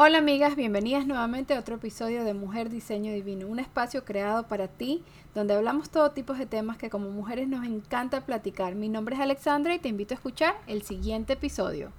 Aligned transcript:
Hola 0.00 0.18
amigas, 0.18 0.54
bienvenidas 0.54 1.08
nuevamente 1.08 1.54
a 1.54 1.58
otro 1.58 1.74
episodio 1.74 2.22
de 2.22 2.32
Mujer 2.32 2.70
Diseño 2.70 3.12
Divino, 3.12 3.48
un 3.48 3.58
espacio 3.58 4.04
creado 4.04 4.46
para 4.46 4.68
ti 4.68 5.02
donde 5.34 5.54
hablamos 5.54 5.90
todo 5.90 6.12
tipo 6.12 6.34
de 6.34 6.46
temas 6.46 6.78
que 6.78 6.88
como 6.88 7.10
mujeres 7.10 7.48
nos 7.48 7.66
encanta 7.66 8.24
platicar. 8.24 8.76
Mi 8.76 8.88
nombre 8.88 9.16
es 9.16 9.20
Alexandra 9.20 9.74
y 9.74 9.80
te 9.80 9.88
invito 9.88 10.14
a 10.14 10.18
escuchar 10.18 10.54
el 10.68 10.82
siguiente 10.82 11.32
episodio. 11.32 11.90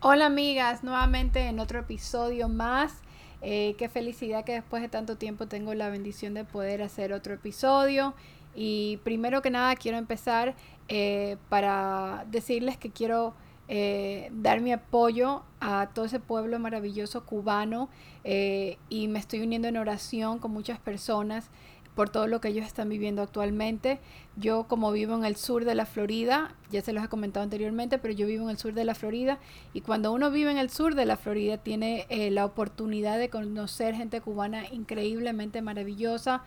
Hola 0.00 0.26
amigas, 0.26 0.82
nuevamente 0.82 1.42
en 1.46 1.60
otro 1.60 1.78
episodio 1.78 2.48
más 2.48 2.92
eh, 3.40 3.74
qué 3.78 3.88
felicidad 3.88 4.44
que 4.44 4.52
después 4.52 4.82
de 4.82 4.88
tanto 4.88 5.16
tiempo 5.16 5.46
tengo 5.46 5.74
la 5.74 5.88
bendición 5.90 6.34
de 6.34 6.44
poder 6.44 6.82
hacer 6.82 7.12
otro 7.12 7.34
episodio. 7.34 8.14
Y 8.54 8.98
primero 9.04 9.42
que 9.42 9.50
nada 9.50 9.76
quiero 9.76 9.98
empezar 9.98 10.54
eh, 10.88 11.36
para 11.48 12.24
decirles 12.30 12.76
que 12.76 12.90
quiero 12.90 13.34
eh, 13.68 14.30
dar 14.32 14.60
mi 14.60 14.72
apoyo 14.72 15.42
a 15.60 15.90
todo 15.94 16.06
ese 16.06 16.18
pueblo 16.18 16.58
maravilloso 16.58 17.24
cubano 17.24 17.88
y 18.24 19.08
me 19.08 19.18
estoy 19.18 19.40
uniendo 19.40 19.68
en 19.68 19.78
oración 19.78 20.38
con 20.38 20.50
muchas 20.50 20.78
personas 20.78 21.48
por 21.94 22.10
todo 22.10 22.26
lo 22.26 22.40
que 22.40 22.48
ellos 22.48 22.66
están 22.66 22.88
viviendo 22.88 23.22
actualmente. 23.22 23.98
Yo 24.40 24.68
como 24.68 24.92
vivo 24.92 25.16
en 25.16 25.24
el 25.24 25.34
sur 25.34 25.64
de 25.64 25.74
la 25.74 25.84
Florida, 25.84 26.54
ya 26.70 26.80
se 26.80 26.92
los 26.92 27.02
he 27.02 27.08
comentado 27.08 27.42
anteriormente, 27.42 27.98
pero 27.98 28.14
yo 28.14 28.28
vivo 28.28 28.44
en 28.44 28.50
el 28.50 28.56
sur 28.56 28.72
de 28.72 28.84
la 28.84 28.94
Florida 28.94 29.40
y 29.72 29.80
cuando 29.80 30.12
uno 30.12 30.30
vive 30.30 30.52
en 30.52 30.58
el 30.58 30.70
sur 30.70 30.94
de 30.94 31.06
la 31.06 31.16
Florida 31.16 31.58
tiene 31.58 32.06
eh, 32.08 32.30
la 32.30 32.44
oportunidad 32.44 33.18
de 33.18 33.30
conocer 33.30 33.96
gente 33.96 34.20
cubana 34.20 34.68
increíblemente 34.70 35.60
maravillosa. 35.60 36.44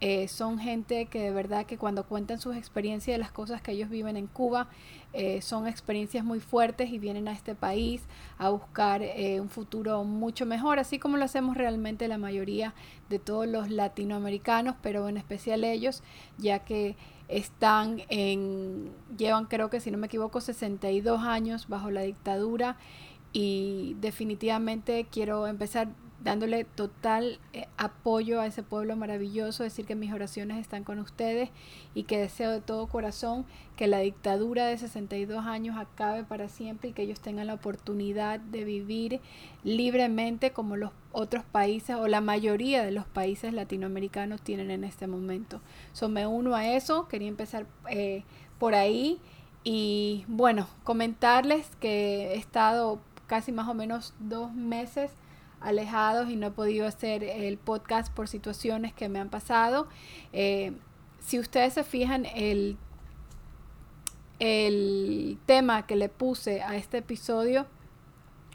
Eh, 0.00 0.26
son 0.26 0.58
gente 0.58 1.06
que 1.06 1.20
de 1.20 1.30
verdad 1.32 1.66
que 1.66 1.76
cuando 1.76 2.04
cuentan 2.04 2.40
sus 2.40 2.56
experiencias 2.56 3.14
de 3.14 3.18
las 3.18 3.30
cosas 3.30 3.60
que 3.60 3.72
ellos 3.72 3.90
viven 3.90 4.16
en 4.16 4.26
Cuba, 4.26 4.68
eh, 5.12 5.42
son 5.42 5.68
experiencias 5.68 6.24
muy 6.24 6.40
fuertes 6.40 6.90
y 6.90 6.98
vienen 6.98 7.28
a 7.28 7.32
este 7.32 7.54
país 7.54 8.02
a 8.38 8.48
buscar 8.48 9.02
un 9.38 9.48
futuro 9.50 10.02
mucho 10.04 10.46
mejor, 10.46 10.78
así 10.78 10.98
como 10.98 11.18
lo 11.18 11.24
hacemos 11.24 11.56
realmente 11.56 12.08
la 12.08 12.18
mayoría 12.18 12.74
de 13.10 13.18
todos 13.18 13.46
los 13.46 13.70
latinoamericanos, 13.70 14.76
pero 14.82 15.08
en 15.08 15.16
especial 15.16 15.62
ellos, 15.62 16.02
ya 16.38 16.60
que 16.60 16.96
están 17.28 18.02
en, 18.08 18.90
llevan 19.16 19.46
creo 19.46 19.70
que 19.70 19.80
si 19.80 19.90
no 19.90 19.98
me 19.98 20.06
equivoco, 20.06 20.40
62 20.40 21.22
años 21.22 21.68
bajo 21.68 21.90
la 21.90 22.02
dictadura 22.02 22.76
y 23.32 23.96
definitivamente 24.00 25.06
quiero 25.10 25.46
empezar 25.46 25.88
dándole 26.24 26.64
total 26.64 27.38
eh, 27.52 27.66
apoyo 27.76 28.40
a 28.40 28.46
ese 28.46 28.62
pueblo 28.62 28.96
maravilloso, 28.96 29.62
decir 29.62 29.84
que 29.84 29.94
mis 29.94 30.12
oraciones 30.12 30.58
están 30.58 30.82
con 30.82 30.98
ustedes 30.98 31.50
y 31.94 32.04
que 32.04 32.18
deseo 32.18 32.50
de 32.50 32.62
todo 32.62 32.86
corazón 32.86 33.44
que 33.76 33.86
la 33.86 33.98
dictadura 33.98 34.66
de 34.66 34.78
62 34.78 35.44
años 35.44 35.76
acabe 35.76 36.24
para 36.24 36.48
siempre 36.48 36.88
y 36.88 36.92
que 36.92 37.02
ellos 37.02 37.20
tengan 37.20 37.46
la 37.46 37.54
oportunidad 37.54 38.40
de 38.40 38.64
vivir 38.64 39.20
libremente 39.64 40.52
como 40.52 40.76
los 40.76 40.92
otros 41.12 41.44
países 41.44 41.94
o 41.96 42.08
la 42.08 42.22
mayoría 42.22 42.82
de 42.82 42.90
los 42.90 43.04
países 43.04 43.52
latinoamericanos 43.52 44.40
tienen 44.40 44.70
en 44.70 44.84
este 44.84 45.06
momento. 45.06 45.60
So, 45.92 46.08
me 46.08 46.26
uno 46.26 46.56
a 46.56 46.66
eso, 46.66 47.06
quería 47.06 47.28
empezar 47.28 47.66
eh, 47.90 48.24
por 48.58 48.74
ahí 48.74 49.20
y 49.62 50.24
bueno, 50.26 50.68
comentarles 50.84 51.68
que 51.80 52.32
he 52.32 52.36
estado 52.36 52.98
casi 53.26 53.52
más 53.52 53.68
o 53.68 53.74
menos 53.74 54.14
dos 54.18 54.54
meses 54.54 55.10
alejados 55.64 56.30
y 56.30 56.36
no 56.36 56.48
he 56.48 56.50
podido 56.50 56.86
hacer 56.86 57.24
el 57.24 57.58
podcast 57.58 58.12
por 58.12 58.28
situaciones 58.28 58.92
que 58.92 59.08
me 59.08 59.18
han 59.18 59.30
pasado. 59.30 59.88
Eh, 60.32 60.72
si 61.20 61.38
ustedes 61.38 61.74
se 61.74 61.84
fijan, 61.84 62.26
el, 62.26 62.76
el 64.38 65.38
tema 65.46 65.86
que 65.86 65.96
le 65.96 66.08
puse 66.08 66.62
a 66.62 66.76
este 66.76 66.98
episodio 66.98 67.66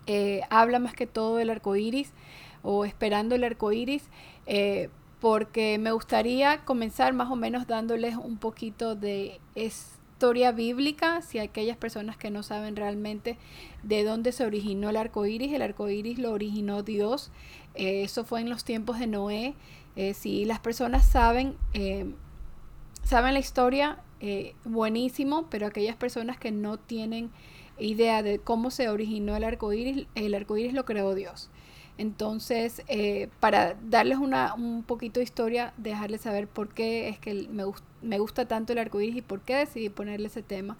eh, 0.07 0.41
habla 0.49 0.79
más 0.79 0.93
que 0.93 1.07
todo 1.07 1.35
del 1.35 1.49
arco 1.49 1.75
iris 1.75 2.13
o 2.63 2.85
esperando 2.85 3.35
el 3.35 3.43
arco 3.43 3.71
iris. 3.71 4.03
Eh, 4.45 4.89
porque 5.19 5.77
me 5.77 5.91
gustaría 5.91 6.63
comenzar 6.63 7.13
más 7.13 7.29
o 7.29 7.35
menos 7.35 7.67
dándoles 7.67 8.15
un 8.15 8.37
poquito 8.37 8.95
de 8.95 9.39
historia 10.19 10.51
bíblica, 10.51 11.21
si 11.21 11.39
aquellas 11.39 11.77
personas 11.77 12.17
que 12.17 12.29
no 12.29 12.43
saben 12.43 12.75
realmente 12.75 13.37
de 13.83 14.03
dónde 14.03 14.33
se 14.33 14.45
originó 14.45 14.89
el 14.89 14.97
arco 14.97 15.25
iris, 15.25 15.53
el 15.53 15.61
arco 15.61 15.87
iris 15.87 16.19
lo 16.19 16.33
originó 16.33 16.83
Dios, 16.83 17.31
eh, 17.73 18.03
eso 18.03 18.25
fue 18.25 18.41
en 18.41 18.49
los 18.49 18.65
tiempos 18.65 18.99
de 18.99 19.07
Noé. 19.07 19.55
Eh, 19.95 20.13
si 20.13 20.43
las 20.43 20.59
personas 20.59 21.05
saben, 21.05 21.55
eh, 21.73 22.13
saben 23.01 23.33
la 23.33 23.39
historia, 23.39 23.99
buenísimo, 24.65 25.47
pero 25.49 25.67
aquellas 25.67 25.95
personas 25.95 26.37
que 26.37 26.51
no 26.51 26.77
tienen 26.77 27.31
idea 27.77 28.21
de 28.21 28.39
cómo 28.39 28.71
se 28.71 28.89
originó 28.89 29.37
el 29.37 29.45
arco 29.45 29.71
iris, 29.71 30.05
el 30.15 30.35
arco 30.35 30.57
iris 30.57 30.73
lo 30.73 30.83
creó 30.83 31.15
Dios. 31.15 31.49
Entonces, 31.99 32.81
eh, 32.87 33.27
para 33.41 33.75
darles 33.89 34.19
una, 34.19 34.53
un 34.53 34.83
poquito 34.83 35.19
de 35.19 35.25
historia, 35.25 35.73
dejarles 35.75 36.21
saber 36.21 36.47
por 36.47 36.73
qué 36.73 37.09
es 37.09 37.19
que 37.19 37.49
me, 37.51 37.65
me 38.01 38.19
gusta 38.19 38.47
tanto 38.47 38.71
el 38.71 38.79
arco 38.79 39.01
iris 39.01 39.17
y 39.17 39.21
por 39.21 39.41
qué 39.41 39.55
decidí 39.55 39.89
ponerle 39.89 40.27
ese 40.27 40.41
tema, 40.41 40.77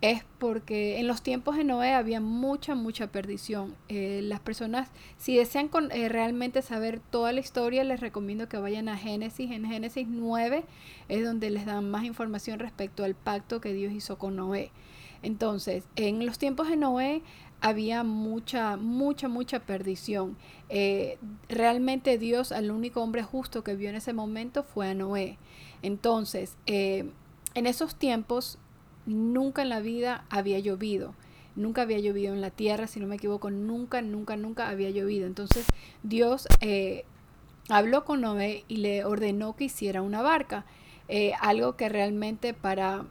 es 0.00 0.24
porque 0.38 0.98
en 0.98 1.08
los 1.08 1.20
tiempos 1.20 1.58
de 1.58 1.64
Noé 1.64 1.92
había 1.92 2.22
mucha, 2.22 2.74
mucha 2.74 3.08
perdición. 3.08 3.74
Eh, 3.90 4.20
las 4.22 4.40
personas, 4.40 4.88
si 5.18 5.36
desean 5.36 5.68
eh, 5.90 6.08
realmente 6.08 6.62
saber 6.62 7.00
toda 7.00 7.32
la 7.32 7.40
historia, 7.40 7.84
les 7.84 8.00
recomiendo 8.00 8.48
que 8.48 8.56
vayan 8.56 8.88
a 8.88 8.96
Génesis. 8.96 9.50
En 9.50 9.66
Génesis 9.66 10.08
9 10.08 10.64
es 11.10 11.22
donde 11.22 11.50
les 11.50 11.66
dan 11.66 11.90
más 11.90 12.04
información 12.04 12.60
respecto 12.60 13.04
al 13.04 13.14
pacto 13.14 13.60
que 13.60 13.74
Dios 13.74 13.92
hizo 13.92 14.16
con 14.16 14.36
Noé. 14.36 14.70
Entonces, 15.22 15.84
en 15.96 16.24
los 16.24 16.38
tiempos 16.38 16.68
de 16.68 16.76
Noé 16.76 17.22
había 17.60 18.02
mucha, 18.04 18.76
mucha, 18.76 19.28
mucha 19.28 19.60
perdición. 19.60 20.36
Eh, 20.68 21.18
realmente 21.48 22.18
Dios, 22.18 22.52
al 22.52 22.70
único 22.70 23.02
hombre 23.02 23.22
justo 23.22 23.64
que 23.64 23.74
vio 23.74 23.88
en 23.88 23.96
ese 23.96 24.12
momento 24.12 24.62
fue 24.62 24.88
a 24.88 24.94
Noé. 24.94 25.38
Entonces, 25.82 26.56
eh, 26.66 27.10
en 27.54 27.66
esos 27.66 27.96
tiempos, 27.96 28.58
nunca 29.06 29.62
en 29.62 29.68
la 29.68 29.80
vida 29.80 30.24
había 30.30 30.58
llovido. 30.58 31.14
Nunca 31.54 31.82
había 31.82 31.98
llovido 31.98 32.34
en 32.34 32.42
la 32.42 32.50
tierra, 32.50 32.86
si 32.86 33.00
no 33.00 33.06
me 33.06 33.16
equivoco, 33.16 33.50
nunca, 33.50 34.02
nunca, 34.02 34.36
nunca 34.36 34.68
había 34.68 34.90
llovido. 34.90 35.26
Entonces 35.26 35.64
Dios 36.02 36.46
eh, 36.60 37.04
habló 37.70 38.04
con 38.04 38.20
Noé 38.20 38.64
y 38.68 38.76
le 38.78 39.04
ordenó 39.04 39.56
que 39.56 39.64
hiciera 39.64 40.02
una 40.02 40.22
barca. 40.22 40.66
algo 41.40 41.76
que 41.76 41.88
realmente 41.88 42.52
para 42.52 43.06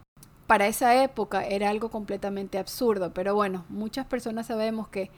para 0.48 0.68
esa 0.68 1.04
época 1.04 1.46
era 1.46 1.70
algo 1.70 1.90
completamente 1.90 2.58
absurdo, 2.58 3.14
pero 3.14 3.36
bueno, 3.36 3.66
muchas 3.70 4.06
personas 4.06 4.48
sabemos 4.48 4.88
que 4.88 5.10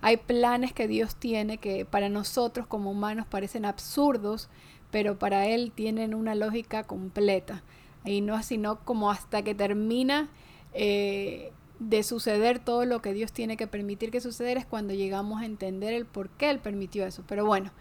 hay 0.00 0.18
planes 0.18 0.74
que 0.74 0.86
Dios 0.86 1.16
tiene 1.16 1.56
que 1.56 1.86
para 1.86 2.10
nosotros 2.10 2.66
como 2.66 2.90
humanos 2.90 3.26
parecen 3.26 3.64
absurdos, 3.64 4.50
pero 4.90 5.18
para 5.18 5.46
Él 5.46 5.72
tienen 5.74 6.14
una 6.14 6.34
lógica 6.34 6.84
completa. 6.84 7.62
Y 8.04 8.20
no 8.20 8.42
sino 8.42 8.80
como 8.80 9.10
hasta 9.10 9.40
que 9.40 9.54
termina 9.54 10.28
eh, 10.74 11.52
de 11.78 12.02
suceder 12.02 12.58
todo 12.58 12.84
lo 12.84 13.00
que 13.00 13.14
Dios 13.14 13.32
tiene 13.32 13.56
que 13.56 13.66
permitir 13.66 14.10
que 14.10 14.20
suceda 14.20 14.52
es 14.52 14.66
cuando 14.66 14.92
llegamos 14.92 15.40
a 15.40 15.46
entender 15.46 15.94
el 15.94 16.04
por 16.04 16.28
qué 16.28 16.50
Él 16.50 16.58
permitió 16.58 17.06
eso. 17.06 17.24
Pero 17.26 17.46
bueno, 17.46 17.72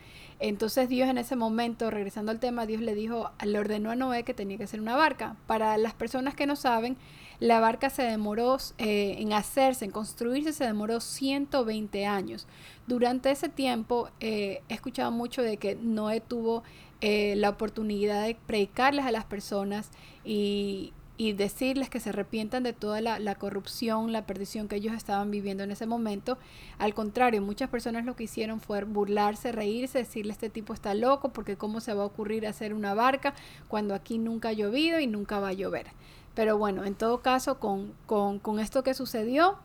entonces 0.44 0.90
Dios 0.90 1.08
en 1.08 1.18
ese 1.18 1.38
momento, 1.38 1.90
regresando 1.90 2.30
al 2.30 2.42
tema, 2.42 2.66
Dios 2.66 2.82
le 2.82 2.94
dijo, 2.94 3.32
le 3.46 3.58
ordenó 3.58 3.92
a 3.92 3.96
Noé 3.96 4.24
que 4.24 4.34
tenía 4.34 4.58
que 4.58 4.66
hacer 4.66 4.82
una 4.82 4.94
barca. 4.94 5.38
Para 5.48 5.78
las 5.78 5.94
personas 5.94 6.36
que 6.36 6.46
no 6.46 6.58
saben, 6.58 6.98
la 7.40 7.62
barca 7.62 7.90
se 7.90 8.04
demoró 8.04 8.58
eh, 8.78 9.16
en 9.20 9.32
hacerse, 9.32 9.86
en 9.86 9.92
construirse, 9.92 10.52
se 10.52 10.66
demoró 10.66 11.00
120 11.00 12.06
años. 12.06 12.46
Durante 12.88 13.32
ese 13.32 13.48
tiempo 13.48 14.10
eh, 14.20 14.62
he 14.68 14.74
escuchado 14.74 15.12
mucho 15.12 15.42
de 15.42 15.56
que 15.56 15.76
Noé 15.76 16.20
tuvo 16.20 16.64
eh, 17.00 17.36
la 17.38 17.50
oportunidad 17.50 18.26
de 18.26 18.36
predicarles 18.36 19.06
a 19.06 19.12
las 19.12 19.24
personas 19.24 19.92
y, 20.26 20.92
y 21.24 21.32
decirles 21.32 21.90
que 21.90 22.02
se 22.02 22.10
arrepientan 22.10 22.64
de 22.64 22.74
toda 22.74 23.00
la, 23.00 23.36
corrupción, 23.36 24.12
la 24.12 24.26
perdición 24.26 24.68
que 24.68 24.76
ellos 24.76 24.94
estaban 24.94 25.32
viviendo 25.32 25.64
en 25.64 25.72
ese 25.72 25.86
momento. 25.86 26.38
Al 26.80 26.94
contrario, 26.94 27.42
muchas 27.42 27.70
personas 27.70 28.04
lo 28.04 28.18
que 28.18 28.26
hicieron 28.26 28.60
fue 28.60 28.84
burlarse, 28.84 29.54
reírse, 29.54 30.00
decirle 30.00 30.34
este 30.34 30.50
tipo 30.50 30.74
está 30.74 30.94
loco 30.94 31.30
porque 31.30 31.56
cómo 31.56 31.80
se 31.80 31.94
va 31.94 32.04
a 32.04 32.08
ocurrir 32.08 32.46
hacer 32.46 32.74
una 32.74 32.94
barca 32.94 33.34
cuando 33.70 33.96
aquí 33.96 34.18
nunca 34.18 34.50
ha 34.50 34.54
llovido 34.54 35.00
y 35.00 35.08
nunca 35.08 35.40
va 35.40 35.50
a 35.50 35.54
llover. 35.54 35.88
Pero 36.36 36.58
bueno, 36.58 36.84
en 36.84 36.96
todo 36.96 37.22
caso, 37.22 37.58
con, 37.58 37.94
con, 38.06 38.40
con 38.40 38.60
esto 38.60 38.84
que 38.84 38.94
sucedió, 38.94 39.60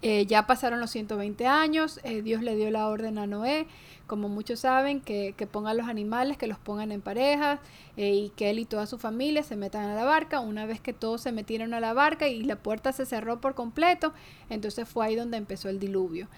Eh, 0.00 0.26
ya 0.26 0.46
pasaron 0.46 0.78
los 0.78 0.90
120 0.90 1.46
años, 1.48 1.98
eh, 2.04 2.22
Dios 2.22 2.42
le 2.42 2.54
dio 2.54 2.70
la 2.70 2.86
orden 2.86 3.18
a 3.18 3.26
Noé, 3.26 3.66
como 4.06 4.28
muchos 4.28 4.60
saben, 4.60 5.00
que, 5.00 5.34
que 5.36 5.48
ponga 5.48 5.74
los 5.74 5.88
animales, 5.88 6.38
que 6.38 6.46
los 6.46 6.58
pongan 6.58 6.92
en 6.92 7.00
parejas 7.00 7.58
eh, 7.96 8.14
y 8.14 8.28
que 8.30 8.50
él 8.50 8.60
y 8.60 8.64
toda 8.64 8.86
su 8.86 8.96
familia 8.96 9.42
se 9.42 9.56
metan 9.56 9.86
a 9.86 9.96
la 9.96 10.04
barca. 10.04 10.38
Una 10.38 10.66
vez 10.66 10.80
que 10.80 10.92
todos 10.92 11.20
se 11.22 11.32
metieron 11.32 11.74
a 11.74 11.80
la 11.80 11.94
barca 11.94 12.28
y 12.28 12.44
la 12.44 12.56
puerta 12.56 12.92
se 12.92 13.06
cerró 13.06 13.40
por 13.40 13.56
completo, 13.56 14.14
entonces 14.50 14.88
fue 14.88 15.04
ahí 15.04 15.16
donde 15.16 15.36
empezó 15.36 15.68
el 15.68 15.80
diluvio. 15.80 16.28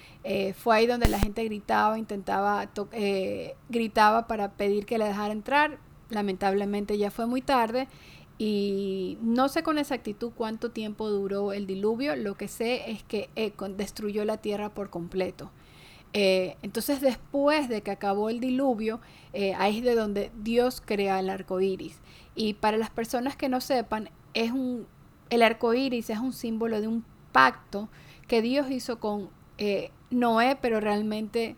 fue 0.57 0.77
ahí 0.77 0.87
donde 0.87 1.09
la 1.09 1.21
gente 1.21 1.45
gritaba, 1.45 1.99
intentaba, 1.99 2.67
gritaba 3.69 4.27
para 4.27 4.53
pedir 4.53 4.87
que 4.87 4.99
le 4.99 5.05
dejara 5.05 5.33
entrar. 5.33 5.79
Lamentablemente 6.09 6.99
ya 6.99 7.13
fue 7.13 7.27
muy 7.27 7.41
tarde 7.41 7.87
y 8.43 9.19
no 9.21 9.51
sé 9.51 9.63
con 9.63 9.77
exactitud 9.77 10.33
cuánto 10.35 10.71
tiempo 10.71 11.11
duró 11.11 11.53
el 11.53 11.67
diluvio, 11.67 12.17
lo 12.17 12.39
que 12.39 12.49
sé 12.49 12.91
es 12.91 13.03
que 13.03 13.29
eh, 13.37 13.53
destruyó 13.77 14.25
la 14.25 14.39
tierra 14.39 14.71
por 14.71 14.89
completo. 14.89 15.51
Eh, 16.15 16.57
entonces 16.63 17.03
después 17.03 17.69
de 17.69 17.83
que 17.83 17.91
acabó 17.91 18.31
el 18.31 18.41
diluvio, 18.41 19.03
eh, 19.35 19.53
ahí 19.59 19.81
es 19.81 19.85
de 19.85 19.95
donde 19.95 20.33
Dios 20.43 20.83
crea 20.83 21.21
el 21.21 21.29
arco 21.29 21.61
iris. 21.61 21.99
Y 22.35 22.55
para 22.55 22.79
las 22.79 22.89
personas 22.89 23.37
que 23.37 23.51
no 23.51 23.61
sepan, 23.61 24.09
es 24.33 24.53
un, 24.53 24.87
el 25.29 25.43
arco 25.43 25.75
iris 25.75 26.09
es 26.09 26.19
un 26.19 26.33
símbolo 26.33 26.81
de 26.81 26.89
un 26.89 27.05
pacto 27.33 27.91
que 28.27 28.41
Dios 28.41 28.71
hizo 28.71 29.01
con 29.01 29.29
Noé, 30.09 30.57
pero 30.63 30.81
realmente 30.81 31.57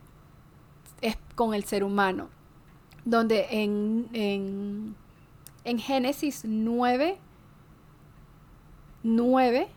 es 1.01 1.17
con 1.37 1.55
el 1.55 1.63
ser 1.63 1.85
humano. 1.85 2.29
Donde 3.05 3.47
en 3.51 4.09
en 4.13 4.97
Génesis 5.65 6.45
9, 6.45 7.19
9, 9.03 9.69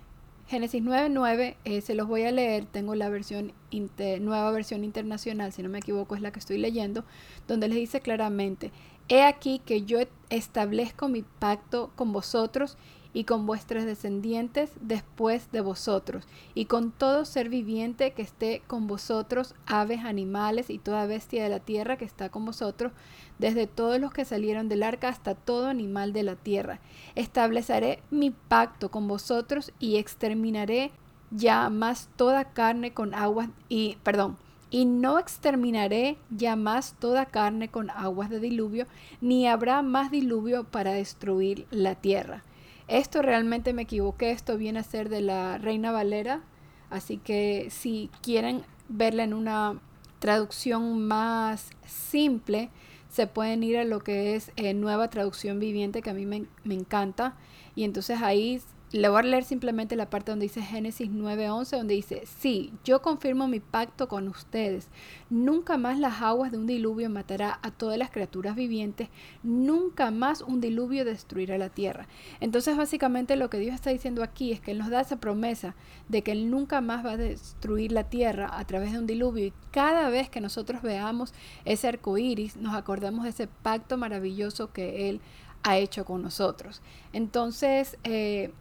Génesis 0.47 0.81
9, 0.83 1.09
9, 1.09 1.57
eh, 1.63 1.81
se 1.81 1.95
los 1.95 2.07
voy 2.07 2.23
a 2.23 2.31
leer, 2.31 2.65
tengo 2.65 2.95
la 2.95 3.09
versión 3.09 3.53
nueva 3.71 4.51
versión 4.51 4.83
internacional, 4.83 5.51
si 5.51 5.63
no 5.63 5.69
me 5.69 5.79
equivoco 5.79 6.15
es 6.15 6.21
la 6.21 6.31
que 6.31 6.39
estoy 6.39 6.57
leyendo, 6.57 7.03
donde 7.47 7.67
les 7.67 7.77
dice 7.77 7.99
claramente, 7.99 8.71
he 9.09 9.23
aquí 9.23 9.59
que 9.65 9.83
yo 9.83 9.99
establezco 10.29 11.07
mi 11.07 11.23
pacto 11.23 11.91
con 11.95 12.13
vosotros 12.13 12.77
y 13.15 13.23
con 13.23 13.45
vuestros 13.45 13.85
descendientes 13.85 14.71
después 14.81 15.49
de 15.53 15.61
vosotros, 15.61 16.27
y 16.53 16.65
con 16.65 16.91
todo 16.91 17.23
ser 17.23 17.47
viviente 17.47 18.11
que 18.11 18.21
esté 18.21 18.61
con 18.67 18.87
vosotros, 18.87 19.55
aves, 19.65 20.03
animales 20.03 20.69
y 20.69 20.79
toda 20.79 21.05
bestia 21.05 21.41
de 21.41 21.49
la 21.49 21.61
tierra 21.61 21.95
que 21.95 22.03
está 22.03 22.27
con 22.27 22.43
vosotros, 22.43 22.91
desde 23.39 23.67
todos 23.67 24.01
los 24.01 24.11
que 24.11 24.25
salieron 24.25 24.67
del 24.67 24.83
arca 24.83 25.07
hasta 25.07 25.33
todo 25.33 25.67
animal 25.67 26.11
de 26.11 26.23
la 26.23 26.35
tierra. 26.35 26.81
Estableceré 27.15 28.03
mi 28.11 28.31
pacto 28.31 28.91
con 28.91 29.07
vosotros 29.07 29.71
y 29.79 29.95
exterminaré 29.95 30.91
ya 31.31 31.69
más 31.69 32.09
toda 32.17 32.51
carne 32.51 32.93
con 32.93 33.13
aguas 33.13 33.47
y 33.69 33.97
perdón, 34.03 34.35
y 34.69 34.83
no 34.83 35.19
exterminaré 35.19 36.17
ya 36.31 36.57
más 36.57 36.95
toda 36.99 37.27
carne 37.27 37.69
con 37.69 37.89
aguas 37.91 38.29
de 38.29 38.41
diluvio, 38.41 38.87
ni 39.21 39.47
habrá 39.47 39.81
más 39.83 40.11
diluvio 40.11 40.65
para 40.65 40.91
destruir 40.91 41.65
la 41.71 41.95
tierra. 41.95 42.43
Esto 42.87 43.21
realmente 43.21 43.73
me 43.73 43.83
equivoqué, 43.83 44.31
esto 44.31 44.57
viene 44.57 44.79
a 44.79 44.83
ser 44.83 45.09
de 45.09 45.21
la 45.21 45.57
Reina 45.57 45.91
Valera, 45.91 46.41
así 46.89 47.17
que 47.17 47.69
si 47.71 48.11
quieren 48.21 48.63
verla 48.89 49.23
en 49.23 49.33
una 49.33 49.79
traducción 50.19 51.07
más 51.07 51.71
simple, 51.87 52.69
se 53.09 53.27
pueden 53.27 53.63
ir 53.63 53.77
a 53.77 53.85
lo 53.85 54.01
que 54.01 54.35
es 54.35 54.51
eh, 54.55 54.73
nueva 54.73 55.09
traducción 55.09 55.59
viviente, 55.59 56.01
que 56.01 56.09
a 56.11 56.13
mí 56.13 56.25
me, 56.25 56.45
me 56.63 56.75
encanta, 56.75 57.35
y 57.75 57.85
entonces 57.85 58.21
ahí 58.21 58.61
le 58.91 59.09
voy 59.09 59.19
a 59.19 59.23
leer 59.23 59.43
simplemente 59.43 59.95
la 59.95 60.09
parte 60.09 60.31
donde 60.31 60.45
dice 60.45 60.61
Génesis 60.61 61.09
9:11, 61.09 61.77
donde 61.77 61.95
dice, 61.95 62.23
sí, 62.39 62.71
yo 62.83 63.01
confirmo 63.01 63.47
mi 63.47 63.59
pacto 63.59 64.07
con 64.07 64.27
ustedes. 64.27 64.89
Nunca 65.29 65.77
más 65.77 65.97
las 65.99 66.21
aguas 66.21 66.51
de 66.51 66.59
un 66.59 66.67
diluvio 66.67 67.09
matará 67.09 67.59
a 67.61 67.71
todas 67.71 67.97
las 67.97 68.11
criaturas 68.11 68.55
vivientes, 68.55 69.09
nunca 69.43 70.11
más 70.11 70.41
un 70.41 70.61
diluvio 70.61 71.03
destruirá 71.03 71.57
la 71.57 71.69
tierra. 71.69 72.07
Entonces 72.39 72.77
básicamente 72.77 73.35
lo 73.35 73.49
que 73.49 73.59
Dios 73.59 73.73
está 73.73 73.89
diciendo 73.89 74.23
aquí 74.23 74.51
es 74.51 74.61
que 74.61 74.71
Él 74.71 74.77
nos 74.77 74.89
da 74.89 75.01
esa 75.01 75.19
promesa 75.19 75.75
de 76.07 76.21
que 76.21 76.31
Él 76.31 76.49
nunca 76.51 76.79
más 76.79 77.05
va 77.05 77.11
a 77.11 77.17
destruir 77.17 77.91
la 77.91 78.05
tierra 78.05 78.57
a 78.57 78.65
través 78.65 78.91
de 78.91 78.99
un 78.99 79.07
diluvio 79.07 79.47
y 79.47 79.53
cada 79.71 80.09
vez 80.09 80.29
que 80.29 80.41
nosotros 80.41 80.81
veamos 80.83 81.33
ese 81.65 81.87
arco 81.87 82.17
iris, 82.17 82.55
nos 82.55 82.75
acordamos 82.75 83.23
de 83.23 83.31
ese 83.31 83.47
pacto 83.47 83.97
maravilloso 83.97 84.71
que 84.71 85.09
Él 85.09 85.21
ha 85.63 85.77
hecho 85.77 86.05
con 86.05 86.21
nosotros. 86.21 86.81
Entonces, 87.11 87.97
eh, 88.03 88.53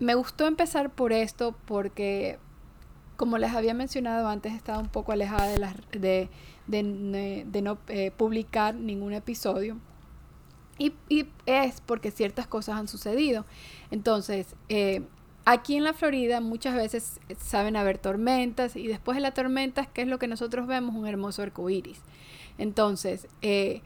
me 0.00 0.14
gustó 0.14 0.46
empezar 0.46 0.90
por 0.90 1.12
esto 1.12 1.54
porque, 1.66 2.38
como 3.16 3.38
les 3.38 3.52
había 3.52 3.74
mencionado 3.74 4.28
antes, 4.28 4.54
estaba 4.54 4.78
un 4.78 4.88
poco 4.88 5.12
alejada 5.12 5.46
de, 5.46 6.28
no 6.66 7.78
eh, 7.88 8.10
publicar 8.16 8.74
ningún 8.74 9.12
episodio. 9.12 9.76
Y, 10.78 10.94
y, 11.10 11.28
es 11.44 11.82
porque 11.82 12.10
ciertas 12.10 12.46
cosas 12.46 12.78
han 12.78 12.88
sucedido. 12.88 13.44
Entonces, 13.90 14.56
eh, 14.70 15.02
aquí 15.44 15.76
en 15.76 15.84
la 15.84 15.92
Florida 15.92 16.40
muchas 16.40 16.74
veces 16.74 17.20
saben 17.38 17.76
haber 17.76 17.98
tormentas 17.98 18.76
y 18.76 18.86
después 18.86 19.16
de 19.16 19.20
las 19.20 19.34
tormentas, 19.34 19.86
¿qué 19.92 20.02
es 20.02 20.08
lo 20.08 20.18
que 20.18 20.26
nosotros 20.26 20.66
vemos? 20.66 20.94
Un 20.94 21.06
hermoso 21.06 21.42
arco 21.42 21.68
iris. 21.68 22.00
Entonces, 22.56 23.28
eh, 23.42 23.82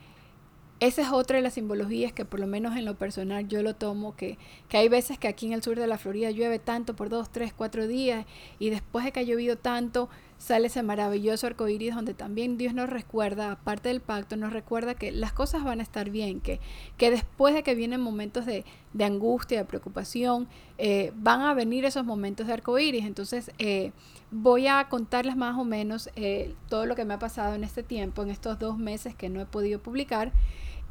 esa 0.85 1.01
es 1.01 1.11
otra 1.11 1.37
de 1.37 1.43
las 1.43 1.53
simbologías 1.53 2.13
que 2.13 2.25
por 2.25 2.39
lo 2.39 2.47
menos 2.47 2.75
en 2.75 2.85
lo 2.85 2.95
personal 2.95 3.47
yo 3.47 3.61
lo 3.61 3.75
tomo, 3.75 4.15
que, 4.15 4.37
que 4.69 4.77
hay 4.77 4.89
veces 4.89 5.17
que 5.17 5.27
aquí 5.27 5.47
en 5.47 5.53
el 5.53 5.63
sur 5.63 5.77
de 5.77 5.87
la 5.87 5.97
Florida 5.97 6.31
llueve 6.31 6.59
tanto 6.59 6.95
por 6.95 7.09
dos, 7.09 7.31
tres, 7.31 7.53
cuatro 7.53 7.87
días 7.87 8.25
y 8.59 8.69
después 8.69 9.05
de 9.05 9.11
que 9.11 9.21
ha 9.21 9.23
llovido 9.23 9.57
tanto 9.57 10.09
sale 10.37 10.67
ese 10.67 10.83
maravilloso 10.83 11.47
arco 11.47 11.67
iris 11.67 11.95
donde 11.95 12.13
también 12.13 12.57
Dios 12.57 12.73
nos 12.73 12.89
recuerda, 12.89 13.53
aparte 13.53 13.89
del 13.89 14.01
pacto, 14.01 14.35
nos 14.35 14.53
recuerda 14.53 14.95
que 14.95 15.11
las 15.11 15.31
cosas 15.31 15.63
van 15.63 15.79
a 15.79 15.83
estar 15.83 16.09
bien, 16.09 16.41
que, 16.41 16.59
que 16.97 17.09
después 17.09 17.53
de 17.55 17.63
que 17.63 17.73
vienen 17.73 18.01
momentos 18.01 18.45
de, 18.45 18.65
de 18.93 19.05
angustia, 19.05 19.59
de 19.59 19.65
preocupación, 19.65 20.47
eh, 20.77 21.11
van 21.15 21.41
a 21.41 21.53
venir 21.53 21.85
esos 21.85 22.05
momentos 22.05 22.47
de 22.47 22.53
arco 22.53 22.77
iris. 22.77 23.05
Entonces, 23.05 23.51
eh, 23.59 23.91
voy 24.29 24.67
a 24.67 24.87
contarles 24.89 25.35
más 25.35 25.57
o 25.57 25.63
menos 25.63 26.09
eh, 26.15 26.53
todo 26.69 26.85
lo 26.85 26.95
que 26.95 27.05
me 27.05 27.13
ha 27.13 27.19
pasado 27.19 27.55
en 27.55 27.63
este 27.63 27.83
tiempo, 27.83 28.21
en 28.21 28.29
estos 28.29 28.59
dos 28.59 28.77
meses 28.77 29.15
que 29.15 29.29
no 29.29 29.41
he 29.41 29.45
podido 29.45 29.79
publicar 29.79 30.31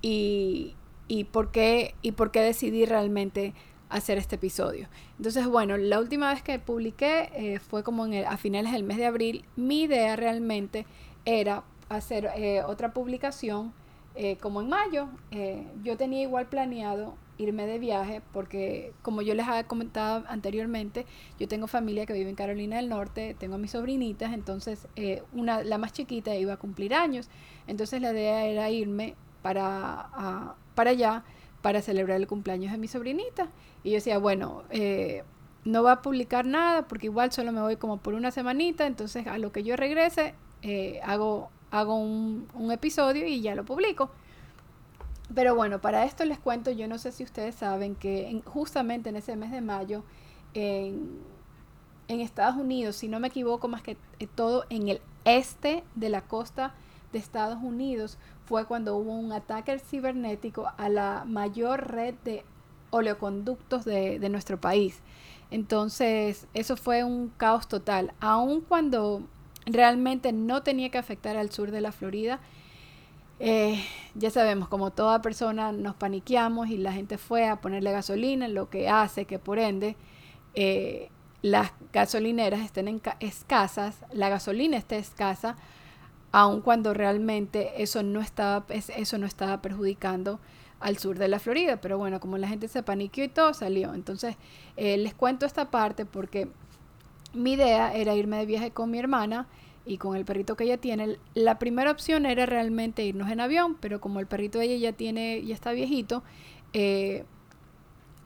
y, 0.05 0.75
y, 1.09 1.25
por, 1.25 1.51
qué, 1.51 1.95
y 2.03 2.13
por 2.13 2.31
qué 2.31 2.41
decidí 2.41 2.85
realmente 2.85 3.55
hacer 3.89 4.19
este 4.19 4.37
episodio. 4.37 4.89
Entonces, 5.17 5.47
bueno, 5.47 5.79
la 5.79 5.99
última 5.99 6.31
vez 6.31 6.43
que 6.43 6.59
publiqué 6.59 7.31
eh, 7.35 7.59
fue 7.59 7.83
como 7.83 8.05
en 8.05 8.27
a 8.27 8.37
finales 8.37 8.73
del 8.73 8.85
mes 8.85 8.99
de 8.99 9.07
abril. 9.07 9.47
Mi 9.57 9.85
idea 9.85 10.15
realmente 10.15 10.85
era 11.25 11.65
hacer 11.89 12.31
eh, 12.37 12.63
otra 12.67 12.93
publicación 12.93 13.73
eh, 14.15 14.37
como 14.37 14.61
en 14.61 14.69
mayo. 14.69 15.09
yo 15.83 15.97
tenía 15.97 16.21
igual 16.21 16.49
planeado 16.49 17.15
irme 17.39 17.67
de 17.67 17.79
viaje 17.79 18.21
porque 18.33 18.93
como 19.01 19.23
yo 19.23 19.35
les 19.35 19.49
había 19.49 19.65
comentado 19.67 20.25
anteriormente, 20.29 21.07
yo 21.39 21.49
tengo 21.49 21.67
familia 21.67 22.05
que 22.05 22.13
vive 22.13 22.29
en 22.29 22.37
Carolina 22.37 22.77
del 22.77 22.91
Norte, 22.91 23.35
tengo 23.39 23.55
a 23.55 23.59
mis 23.59 23.71
sobrinitas, 23.71 24.35
entonces 24.35 24.87
una, 25.33 25.65
la 25.65 25.79
más 25.79 25.93
chiquita 25.93 26.37
iba 26.37 26.53
a 26.53 26.57
cumplir 26.59 26.95
años, 26.95 27.29
entonces 27.67 28.01
la 28.01 28.13
idea 28.13 28.47
era 28.47 28.71
irme 28.71 29.17
para, 29.45 30.55
para 30.75 30.91
allá 30.93 31.23
para 31.61 31.83
celebrar 31.83 32.17
el 32.19 32.27
cumpleaños 32.27 32.73
de 32.73 32.79
mi 32.79 32.89
sobrinita. 32.89 33.49
Y 33.83 33.91
yo 33.91 33.97
decía, 33.97 34.17
bueno, 34.17 34.63
eh, 34.71 35.23
no 35.67 35.83
va 35.83 35.93
a 35.93 36.03
publicar 36.03 36.47
nada 36.47 36.89
porque 36.89 37.09
igual 37.09 37.31
solo 37.31 37.53
me 37.53 37.61
voy 37.61 37.77
como 37.77 37.99
por 37.99 38.15
una 38.15 38.31
semanita, 38.31 38.87
entonces 38.87 39.27
a 39.27 39.37
lo 39.37 39.53
que 39.53 39.63
yo 39.63 39.77
regrese 39.77 40.35
eh, 40.63 40.99
hago, 41.05 41.51
hago 41.71 41.97
un, 41.97 42.71
episodio 42.73 43.27
y 43.27 43.43
ya 43.43 43.55
lo 43.55 43.67
publico. 43.67 44.11
Pero 45.35 45.55
bueno, 45.55 45.79
para 45.79 46.07
esto 46.07 46.25
les 46.25 46.39
cuento, 46.39 46.71
yo 46.71 46.89
no 46.89 46.97
sé 46.97 47.13
si 47.13 47.23
ustedes 47.23 47.55
saben 47.55 47.97
que 47.97 48.41
justamente 48.47 49.11
en 49.11 49.17
ese 49.17 49.37
mes 49.37 49.51
de 49.51 49.61
mayo, 49.61 50.05
en, 50.55 51.19
en 52.09 52.21
Estados 52.21 52.57
Unidos, 52.57 52.97
si 52.97 53.09
no 53.09 53.21
me 53.21 53.29
equivoco, 53.29 53.69
más 53.69 53.83
que 53.83 53.99
todo 54.35 54.65
en 54.71 54.89
el 54.89 55.03
este 55.27 55.85
de 55.97 56.09
la 56.09 56.23
costa 56.23 56.73
de 57.15 57.21
Estados 57.21 57.59
Unidos 57.63 58.19
fue 58.45 58.67
cuando 58.67 58.97
hubo 58.97 59.13
un 59.13 59.33
ataque 59.33 59.79
cibernético 59.79 60.71
a 60.77 60.89
la 60.91 61.25
mayor 61.27 61.91
red 61.91 62.15
de 62.25 62.45
oleoconductos 62.91 63.85
de, 63.85 64.29
nuestro 64.29 64.61
país. 64.61 65.01
Entonces, 65.51 66.47
eso 66.53 66.77
fue 66.77 67.05
un 67.05 67.29
caos 67.37 67.69
total. 67.69 68.13
Aun 68.21 68.61
cuando 68.61 69.23
realmente 69.65 70.33
no 70.33 70.63
tenía 70.63 70.91
que 70.91 70.99
afectar 70.99 71.37
al 71.37 71.51
sur 71.51 71.71
de 71.71 71.81
la 71.81 71.93
Florida, 71.93 72.41
eh, 73.41 73.83
ya 74.15 74.31
sabemos, 74.31 74.69
como 74.69 74.91
toda 74.91 75.23
persona 75.23 75.73
nos 75.73 75.95
paniqueamos 75.95 76.69
y 76.69 76.77
la 76.77 76.93
gente 76.93 77.17
fue 77.17 77.49
a 77.49 77.61
ponerle 77.61 77.93
gasolina, 77.93 78.49
lo 78.49 78.69
que 78.69 78.89
hace 78.89 79.25
que 79.25 79.39
por 79.39 79.59
ende 79.59 79.97
eh, 80.55 81.11
las 81.43 81.73
gasolineras 81.93 82.61
estén 82.61 83.01
escasas, 83.21 84.05
la 84.13 84.29
gasolina 84.29 84.77
esté 84.77 84.97
escasa, 84.99 85.57
aun 86.35 86.63
cuando 86.63 86.95
realmente 86.95 87.81
eso 87.81 88.03
no 88.03 88.21
estaba, 88.21 88.67
eso 88.69 89.19
no 89.19 89.27
estaba 89.27 89.63
perjudicando 89.63 90.41
al 90.81 90.99
sur 90.99 91.17
de 91.17 91.29
la 91.29 91.39
Florida. 91.39 91.81
Pero 91.81 91.97
bueno, 91.97 92.19
como 92.19 92.39
la 92.39 92.49
gente 92.49 92.67
se 92.67 92.83
paniqueó 92.83 93.23
y 93.23 93.29
todo 93.29 93.55
salió. 93.55 93.95
Entonces, 93.95 94.35
eh, 94.77 94.97
les 94.97 95.15
cuento 95.15 95.47
esta 95.47 95.71
parte 95.71 96.05
porque 96.05 96.49
mi 97.35 97.53
idea 97.53 97.95
era 97.95 98.17
irme 98.17 98.37
de 98.39 98.47
viaje 98.47 98.73
con 98.73 98.91
mi 98.91 98.99
hermana 98.99 99.47
y 99.87 99.99
con 99.99 100.17
el 100.17 100.25
perrito 100.25 100.57
que 100.57 100.65
ella 100.65 100.77
tiene. 100.77 101.21
La 101.35 101.61
primera 101.61 101.93
opción 101.93 102.27
era 102.27 102.47
realmente 102.47 103.05
irnos 103.05 103.31
en 103.31 103.39
avión, 103.39 103.77
pero 103.77 104.01
como 104.01 104.19
el 104.19 104.27
perrito 104.27 104.59
de 104.59 104.65
ella 104.65 104.91
ya 104.91 104.97
tiene, 104.97 105.41
ya 105.45 105.55
está 105.55 105.71
viejito, 105.71 106.25
eh, 106.73 107.27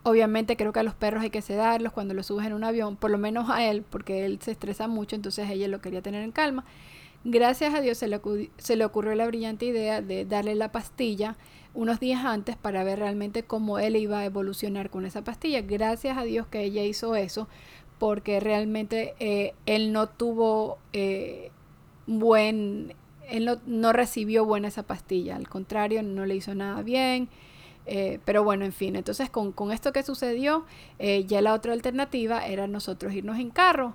obviamente 0.03 0.57
creo 0.57 0.73
que 0.73 0.81
a 0.81 0.83
los 0.83 0.95
perros 0.95 1.25
hay 1.25 1.31
que 1.31 1.43
sedarlos 1.43 1.93
cuando 1.93 2.15
los 2.15 2.25
subes 2.25 2.47
en 2.47 2.55
un 2.55 2.65
avión, 2.65 2.97
por 2.97 3.11
lo 3.11 3.19
menos 3.19 3.51
a 3.51 3.67
él, 3.67 3.83
porque 3.83 4.25
él 4.25 4.39
se 4.41 4.53
estresa 4.53 4.89
mucho, 4.89 5.15
entonces 5.15 5.51
ella 5.51 5.69
lo 5.69 5.83
quería 5.83 6.01
tener 6.01 6.23
en 6.23 6.33
calma. 6.33 6.65
Gracias 7.25 7.75
a 7.75 7.81
Dios 7.81 7.99
se 7.99 8.09
le, 8.09 8.21
se 8.59 8.77
le 8.77 8.85
ocurrió 8.85 9.15
la 9.15 9.27
brillante 9.27 9.67
idea 9.67 10.01
de 10.01 10.25
darle 10.25 10.55
la 10.55 10.71
pastilla 10.71 11.37
unos 11.75 12.01
días 12.01 12.25
antes 12.25 12.57
para 12.57 12.85
ver 12.85 12.99
realmente 12.99 13.45
cómo 13.45 13.79
él 13.79 13.97
iba 13.97 14.19
a 14.21 14.25
evolucionar 14.25 14.91
con 14.91 15.05
esa 15.05 15.23
pastilla. 15.23 15.61
Gracias 15.63 16.17
a 16.19 16.25
Dios 16.25 16.47
que 16.47 16.63
ella 16.63 16.83
hizo 16.85 17.15
eso, 17.15 17.49
porque 17.99 18.41
realmente 18.41 19.15
eh, 19.21 19.55
él 19.67 19.93
no 19.93 20.09
tuvo 20.09 20.79
eh, 20.93 21.51
buen, 22.07 22.95
él 23.29 23.61
no, 23.67 23.93
recibió 23.93 24.45
buena 24.45 24.69
esa 24.69 24.85
pastilla, 24.85 25.37
al 25.37 25.49
contrario, 25.49 26.03
no 26.03 26.27
le 26.27 26.37
hizo 26.37 26.55
nada 26.55 26.83
bien. 26.83 27.29
Eh, 27.87 28.19
pero 28.25 28.45
bueno, 28.45 28.65
en 28.65 28.73
fin, 28.73 28.97
entonces 28.97 29.31
con, 29.31 29.53
con 29.53 29.73
esto 29.73 29.93
que 29.93 30.03
sucedió, 30.03 30.67
ya 30.99 31.41
la 31.41 31.55
otra 31.55 31.73
alternativa 31.73 32.47
era 32.47 32.67
nosotros 32.67 33.15
irnos 33.15 33.39
en 33.39 33.51
carro. 33.51 33.95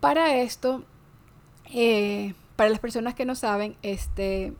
para 0.00 0.36
esto, 0.36 0.84
para 2.56 2.70
las 2.70 2.78
personas 2.78 3.14
que 3.14 3.24
no 3.24 3.34
saben, 3.34 3.76
este, 3.82 4.52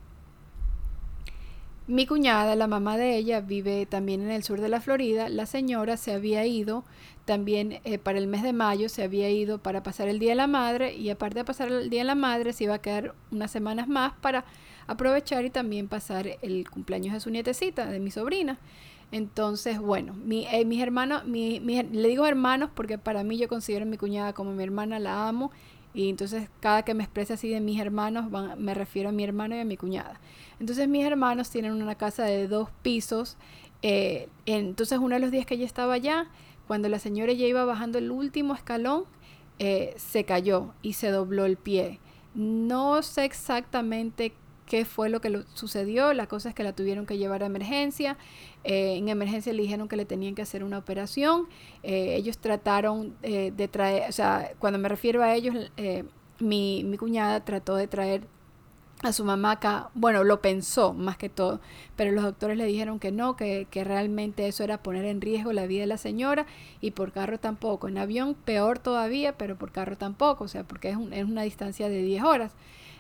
mi 1.87 2.07
cuñada, 2.07 2.55
la 2.57 2.69
mamá 2.69 2.97
de 2.97 3.17
ella, 3.17 3.41
vive 3.41 3.87
también 3.87 4.23
en 4.23 4.31
el 4.31 4.45
sur 4.45 4.61
de 4.61 4.69
la 4.69 4.81
Florida. 4.81 5.29
La 5.29 5.47
señora 5.47 5.97
se 5.97 6.13
había 6.13 6.47
ido 6.47 6.85
también 7.25 7.81
eh, 7.85 7.99
para 7.99 8.19
el 8.19 8.27
mes 8.27 8.43
de 8.43 8.53
mayo, 8.53 8.89
se 8.89 9.03
había 9.03 9.31
ido 9.31 9.59
para 9.59 9.83
pasar 9.83 10.09
el 10.09 10.19
Día 10.19 10.31
de 10.31 10.37
la 10.37 10.47
Madre 10.47 10.95
y 10.95 11.11
aparte 11.11 11.41
de 11.41 11.45
pasar 11.45 11.71
el 11.71 11.91
Día 11.91 12.01
de 12.01 12.07
la 12.07 12.15
Madre 12.15 12.53
se 12.53 12.65
iba 12.65 12.75
a 12.75 12.81
quedar 12.81 13.15
unas 13.31 13.51
semanas 13.51 13.89
más 13.89 14.13
para 14.21 14.45
aprovechar 14.87 15.45
y 15.45 15.51
también 15.51 15.89
pasar 15.89 16.39
el 16.41 16.69
cumpleaños 16.71 17.15
de 17.15 17.21
su 17.21 17.31
nietecita, 17.31 17.87
de 17.87 18.01
mi 18.01 18.11
sobrina. 18.11 18.59
Entonces, 19.11 19.79
bueno, 19.79 20.15
mi, 20.15 20.47
eh, 20.47 20.65
mis 20.65 20.81
hermanos, 20.81 21.25
mi, 21.27 21.61
le 21.61 22.09
digo 22.09 22.27
hermanos 22.27 22.71
porque 22.75 22.97
para 22.97 23.23
mí 23.25 23.37
yo 23.37 23.49
considero 23.49 23.85
a 23.85 23.89
mi 23.89 23.99
cuñada 23.99 24.33
como 24.33 24.53
mi 24.53 24.63
hermana, 24.63 24.99
la 24.99 25.29
amo 25.29 25.51
y 25.95 26.09
entonces 26.09 26.49
cada 26.61 26.85
que 26.85 26.95
me 26.95 27.05
expresa 27.05 27.35
así 27.35 27.49
de 27.49 27.61
mis 27.61 27.81
hermanos, 27.81 28.27
me 28.57 28.75
refiero 28.75 29.11
a 29.11 29.13
mi 29.13 29.25
hermano 29.25 29.57
y 29.57 29.61
a 29.61 29.65
mi 29.65 29.77
cuñada. 29.77 30.21
Entonces 30.59 30.89
mis 30.89 31.05
hermanos 31.05 31.51
tienen 31.51 31.73
una 31.73 31.95
casa 31.97 32.25
de 32.25 32.49
dos 32.49 32.71
pisos. 32.83 33.37
Eh, 33.83 34.29
entonces 34.47 34.99
uno 34.99 35.17
de 35.17 35.21
los 35.21 35.31
días 35.31 35.45
que 35.45 35.55
ella 35.55 35.67
estaba 35.67 35.95
allá, 35.95 36.29
cuando 36.67 36.89
la 36.89 36.99
señora 36.99 37.33
ya 37.33 37.47
iba 37.47 37.65
bajando 37.65 37.99
el 37.99 38.11
último 38.11 38.55
escalón, 38.55 39.05
eh, 39.59 39.95
se 39.97 40.25
cayó 40.25 40.73
y 40.81 40.95
se 40.95 41.11
dobló 41.11 41.45
el 41.45 41.57
pie. 41.57 42.01
No 42.35 43.03
sé 43.03 43.25
exactamente 43.25 44.33
qué 44.73 44.87
fue 44.87 45.11
lo 45.11 45.21
que 45.21 45.45
sucedió. 45.53 46.15
La 46.15 46.27
cosa 46.27 46.49
es 46.49 46.55
que 46.55 46.63
la 46.63 46.73
tuvieron 46.73 47.05
que 47.05 47.19
llevar 47.19 47.43
a 47.43 47.47
emergencia. 47.47 48.17
Eh, 48.65 48.95
en 48.97 49.11
emergencia 49.11 49.53
le 49.53 49.61
dijeron 49.61 49.87
que 49.87 49.97
le 49.97 50.07
tenían 50.07 50.35
que 50.35 50.41
hacer 50.41 50.65
una 50.65 50.79
operación. 50.79 51.47
Eh, 51.83 52.15
ellos 52.17 52.39
trataron 52.39 53.15
eh, 53.23 53.53
de 53.55 53.69
traer, 53.69 54.09
o 54.09 54.13
sea, 54.13 54.53
cuando 54.59 54.79
me 54.79 54.89
refiero 54.89 55.23
a 55.23 55.35
ellos, 55.35 55.55
mi, 56.39 56.85
mi 56.85 56.97
cuñada 56.97 57.45
trató 57.45 57.77
de 57.77 57.87
traer 57.87 58.27
a 59.03 59.13
su 59.13 59.27
mamá 59.27 59.53
acá, 59.53 59.91
bueno, 59.95 60.25
lo 60.25 60.41
pensó 60.41 60.95
más 60.95 61.19
que 61.19 61.29
todo, 61.29 61.61
pero 61.95 62.13
los 62.13 62.25
doctores 62.25 62.57
le 62.57 62.65
dijeron 62.65 62.99
que 62.99 63.13
no, 63.13 63.37
que, 63.37 63.67
que, 63.71 63.85
realmente 63.85 64.47
eso 64.47 64.65
era 64.65 64.83
poner 64.83 65.05
en 65.05 65.21
riesgo 65.21 65.53
la 65.53 65.67
vida 65.67 65.83
de 65.83 65.89
la 65.89 65.99
señora 65.99 66.47
y 66.81 66.93
por 66.93 67.13
carro 67.13 67.39
tampoco. 67.39 67.89
En 67.89 67.99
avión 67.99 68.35
peor 68.35 68.79
todavía, 68.79 69.37
pero 69.37 69.59
por 69.59 69.71
carro 69.71 69.99
tampoco, 69.99 70.45
o 70.45 70.49
sea, 70.49 70.65
porque 70.65 70.89
es, 70.89 70.97
es 71.11 71.25
una 71.25 71.43
distancia 71.43 71.91
de 71.91 72.01
10 72.01 72.23
horas. 72.25 72.55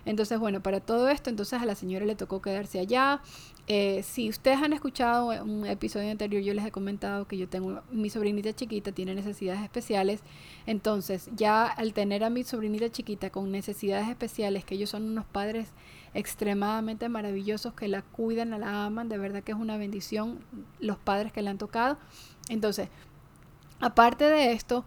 Entonces, 0.04 0.38
bueno, 0.38 0.62
para 0.62 0.80
todo 0.80 1.08
esto, 1.08 1.30
entonces 1.30 1.60
a 1.60 1.66
la 1.66 1.74
señora 1.74 2.04
le 2.04 2.16
tocó 2.16 2.42
quedarse 2.42 2.80
allá. 2.80 3.20
Eh, 3.68 4.02
si 4.02 4.28
ustedes 4.28 4.58
han 4.60 4.72
escuchado 4.72 5.28
un 5.44 5.64
episodio 5.66 6.10
anterior, 6.10 6.42
yo 6.42 6.52
les 6.54 6.64
he 6.64 6.72
comentado 6.72 7.28
que 7.28 7.38
yo 7.38 7.48
tengo 7.48 7.82
mi 7.92 8.10
sobrinita 8.10 8.52
chiquita, 8.52 8.90
tiene 8.90 9.14
necesidades 9.14 9.62
especiales. 9.62 10.20
Entonces, 10.66 11.30
ya 11.36 11.66
al 11.66 11.92
tener 11.92 12.24
a 12.24 12.30
mi 12.30 12.42
sobrinita 12.42 12.90
chiquita 12.90 13.30
con 13.30 13.52
necesidades 13.52 14.08
especiales, 14.08 14.64
que 14.64 14.74
ellos 14.74 14.90
son 14.90 15.04
unos 15.04 15.24
padres 15.24 15.68
extremadamente 16.14 17.08
maravillosos 17.08 17.72
que 17.74 17.88
la 17.88 18.02
cuidan, 18.02 18.50
la 18.50 18.84
aman, 18.84 19.08
de 19.08 19.18
verdad 19.18 19.42
que 19.42 19.52
es 19.52 19.58
una 19.58 19.76
bendición 19.76 20.40
los 20.80 20.98
padres 20.98 21.32
que 21.32 21.42
le 21.42 21.50
han 21.50 21.58
tocado. 21.58 21.96
Entonces, 22.48 22.88
aparte 23.80 24.24
de 24.24 24.52
esto, 24.52 24.84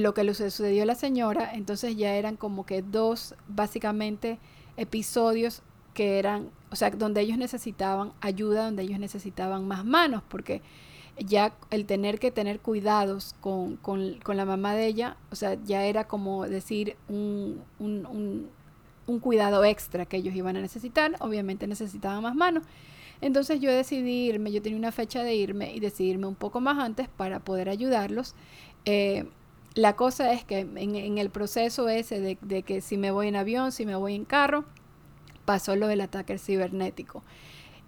lo 0.00 0.12
que 0.12 0.24
le 0.24 0.34
sucedió 0.34 0.82
a 0.82 0.86
la 0.86 0.96
señora, 0.96 1.54
entonces 1.54 1.96
ya 1.96 2.14
eran 2.16 2.36
como 2.36 2.66
que 2.66 2.82
dos, 2.82 3.36
básicamente, 3.46 4.38
episodios 4.76 5.62
que 5.94 6.18
eran, 6.18 6.50
o 6.72 6.76
sea, 6.76 6.90
donde 6.90 7.20
ellos 7.20 7.38
necesitaban 7.38 8.12
ayuda, 8.20 8.64
donde 8.64 8.82
ellos 8.82 8.98
necesitaban 8.98 9.68
más 9.68 9.84
manos, 9.84 10.24
porque 10.28 10.62
ya 11.16 11.54
el 11.70 11.86
tener 11.86 12.18
que 12.18 12.32
tener 12.32 12.58
cuidados 12.58 13.36
con, 13.40 13.76
con, 13.76 14.18
con 14.18 14.36
la 14.36 14.44
mamá 14.44 14.74
de 14.74 14.86
ella, 14.86 15.16
o 15.30 15.36
sea, 15.36 15.56
ya 15.64 15.84
era 15.84 16.08
como 16.08 16.44
decir 16.48 16.96
un, 17.08 17.62
un, 17.78 18.04
un, 18.06 18.48
un, 19.06 19.20
cuidado 19.20 19.64
extra 19.64 20.06
que 20.06 20.16
ellos 20.16 20.34
iban 20.34 20.56
a 20.56 20.60
necesitar, 20.60 21.14
obviamente 21.20 21.68
necesitaban 21.68 22.20
más 22.20 22.34
manos. 22.34 22.64
Entonces 23.20 23.60
yo 23.60 23.70
decidí 23.70 24.26
irme, 24.26 24.50
yo 24.50 24.60
tenía 24.60 24.76
una 24.76 24.90
fecha 24.90 25.22
de 25.22 25.36
irme 25.36 25.72
y 25.72 25.78
decidirme 25.78 26.26
un 26.26 26.34
poco 26.34 26.60
más 26.60 26.80
antes 26.80 27.06
para 27.08 27.38
poder 27.38 27.68
ayudarlos. 27.68 28.34
Eh, 28.86 29.26
la 29.74 29.96
cosa 29.96 30.32
es 30.32 30.44
que 30.44 30.60
en, 30.60 31.18
el 31.18 31.30
proceso 31.30 31.88
ese 31.88 32.20
de, 32.20 32.62
que 32.62 32.80
si 32.80 32.96
me 32.96 33.10
voy 33.10 33.28
en 33.28 33.36
avión, 33.36 33.72
si 33.72 33.84
me 33.84 33.96
voy 33.96 34.14
en 34.14 34.24
carro, 34.24 34.64
pasó 35.44 35.74
lo 35.74 35.88
del 35.88 36.00
ataque 36.00 36.38
cibernético. 36.38 37.24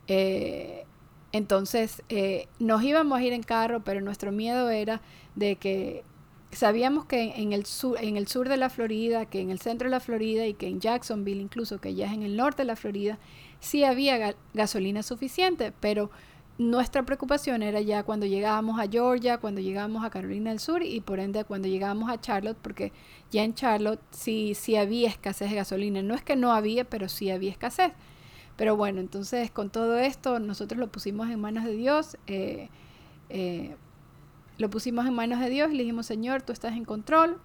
Eh, 0.09 0.85
entonces, 1.33 2.03
eh, 2.09 2.49
nos 2.59 2.83
íbamos 2.83 3.19
a 3.19 3.23
ir 3.23 3.33
en 3.33 3.43
carro, 3.43 3.85
pero 3.85 4.01
nuestro 4.01 4.33
miedo 4.33 4.71
era 4.71 5.01
de 5.37 5.57
que 5.57 6.03
sabíamos 6.51 7.05
que 7.05 7.35
en 7.37 7.53
el, 7.53 7.67
sur, 7.67 7.99
en 8.01 8.17
el 8.17 8.27
sur 8.27 8.49
de 8.49 8.57
la 8.57 8.71
Florida, 8.71 9.27
que 9.27 9.41
en 9.41 9.51
el 9.51 9.61
centro 9.61 9.87
de 9.87 9.91
la 9.91 10.01
Florida 10.01 10.47
y 10.47 10.55
que 10.55 10.69
en 10.69 10.81
Jacksonville 10.81 11.41
incluso, 11.41 11.81
que 11.81 11.95
ya 11.95 12.07
es 12.07 12.13
en 12.13 12.23
el 12.23 12.37
norte 12.37 12.63
de 12.63 12.67
la 12.67 12.77
Florida, 12.77 13.19
sí 13.61 13.85
había 13.85 14.35
gasolina 14.55 15.03
suficiente, 15.03 15.73
pero 15.81 16.11
nuestra 16.59 17.05
preocupación 17.05 17.63
era 17.63 17.81
ya 17.81 18.03
cuando 18.03 18.25
llegábamos 18.25 18.81
a 18.81 18.89
Georgia, 18.89 19.39
cuando 19.39 19.61
llegábamos 19.61 20.05
a 20.05 20.11
Carolina 20.11 20.51
del 20.51 20.59
Sur 20.59 20.83
y 20.83 21.01
por 21.01 21.21
ende 21.21 21.45
cuando 21.45 21.69
llegábamos 21.69 22.11
a 22.11 22.21
Charlotte, 22.21 22.57
porque 22.61 22.93
ya 23.31 23.45
en 23.45 23.55
Charlotte 23.55 24.01
sí, 24.11 24.55
sí 24.55 24.77
había 24.77 25.09
escasez 25.09 25.51
de 25.51 25.57
gasolina. 25.57 26.03
No 26.03 26.15
es 26.15 26.23
que 26.23 26.35
no 26.35 26.53
había, 26.53 26.85
pero 26.85 27.09
sí 27.09 27.31
había 27.31 27.51
escasez. 27.51 27.93
Pero 28.57 28.75
bueno, 28.77 29.01
entonces 29.01 29.51
con 29.51 29.69
todo 29.69 29.99
esto 29.99 30.39
nosotros 30.39 30.79
lo 30.81 30.89
pusimos 30.89 31.29
en 31.29 31.41
manos 31.41 31.65
de 31.65 31.73
Dios. 31.73 32.17
Eh, 32.27 32.71
eh, 33.29 33.77
lo 34.57 34.71
pusimos 34.71 35.07
en 35.07 35.13
manos 35.13 35.41
de 35.41 35.51
Dios 35.51 35.71
y 35.71 35.75
le 35.75 35.83
dijimos, 35.83 36.07
Señor, 36.07 36.41
tú 36.41 36.53
estás 36.53 36.73
en 36.73 36.87
control. 36.87 37.39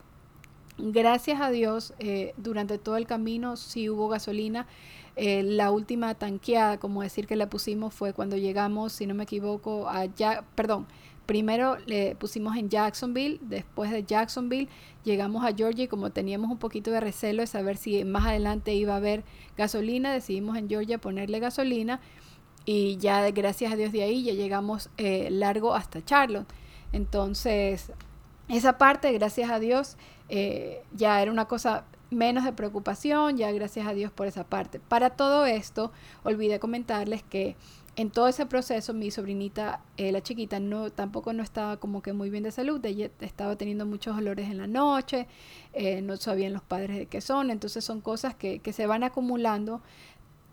Gracias 0.78 1.42
a 1.42 1.52
Dios, 1.52 1.94
eh, 2.00 2.34
durante 2.38 2.78
todo 2.78 2.96
el 2.96 3.06
camino 3.06 3.58
sí 3.58 3.90
hubo 3.90 4.08
gasolina. 4.08 4.68
Eh, 5.16 5.44
la 5.44 5.72
última 5.72 6.16
tanqueada, 6.16 6.78
como 6.78 7.02
decir 7.02 7.28
que 7.28 7.36
la 7.36 7.50
pusimos, 7.50 7.94
fue 7.94 8.14
cuando 8.14 8.38
llegamos, 8.38 8.94
si 8.94 9.06
no 9.06 9.14
me 9.14 9.24
equivoco, 9.24 9.90
a 9.90 10.06
ya, 10.06 10.46
perdón, 10.56 10.88
primero 11.26 11.78
le 11.86 12.16
pusimos 12.16 12.58
en 12.58 12.70
Jacksonville, 12.70 13.40
después 13.42 13.92
de 13.92 14.04
Jacksonville 14.04 14.70
llegamos 15.04 15.46
a 15.46 15.54
Georgia 15.54 15.86
y 15.86 15.88
como 15.88 16.10
teníamos 16.12 16.52
un 16.52 16.58
poquito 16.58 16.92
de 16.92 17.00
recelo 17.00 17.42
de 17.42 17.48
saber 17.48 17.78
si 17.78 18.04
más 18.04 18.26
adelante 18.26 18.74
iba 18.74 18.94
a 18.94 18.98
haber 18.98 19.24
gasolina, 19.58 20.12
decidimos 20.14 20.58
en 20.58 20.70
Georgia 20.70 20.98
ponerle 20.98 21.40
gasolina 21.40 22.00
y 22.66 22.98
ya 22.98 23.30
gracias 23.32 23.72
a 23.72 23.76
Dios 23.76 23.92
de 23.92 24.04
ahí 24.04 24.24
ya 24.24 24.34
llegamos 24.34 24.90
eh, 24.98 25.30
largo 25.32 25.74
hasta 25.74 26.04
Charlotte. 26.04 26.48
Entonces, 26.94 27.92
esa 28.50 28.78
parte, 28.78 29.12
gracias 29.14 29.50
a 29.50 29.60
Dios, 29.60 29.98
eh, 30.30 30.84
ya 30.94 31.22
era 31.22 31.32
una 31.32 31.46
cosa 31.46 31.86
menos 32.12 32.44
de 32.44 32.54
preocupación, 32.54 33.38
ya 33.38 33.52
gracias 33.52 33.88
a 33.88 33.94
Dios 33.94 34.12
por 34.12 34.28
esa 34.28 34.44
parte. 34.44 34.80
Para 34.80 35.12
todo 35.12 35.46
esto, 35.46 35.92
olvidé 36.24 36.60
comentarles 36.60 37.24
que 37.24 37.56
en 37.96 38.10
todo 38.10 38.28
ese 38.28 38.46
proceso 38.46 38.94
mi 38.94 39.12
sobrinita, 39.12 39.82
eh, 39.98 40.12
la 40.12 40.22
chiquita, 40.22 40.60
no 40.60 40.92
tampoco 40.92 41.34
no 41.34 41.44
estaba 41.44 41.78
como 41.78 42.02
que 42.02 42.14
muy 42.14 42.30
bien 42.30 42.44
de 42.44 42.52
salud, 42.52 42.84
ella 42.86 43.10
estaba 43.20 43.58
teniendo 43.58 43.86
muchos 43.86 44.16
dolores 44.16 44.50
en 44.50 44.58
la 44.58 44.68
noche, 44.68 45.28
eh, 45.74 46.02
no 46.02 46.16
sabían 46.16 46.54
los 46.54 46.62
padres 46.62 46.98
de 46.98 47.06
qué 47.08 47.20
son, 47.20 47.52
entonces 47.52 47.84
son 47.84 48.00
cosas 48.00 48.34
que, 48.36 48.60
que 48.60 48.72
se 48.72 48.88
van 48.88 49.04
acumulando 49.04 49.82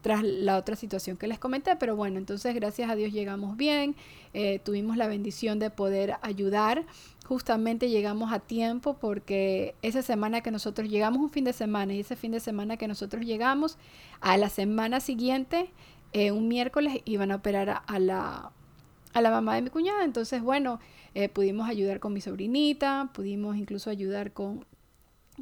tras 0.00 0.23
la 0.23 0.57
otra 0.57 0.76
situación 0.76 1.17
que 1.17 1.26
les 1.26 1.38
comenté, 1.38 1.76
pero 1.76 1.97
bueno, 1.97 2.19
entonces 2.19 2.55
gracias 2.55 2.90
a 2.90 2.95
Dios 2.95 3.12
llegamos 3.12 3.57
bien, 3.57 3.97
eh, 4.33 4.61
tuvimos 4.61 4.97
la 4.97 5.09
bendición 5.09 5.59
de 5.59 5.71
poder 5.71 6.17
ayudar, 6.23 6.85
justamente 7.26 7.90
llegamos 7.90 8.33
a 8.33 8.38
tiempo 8.38 8.95
porque 8.95 9.75
esa 9.83 10.02
semana 10.02 10.40
que 10.40 10.50
nosotros 10.50 10.88
llegamos 10.88 11.21
un 11.21 11.31
fin 11.31 11.45
de 11.45 11.52
semana 11.52 11.95
y 11.95 12.00
ese 12.00 12.17
fin 12.17 12.33
de 12.33 12.40
semana 12.40 12.76
que 12.76 12.88
nosotros 12.88 13.25
llegamos, 13.25 13.76
a 14.21 14.37
la 14.37 14.49
semana 14.49 15.00
siguiente, 15.00 15.71
eh, 16.12 16.33
un 16.33 16.49
miércoles 16.49 17.02
iban 17.05 17.31
a 17.33 17.37
operar 17.37 17.83
a, 17.87 17.99
la, 17.99 18.52
a 19.12 19.21
la 19.21 19.31
mamá 19.31 19.57
de 19.57 19.62
mi 19.62 19.71
cuñada. 19.71 20.05
Entonces, 20.05 20.43
bueno, 20.43 20.81
eh, 21.14 21.28
pudimos 21.28 21.69
ayudar 21.69 22.00
con 22.00 22.12
mi 22.12 22.21
sobrinita, 22.21 23.11
pudimos 23.12 23.57
incluso 23.57 23.90
ayudar 23.90 24.33
con, 24.33 24.64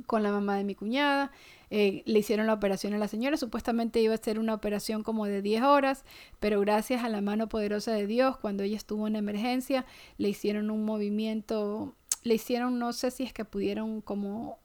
con 0.06 0.22
la 0.22 0.30
mamá 0.30 0.56
de 0.56 0.64
mi 0.64 0.74
cuñada. 0.74 1.32
Eh, 1.70 2.02
le 2.06 2.18
hicieron 2.20 2.46
la 2.46 2.54
operación 2.54 2.94
a 2.94 2.98
la 2.98 3.08
señora. 3.08 3.36
Supuestamente 3.36 4.00
iba 4.00 4.14
a 4.14 4.18
ser 4.18 4.38
una 4.38 4.54
operación 4.54 5.02
como 5.02 5.26
de 5.26 5.42
10 5.42 5.62
horas, 5.62 6.04
pero 6.40 6.60
gracias 6.60 7.04
a 7.04 7.08
la 7.08 7.20
mano 7.20 7.48
poderosa 7.48 7.92
de 7.92 8.06
Dios, 8.06 8.36
cuando 8.36 8.62
ella 8.62 8.76
estuvo 8.76 9.06
en 9.06 9.16
emergencia, 9.16 9.84
le 10.18 10.28
hicieron 10.28 10.70
un 10.70 10.84
movimiento, 10.84 11.94
le 12.22 12.34
hicieron, 12.34 12.78
no 12.78 12.92
sé 12.92 13.10
si 13.10 13.24
es 13.24 13.32
que 13.32 13.44
pudieron 13.44 14.00
como 14.00 14.58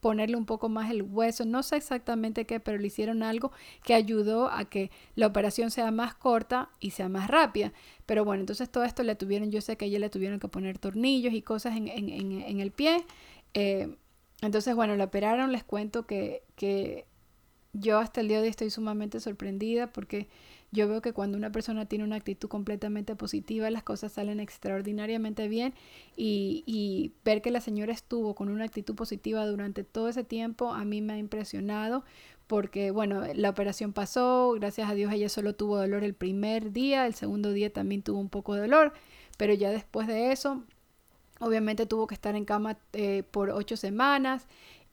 ponerle 0.00 0.36
un 0.36 0.46
poco 0.46 0.68
más 0.68 0.90
el 0.90 1.02
hueso, 1.02 1.44
no 1.44 1.62
sé 1.62 1.76
exactamente 1.76 2.46
qué, 2.46 2.58
pero 2.58 2.78
le 2.78 2.86
hicieron 2.86 3.22
algo 3.22 3.52
que 3.84 3.94
ayudó 3.94 4.50
a 4.50 4.64
que 4.64 4.90
la 5.14 5.26
operación 5.26 5.70
sea 5.70 5.90
más 5.90 6.14
corta 6.14 6.70
y 6.80 6.90
sea 6.90 7.08
más 7.08 7.28
rápida. 7.28 7.72
Pero 8.06 8.24
bueno, 8.24 8.40
entonces 8.40 8.70
todo 8.70 8.84
esto 8.84 9.02
le 9.02 9.14
tuvieron, 9.14 9.50
yo 9.50 9.60
sé 9.60 9.76
que 9.76 9.84
a 9.84 9.88
ella 9.88 9.98
le 9.98 10.10
tuvieron 10.10 10.40
que 10.40 10.48
poner 10.48 10.78
tornillos 10.78 11.32
y 11.34 11.42
cosas 11.42 11.76
en, 11.76 11.88
en, 11.88 12.08
en, 12.10 12.60
el 12.60 12.70
pie. 12.72 13.04
Eh, 13.54 13.94
entonces, 14.42 14.74
bueno, 14.74 14.96
la 14.96 15.04
operaron, 15.04 15.52
les 15.52 15.64
cuento 15.64 16.06
que, 16.06 16.42
que 16.56 17.06
yo 17.72 17.98
hasta 17.98 18.20
el 18.20 18.28
día 18.28 18.38
de 18.38 18.44
hoy 18.44 18.48
estoy 18.48 18.70
sumamente 18.70 19.20
sorprendida 19.20 19.92
porque 19.92 20.28
yo 20.72 20.88
veo 20.88 21.02
que 21.02 21.12
cuando 21.12 21.36
una 21.36 21.50
persona 21.50 21.86
tiene 21.86 22.04
una 22.04 22.16
actitud 22.16 22.48
completamente 22.48 23.16
positiva, 23.16 23.70
las 23.70 23.82
cosas 23.82 24.12
salen 24.12 24.38
extraordinariamente 24.40 25.48
bien 25.48 25.74
y, 26.16 26.62
y, 26.66 27.12
ver 27.24 27.42
que 27.42 27.50
la 27.50 27.60
señora 27.60 27.92
estuvo 27.92 28.34
con 28.34 28.48
una 28.48 28.64
actitud 28.64 28.94
positiva 28.94 29.46
durante 29.46 29.82
todo 29.84 30.08
ese 30.08 30.22
tiempo 30.24 30.72
a 30.72 30.84
mí 30.84 31.00
me 31.00 31.14
ha 31.14 31.18
impresionado 31.18 32.04
porque, 32.46 32.90
bueno, 32.90 33.22
la 33.34 33.50
operación 33.50 33.92
pasó, 33.92 34.52
gracias 34.58 34.90
a 34.90 34.94
Dios 34.94 35.12
ella 35.12 35.28
solo 35.28 35.54
tuvo 35.54 35.78
dolor 35.78 36.02
el 36.02 36.14
primer 36.14 36.72
día, 36.72 37.06
el 37.06 37.14
segundo 37.14 37.52
día 37.52 37.72
también 37.72 38.02
tuvo 38.02 38.18
un 38.18 38.28
poco 38.28 38.54
de 38.54 38.62
dolor, 38.62 38.92
pero 39.36 39.54
ya 39.54 39.70
después 39.70 40.08
de 40.08 40.32
eso, 40.32 40.64
obviamente 41.40 41.86
tuvo 41.86 42.06
que 42.06 42.14
estar 42.14 42.36
en 42.36 42.44
cama 42.44 42.78
eh, 42.92 43.24
por 43.30 43.50
ocho 43.50 43.76
semanas 43.76 44.46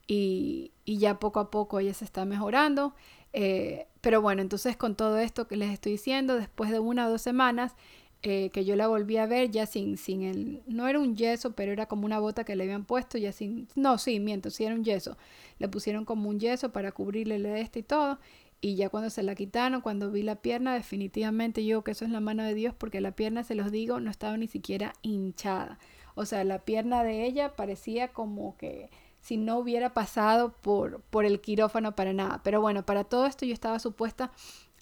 y, 0.07 0.71
y 0.85 0.97
ya 0.97 1.19
poco 1.19 1.39
a 1.39 1.51
poco 1.51 1.79
ella 1.79 1.93
se 1.93 2.05
está 2.05 2.25
mejorando. 2.25 2.95
Eh, 3.33 3.87
pero 4.01 4.21
bueno, 4.21 4.41
entonces 4.41 4.77
con 4.77 4.95
todo 4.95 5.19
esto 5.19 5.47
que 5.47 5.57
les 5.57 5.71
estoy 5.71 5.91
diciendo, 5.93 6.35
después 6.35 6.71
de 6.71 6.79
una 6.79 7.07
o 7.07 7.11
dos 7.11 7.21
semanas 7.21 7.75
eh, 8.23 8.49
que 8.51 8.65
yo 8.65 8.75
la 8.75 8.87
volví 8.87 9.17
a 9.17 9.27
ver 9.27 9.51
ya 9.51 9.67
sin, 9.67 9.97
sin 9.97 10.23
el, 10.23 10.63
no 10.65 10.87
era 10.87 10.99
un 10.99 11.15
yeso, 11.15 11.53
pero 11.53 11.71
era 11.71 11.85
como 11.85 12.05
una 12.05 12.19
bota 12.19 12.43
que 12.43 12.55
le 12.55 12.63
habían 12.63 12.83
puesto 12.85 13.17
ya 13.17 13.31
sin, 13.31 13.67
no, 13.75 13.97
sí, 13.99 14.19
miento, 14.19 14.49
sí 14.49 14.63
era 14.63 14.73
un 14.73 14.83
yeso. 14.83 15.17
Le 15.59 15.67
pusieron 15.67 16.03
como 16.05 16.29
un 16.29 16.39
yeso 16.39 16.71
para 16.71 16.91
cubrirle 16.91 17.39
de 17.39 17.61
este 17.61 17.79
y 17.79 17.83
todo. 17.83 18.19
Y 18.59 18.75
ya 18.75 18.89
cuando 18.89 19.11
se 19.11 19.21
la 19.21 19.35
quitaron, 19.35 19.81
cuando 19.81 20.09
vi 20.11 20.23
la 20.23 20.37
pierna, 20.37 20.73
definitivamente 20.73 21.63
yo 21.63 21.83
que 21.83 21.91
eso 21.91 22.05
es 22.05 22.11
la 22.11 22.19
mano 22.19 22.43
de 22.43 22.55
Dios, 22.55 22.73
porque 22.75 23.01
la 23.01 23.11
pierna, 23.15 23.43
se 23.43 23.53
los 23.53 23.71
digo, 23.71 23.99
no 23.99 24.09
estaba 24.09 24.35
ni 24.35 24.47
siquiera 24.47 24.93
hinchada. 25.03 25.77
O 26.17 26.25
sea, 26.25 26.43
la 26.43 26.59
pierna 26.59 27.03
de 27.03 27.25
ella 27.25 27.55
parecía 27.55 28.09
como 28.09 28.57
que 28.57 28.89
si 29.21 29.37
no 29.37 29.57
hubiera 29.57 29.93
pasado 29.93 30.53
por, 30.61 31.01
por 31.01 31.25
el 31.25 31.41
quirófano 31.41 31.95
para 31.95 32.11
nada. 32.13 32.41
Pero 32.43 32.59
bueno, 32.59 32.85
para 32.85 33.03
todo 33.03 33.25
esto 33.25 33.45
yo 33.45 33.53
estaba 33.53 33.77
supuesta 33.79 34.31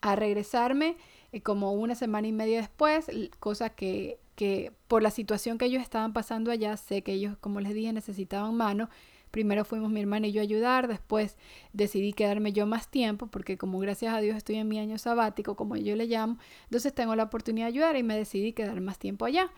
a 0.01 0.15
regresarme 0.15 0.98
eh, 1.32 1.42
como 1.42 1.74
una 1.74 1.96
semana 1.96 2.27
y 2.27 2.32
media 2.32 2.62
después, 2.62 3.08
cosa 3.39 3.70
que, 3.70 4.20
que 4.36 4.72
por 4.88 5.01
la 5.01 5.12
situación 5.12 5.58
que 5.58 5.65
ellos 5.65 5.82
estaban 5.82 6.13
pasando 6.13 6.51
allá, 6.51 6.77
sé 6.77 7.01
que 7.01 7.13
ellos, 7.13 7.38
como 7.42 7.60
les 7.60 7.74
dije, 7.74 7.92
necesitaban 7.92 8.56
mano. 8.56 8.89
Primero 9.32 9.65
fuimos 9.65 9.92
mi 9.92 10.00
hermana 10.00 10.27
y 10.27 10.32
yo 10.32 10.39
a 10.39 10.44
ayudar, 10.44 10.88
después 10.88 11.36
decidí 11.74 12.13
quedarme 12.13 12.54
yo 12.54 12.65
más 12.65 12.88
tiempo, 12.89 13.27
porque 13.27 13.58
como 13.58 13.80
gracias 13.80 14.13
a 14.13 14.22
Dios 14.22 14.38
estoy 14.38 14.56
en 14.56 14.70
mi 14.70 14.80
año 14.80 14.98
sabático, 14.98 15.58
como 15.58 15.75
yo 15.75 15.98
le 15.98 16.06
llamo, 16.06 16.38
entonces 16.65 16.94
tengo 16.94 17.15
la 17.15 17.24
oportunidad 17.24 17.65
de 17.65 17.74
ayudar 17.74 17.98
y 17.98 18.04
me 18.04 18.15
decidí 18.15 18.54
quedar 18.54 18.80
más 18.80 18.98
tiempo 18.98 19.25
allá. 19.25 19.51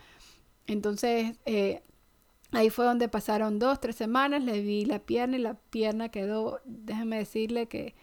Entonces, 0.68 1.36
eh, 1.46 1.82
Ahí 2.52 2.70
fue 2.70 2.86
donde 2.86 3.08
pasaron 3.08 3.58
dos, 3.58 3.78
tres 3.80 3.96
semanas, 3.96 4.42
le 4.42 4.62
vi 4.62 4.84
la 4.86 5.00
pierna 5.00 5.36
y 5.36 5.40
la 5.40 5.54
pierna 5.54 6.08
quedó, 6.08 6.60
déjeme 6.64 7.18
decirle 7.18 7.66
que, 7.68 7.94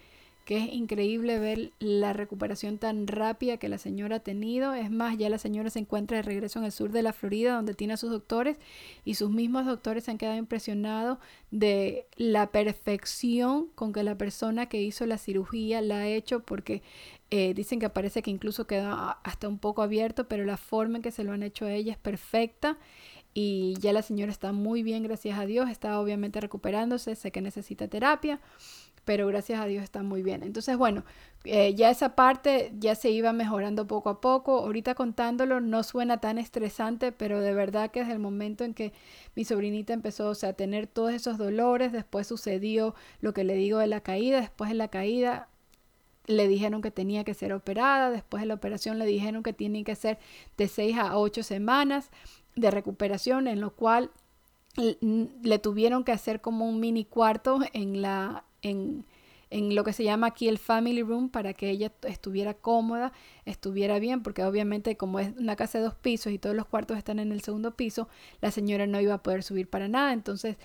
que 0.45 0.57
es 0.57 0.73
increíble 0.73 1.39
ver 1.39 1.71
la 1.79 2.13
recuperación 2.13 2.77
tan 2.77 3.07
rápida 3.07 3.57
que 3.57 3.67
la 3.67 3.79
señora 3.79 4.17
ha 4.17 4.19
tenido. 4.19 4.75
Es 4.75 4.91
más, 4.91 5.17
ya 5.17 5.27
la 5.27 5.39
señora 5.39 5.71
se 5.71 5.79
encuentra 5.79 6.17
de 6.17 6.23
regreso 6.23 6.59
en 6.59 6.65
el 6.65 6.71
sur 6.71 6.91
de 6.91 7.01
la 7.01 7.13
Florida, 7.13 7.55
donde 7.55 7.73
tiene 7.73 7.95
a 7.95 7.97
sus 7.97 8.11
doctores, 8.11 8.57
y 9.03 9.15
sus 9.15 9.31
mismos 9.31 9.65
doctores 9.65 10.03
se 10.03 10.11
han 10.11 10.19
quedado 10.19 10.37
impresionados 10.37 11.17
de 11.49 12.05
la 12.15 12.51
perfección 12.51 13.69
con 13.73 13.91
que 13.91 14.03
la 14.03 14.17
persona 14.17 14.67
que 14.67 14.81
hizo 14.81 15.07
la 15.07 15.17
cirugía 15.17 15.81
la 15.81 15.97
ha 15.97 16.07
hecho, 16.07 16.43
porque 16.43 16.83
eh, 17.31 17.55
dicen 17.55 17.79
que 17.79 17.89
parece 17.89 18.21
que 18.21 18.29
incluso 18.29 18.67
queda 18.67 19.19
hasta 19.23 19.47
un 19.47 19.57
poco 19.57 19.81
abierto, 19.81 20.27
pero 20.27 20.45
la 20.45 20.57
forma 20.57 20.97
en 20.97 21.01
que 21.01 21.11
se 21.11 21.23
lo 21.23 21.31
han 21.31 21.41
hecho 21.41 21.65
a 21.65 21.73
ella 21.73 21.93
es 21.93 21.97
perfecta 21.97 22.77
y 23.37 23.75
ya 23.79 23.91
la 23.91 24.01
señora 24.01 24.31
está 24.31 24.53
muy 24.53 24.81
bien, 24.81 25.03
gracias 25.03 25.37
a 25.37 25.45
Dios, 25.45 25.69
está 25.69 25.99
obviamente 25.99 26.39
recuperándose, 26.39 27.15
sé 27.15 27.31
que 27.31 27.41
necesita 27.41 27.89
terapia, 27.89 28.39
pero 29.05 29.27
gracias 29.27 29.61
a 29.61 29.65
Dios 29.65 29.83
está 29.83 30.03
muy 30.03 30.23
bien. 30.23 30.43
Entonces, 30.43 30.75
bueno, 30.77 31.03
eh, 31.43 31.75
ya 31.75 31.91
esa 31.91 32.15
parte 32.15 32.73
ya 32.79 32.95
se 32.95 33.11
iba 33.11 33.31
mejorando 33.33 33.87
poco 33.87 34.09
a 34.09 34.19
poco. 34.19 34.59
Ahorita 34.59 34.95
contándolo 34.95 35.61
no 35.61 35.83
suena 35.83 36.19
tan 36.19 36.39
estresante, 36.39 37.11
pero 37.11 37.39
de 37.39 37.53
verdad 37.53 37.91
que 37.91 37.99
desde 37.99 38.13
el 38.13 38.19
momento 38.19 38.63
en 38.63 38.73
que 38.73 38.93
mi 39.35 39.45
sobrinita 39.45 39.93
empezó 39.93 40.31
a 40.31 40.53
tener 40.53 40.87
todos 40.87 41.13
esos 41.13 41.37
dolores, 41.37 41.91
después 41.91 42.27
sucedió 42.27 42.95
lo 43.21 43.33
que 43.33 43.43
le 43.43 43.53
digo 43.53 43.77
de 43.77 43.87
la 43.87 44.01
caída, 44.01 44.41
después 44.41 44.69
de 44.69 44.75
la 44.75 44.87
caída 44.87 45.47
le 46.27 46.47
dijeron 46.47 46.81
que 46.81 46.89
tenía 46.89 47.23
que 47.23 47.35
ser 47.35 47.53
operada, 47.53 48.09
después 48.09 48.41
de 48.41 48.47
la 48.47 48.55
operación 48.55 48.97
le 48.97 49.05
dijeron 49.05 49.43
que 49.43 49.53
tiene 49.53 49.83
que 49.83 49.95
ser 49.95 50.17
de 50.57 50.67
6 50.67 50.97
a 50.97 51.17
8 51.17 51.43
semanas 51.43 52.09
de 52.55 52.71
recuperación 52.71 53.47
en 53.47 53.61
lo 53.61 53.75
cual 53.75 54.09
le 54.77 55.59
tuvieron 55.59 56.03
que 56.03 56.11
hacer 56.11 56.41
como 56.41 56.67
un 56.67 56.79
mini 56.79 57.05
cuarto 57.05 57.59
en 57.73 58.01
la 58.01 58.43
en, 58.69 59.05
en, 59.49 59.75
lo 59.75 59.83
que 59.83 59.93
se 59.93 60.03
llama 60.03 60.27
aquí 60.27 60.47
el 60.47 60.57
family 60.57 61.01
room 61.03 61.29
para 61.29 61.53
que 61.53 61.69
ella 61.69 61.91
estuviera 62.03 62.53
cómoda, 62.53 63.13
estuviera 63.45 63.99
bien, 63.99 64.23
porque 64.23 64.43
obviamente 64.43 64.97
como 64.97 65.19
es 65.19 65.35
una 65.37 65.55
casa 65.55 65.77
de 65.77 65.85
dos 65.85 65.95
pisos 65.95 66.33
y 66.33 66.39
todos 66.39 66.55
los 66.55 66.65
cuartos 66.65 66.97
están 66.97 67.19
en 67.19 67.31
el 67.31 67.41
segundo 67.41 67.75
piso, 67.75 68.07
la 68.41 68.51
señora 68.51 68.87
no 68.87 68.99
iba 69.01 69.13
a 69.13 69.23
poder 69.23 69.43
subir 69.43 69.69
para 69.69 69.87
nada, 69.87 70.13
entonces 70.13 70.57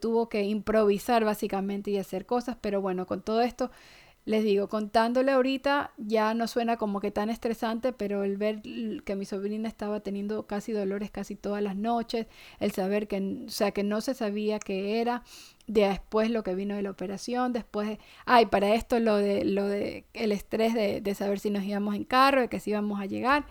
tuvo 0.00 0.28
que 0.28 0.42
improvisar 0.42 1.24
básicamente 1.24 1.90
y 1.90 1.98
hacer 1.98 2.26
cosas, 2.26 2.56
pero 2.60 2.80
bueno, 2.80 3.06
con 3.06 3.22
todo 3.22 3.42
esto 3.42 3.70
les 4.26 4.42
digo, 4.44 4.68
contándole 4.68 5.30
ahorita 5.32 5.92
ya 5.96 6.34
no 6.34 6.48
suena 6.48 6.76
como 6.76 7.00
que 7.00 7.12
tan 7.12 7.30
estresante, 7.30 7.92
pero 7.92 8.24
el 8.24 8.36
ver 8.36 8.60
que 9.04 9.14
mi 9.16 9.24
sobrina 9.24 9.68
estaba 9.68 10.00
teniendo 10.00 10.46
casi 10.48 10.72
dolores 10.72 11.12
casi 11.12 11.36
todas 11.36 11.62
las 11.62 11.76
noches, 11.76 12.26
el 12.58 12.72
saber 12.72 13.06
que, 13.06 13.44
o 13.46 13.48
sea, 13.48 13.70
que 13.70 13.84
no 13.84 14.00
se 14.00 14.14
sabía 14.14 14.58
qué 14.58 15.00
era, 15.00 15.22
después 15.68 16.30
lo 16.30 16.42
que 16.42 16.56
vino 16.56 16.74
de 16.74 16.82
la 16.82 16.90
operación, 16.90 17.52
después, 17.52 17.98
ay, 18.26 18.46
para 18.46 18.74
esto 18.74 18.98
lo 18.98 19.16
de, 19.16 19.44
lo 19.44 19.64
de 19.64 20.06
el 20.12 20.32
estrés 20.32 20.74
de, 20.74 21.00
de 21.00 21.14
saber 21.14 21.38
si 21.38 21.50
nos 21.50 21.62
íbamos 21.64 21.94
en 21.94 22.04
carro, 22.04 22.40
de 22.40 22.48
que 22.48 22.58
si 22.60 22.70
íbamos 22.70 23.00
a 23.00 23.06
llegar. 23.06 23.46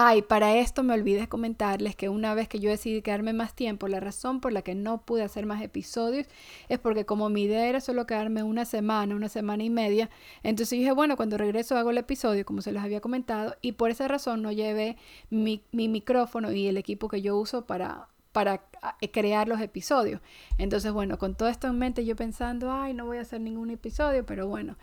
Ay, 0.00 0.22
para 0.22 0.56
esto 0.56 0.84
me 0.84 0.94
olvidé 0.94 1.28
comentarles 1.28 1.96
que 1.96 2.08
una 2.08 2.32
vez 2.32 2.46
que 2.48 2.60
yo 2.60 2.70
decidí 2.70 3.02
quedarme 3.02 3.32
más 3.32 3.52
tiempo, 3.52 3.88
la 3.88 3.98
razón 3.98 4.40
por 4.40 4.52
la 4.52 4.62
que 4.62 4.76
no 4.76 5.02
pude 5.04 5.24
hacer 5.24 5.44
más 5.44 5.60
episodios 5.60 6.28
es 6.68 6.78
porque 6.78 7.04
como 7.04 7.28
mi 7.30 7.42
idea 7.42 7.66
era 7.66 7.80
solo 7.80 8.06
quedarme 8.06 8.44
una 8.44 8.64
semana, 8.64 9.16
una 9.16 9.28
semana 9.28 9.64
y 9.64 9.70
media, 9.70 10.08
entonces 10.44 10.78
dije, 10.78 10.92
bueno, 10.92 11.16
cuando 11.16 11.36
regreso 11.36 11.76
hago 11.76 11.90
el 11.90 11.98
episodio, 11.98 12.46
como 12.46 12.62
se 12.62 12.70
los 12.70 12.84
había 12.84 13.00
comentado, 13.00 13.56
y 13.60 13.72
por 13.72 13.90
esa 13.90 14.06
razón 14.06 14.40
no 14.40 14.52
llevé 14.52 14.96
mi, 15.30 15.64
mi 15.72 15.88
micrófono 15.88 16.52
y 16.52 16.68
el 16.68 16.76
equipo 16.76 17.08
que 17.08 17.20
yo 17.20 17.36
uso 17.36 17.66
para, 17.66 18.06
para 18.30 18.62
eh, 19.00 19.10
crear 19.10 19.48
los 19.48 19.60
episodios. 19.60 20.20
Entonces, 20.58 20.92
bueno, 20.92 21.18
con 21.18 21.34
todo 21.34 21.48
esto 21.48 21.66
en 21.66 21.76
mente, 21.76 22.04
yo 22.04 22.14
pensando, 22.14 22.70
ay, 22.70 22.94
no 22.94 23.04
voy 23.04 23.18
a 23.18 23.22
hacer 23.22 23.40
ningún 23.40 23.70
episodio, 23.70 24.24
pero 24.24 24.46
bueno, 24.46 24.76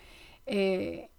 eh, 0.45 1.09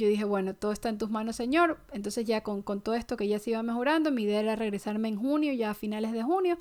yo 0.00 0.08
dije, 0.08 0.24
bueno, 0.24 0.54
todo 0.54 0.72
está 0.72 0.88
en 0.88 0.98
tus 0.98 1.10
manos, 1.10 1.36
Señor. 1.36 1.78
Entonces 1.92 2.24
ya 2.24 2.42
con, 2.42 2.62
todo 2.82 2.94
esto 2.94 3.16
que 3.16 3.28
ya 3.28 3.38
se 3.38 3.50
iba 3.50 3.62
mejorando, 3.62 4.10
mi 4.10 4.22
idea 4.24 4.40
era 4.40 4.56
regresarme 4.56 5.08
en 5.08 5.16
junio, 5.16 5.52
ya 5.52 5.70
a 5.70 5.74
finales 5.74 6.12
de 6.12 6.22
junio. 6.22 6.58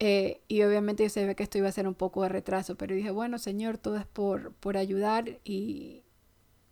Eh, 0.00 0.40
y 0.48 0.62
obviamente 0.62 1.08
yo 1.08 1.26
ve 1.26 1.36
que 1.36 1.44
esto 1.44 1.58
iba 1.58 1.68
a 1.68 1.72
ser 1.72 1.86
un 1.86 1.94
poco 1.94 2.22
de 2.22 2.28
retraso, 2.30 2.76
pero 2.76 2.94
dije, 2.94 3.10
bueno, 3.10 3.38
Señor, 3.38 3.78
todo 3.78 3.96
es 3.96 4.06
por, 4.06 4.52
por 4.54 4.76
ayudar 4.76 5.38
y, 5.44 6.02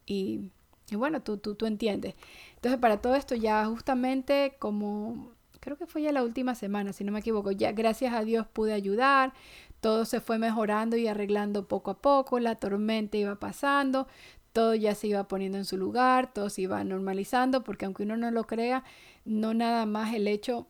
y, 0.07 0.51
bueno, 0.93 1.23
tú, 1.23 1.37
tú, 1.37 1.55
tú 1.55 1.67
entiendes. 1.67 2.15
Entonces 2.57 2.81
para 2.81 3.01
todo 3.01 3.15
esto 3.15 3.37
ya 3.37 3.65
justamente 3.67 4.57
como, 4.59 5.33
creo 5.61 5.77
que 5.77 5.87
fue 5.87 6.03
ya 6.03 6.13
la 6.13 6.25
última 6.25 6.55
semana, 6.55 6.93
si 6.93 7.05
no 7.05 7.13
me 7.13 7.21
equivoco, 7.21 7.53
ya 7.53 7.73
gracias 7.73 8.15
a 8.15 8.25
Dios 8.25 8.47
pude 8.49 8.73
ayudar, 8.73 9.33
todo 9.81 10.05
se 10.05 10.21
fue 10.21 10.39
mejorando 10.39 10.97
y 10.97 11.07
arreglando 11.07 11.69
poco 11.69 11.93
a 11.93 11.99
poco, 11.99 12.39
la 12.41 12.57
tormenta 12.57 13.17
iba 13.17 13.37
pasando, 13.37 14.09
todo 14.53 14.75
ya 14.75 14.95
se 14.95 15.09
iba 15.09 15.29
poniendo 15.29 15.59
en 15.59 15.65
su 15.65 15.77
lugar, 15.77 16.33
todo 16.33 16.51
se 16.51 16.63
iba 16.63 16.83
normalizando, 16.85 17.63
porque 17.63 17.85
aunque 17.85 18.03
uno 18.03 18.17
no 18.17 18.31
lo 18.31 18.47
crea, 18.47 18.85
no 19.25 19.55
nada 19.55 19.87
más 19.87 20.15
el 20.15 20.29
hecho 20.29 20.67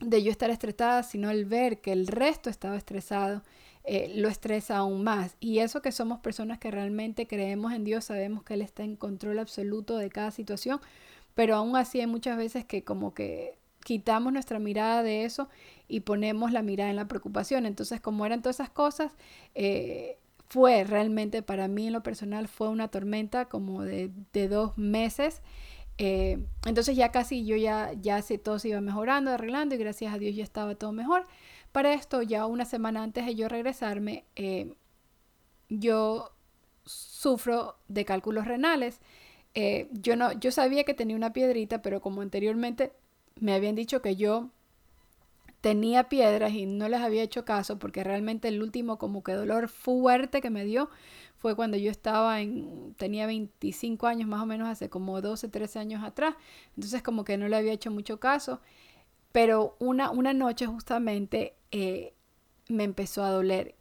de 0.00 0.22
yo 0.22 0.30
estar 0.30 0.50
estresada, 0.50 1.02
sino 1.02 1.30
el 1.30 1.44
ver 1.44 1.80
que 1.80 1.92
el 1.92 2.06
resto 2.06 2.50
estaba 2.50 2.76
estresado, 2.76 3.42
eh, 3.84 4.12
lo 4.16 4.28
estresa 4.28 4.78
aún 4.78 5.02
más. 5.02 5.36
Y 5.40 5.58
eso 5.58 5.82
que 5.82 5.92
somos 5.92 6.20
personas 6.20 6.58
que 6.58 6.70
realmente 6.70 7.26
creemos 7.26 7.72
en 7.72 7.84
Dios, 7.84 8.04
sabemos 8.04 8.42
que 8.44 8.54
Él 8.54 8.62
está 8.62 8.84
en 8.84 8.96
control 8.96 9.38
absoluto 9.38 9.96
de 9.96 10.10
cada 10.10 10.30
situación, 10.30 10.80
pero 11.34 11.56
aún 11.56 11.76
así 11.76 12.00
hay 12.00 12.06
muchas 12.06 12.36
veces 12.36 12.64
que 12.64 12.84
como 12.84 13.14
que 13.14 13.58
quitamos 13.84 14.32
nuestra 14.32 14.58
mirada 14.58 15.02
de 15.02 15.24
eso 15.24 15.48
y 15.88 16.00
ponemos 16.00 16.52
la 16.52 16.62
mirada 16.62 16.90
en 16.90 16.96
la 16.96 17.08
preocupación. 17.08 17.64
Entonces, 17.64 18.00
como 18.00 18.26
eran 18.26 18.42
todas 18.42 18.56
esas 18.56 18.70
cosas, 18.70 19.12
eh, 19.54 20.18
fue 20.48 20.84
realmente 20.84 21.42
para 21.42 21.68
mí 21.68 21.88
en 21.88 21.92
lo 21.92 22.02
personal 22.02 22.48
fue 22.48 22.68
una 22.68 22.88
tormenta 22.88 23.46
como 23.46 23.82
de, 23.82 24.10
dos 24.48 24.76
meses. 24.78 25.42
Eh, 25.98 26.38
entonces 26.66 26.96
ya 26.96 27.10
casi 27.10 27.44
yo 27.44 27.56
ya, 27.56 27.92
ya 28.00 28.22
sé, 28.22 28.38
todo 28.38 28.58
se 28.58 28.68
iba 28.68 28.80
mejorando, 28.80 29.32
arreglando 29.32 29.74
y 29.74 29.78
gracias 29.78 30.14
a 30.14 30.18
Dios 30.18 30.34
ya 30.36 30.44
estaba 30.44 30.74
todo 30.74 30.92
mejor. 30.92 31.26
Para 31.72 31.92
esto, 31.92 32.22
ya 32.22 32.46
una 32.46 32.64
semana 32.64 33.02
antes 33.02 33.26
de 33.26 33.34
yo 33.34 33.48
regresarme, 33.48 34.24
eh, 34.36 34.74
yo 35.68 36.32
sufro 36.84 37.76
de 37.88 38.04
cálculos 38.04 38.46
renales. 38.46 39.00
Eh, 39.54 39.88
yo, 39.92 40.16
no, 40.16 40.32
yo 40.32 40.50
sabía 40.50 40.84
que 40.84 40.94
tenía 40.94 41.16
una 41.16 41.32
piedrita, 41.32 41.82
pero 41.82 42.00
como 42.00 42.22
anteriormente 42.22 42.92
me 43.40 43.54
habían 43.54 43.74
dicho 43.74 44.00
que 44.02 44.16
yo 44.16 44.50
tenía 45.60 46.08
piedras 46.08 46.52
y 46.52 46.66
no 46.66 46.88
les 46.88 47.00
había 47.00 47.22
hecho 47.22 47.44
caso 47.44 47.78
porque 47.78 48.04
realmente 48.04 48.48
el 48.48 48.62
último 48.62 48.98
como 48.98 49.22
que 49.22 49.32
dolor 49.32 49.68
fuerte 49.68 50.40
que 50.40 50.50
me 50.50 50.64
dio 50.64 50.88
fue 51.38 51.54
cuando 51.54 51.76
yo 51.76 51.90
estaba 51.90 52.40
en, 52.40 52.94
tenía 52.96 53.26
25 53.26 54.06
años 54.06 54.28
más 54.28 54.42
o 54.42 54.46
menos, 54.46 54.68
hace 54.68 54.88
como 54.88 55.20
12, 55.20 55.48
13 55.48 55.78
años 55.78 56.02
atrás. 56.04 56.34
Entonces 56.76 57.02
como 57.02 57.24
que 57.24 57.36
no 57.36 57.48
le 57.48 57.56
había 57.56 57.72
hecho 57.72 57.90
mucho 57.90 58.18
caso. 58.18 58.60
Pero 59.32 59.76
una, 59.78 60.10
una 60.10 60.32
noche 60.32 60.66
justamente 60.66 61.54
eh, 61.70 62.14
me 62.68 62.84
empezó 62.84 63.22
a 63.24 63.30
doler 63.30 63.76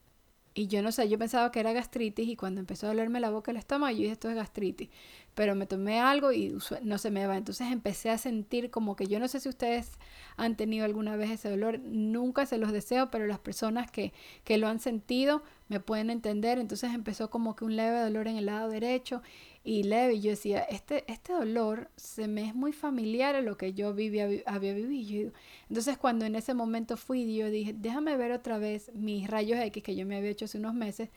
y 0.58 0.66
yo 0.66 0.82
no 0.82 0.92
sé, 0.92 1.08
yo 1.08 1.20
pensaba 1.20 1.52
que 1.52 1.60
era 1.60 1.72
gastritis 1.72 2.28
y 2.28 2.36
cuando 2.36 2.60
empezó 2.60 2.88
a 2.88 2.90
dolerme 2.90 3.20
la 3.20 3.30
boca 3.30 3.52
el 3.52 3.58
estómago, 3.58 3.92
yo 3.92 4.02
dije, 4.02 4.14
esto 4.14 4.28
es 4.28 4.36
gastritis. 4.36 4.90
Pero 5.36 5.54
me 5.54 5.68
tomé 5.68 6.00
algo 6.00 6.32
y 6.32 6.58
no 6.82 6.98
se 6.98 7.12
me 7.12 7.28
va. 7.28 7.38
Entonces 7.38 7.72
empecé 7.72 8.10
a 8.10 8.18
sentir 8.18 8.72
como 8.72 8.96
que 8.96 9.06
yo 9.06 9.20
no 9.20 9.28
sé 9.28 9.40
si 9.40 9.50
ustedes 9.50 9.92
han 10.36 10.58
tenido 10.58 10.84
alguna 10.84 11.16
vez 11.16 11.30
ese 11.30 11.52
dolor, 11.52 11.78
nunca 11.78 12.48
se 12.48 12.58
los 12.58 12.72
deseo, 12.72 13.12
pero 13.12 13.28
las 13.28 13.38
personas 13.38 13.92
que, 13.92 14.14
que 14.44 14.58
lo 14.58 14.68
han 14.68 14.80
sentido 14.80 15.44
me 15.68 15.80
pueden 15.80 16.10
entender. 16.10 16.58
Entonces 16.58 16.92
empezó 16.92 17.30
como 17.30 17.56
que 17.56 17.64
un 17.64 17.76
leve 17.76 18.00
dolor 18.00 18.28
en 18.28 18.38
el 18.38 18.48
lado 18.48 18.68
derecho 18.68 19.22
y 19.68 19.84
leve. 19.84 20.16
Y 20.16 20.22
yo 20.22 20.32
decía, 20.32 20.62
este, 20.62 21.04
este 21.12 21.34
dolor 21.34 21.92
se 21.98 22.28
me 22.30 22.48
es 22.48 22.56
muy 22.56 22.72
familiar 22.72 23.36
a 23.36 23.42
lo 23.42 23.58
que 23.58 23.74
yo 23.74 23.94
vivía, 23.94 24.30
había 24.46 24.74
vivido. 24.74 25.34
Entonces 25.68 25.98
cuando 25.98 26.26
en 26.26 26.36
ese 26.36 26.54
momento 26.54 26.96
fui, 26.96 27.36
yo 27.36 27.50
dije, 27.50 27.74
déjame 27.78 28.16
ver 28.16 28.32
otra 28.32 28.58
vez 28.58 28.90
mis 28.96 29.30
rayos 29.30 29.60
X 29.60 29.84
que 29.84 29.96
yo 29.96 30.06
me 30.06 30.16
había 30.16 30.32
hecho 30.32 30.46
hace 30.46 30.58
unos 30.58 30.74
meses, 30.74 31.10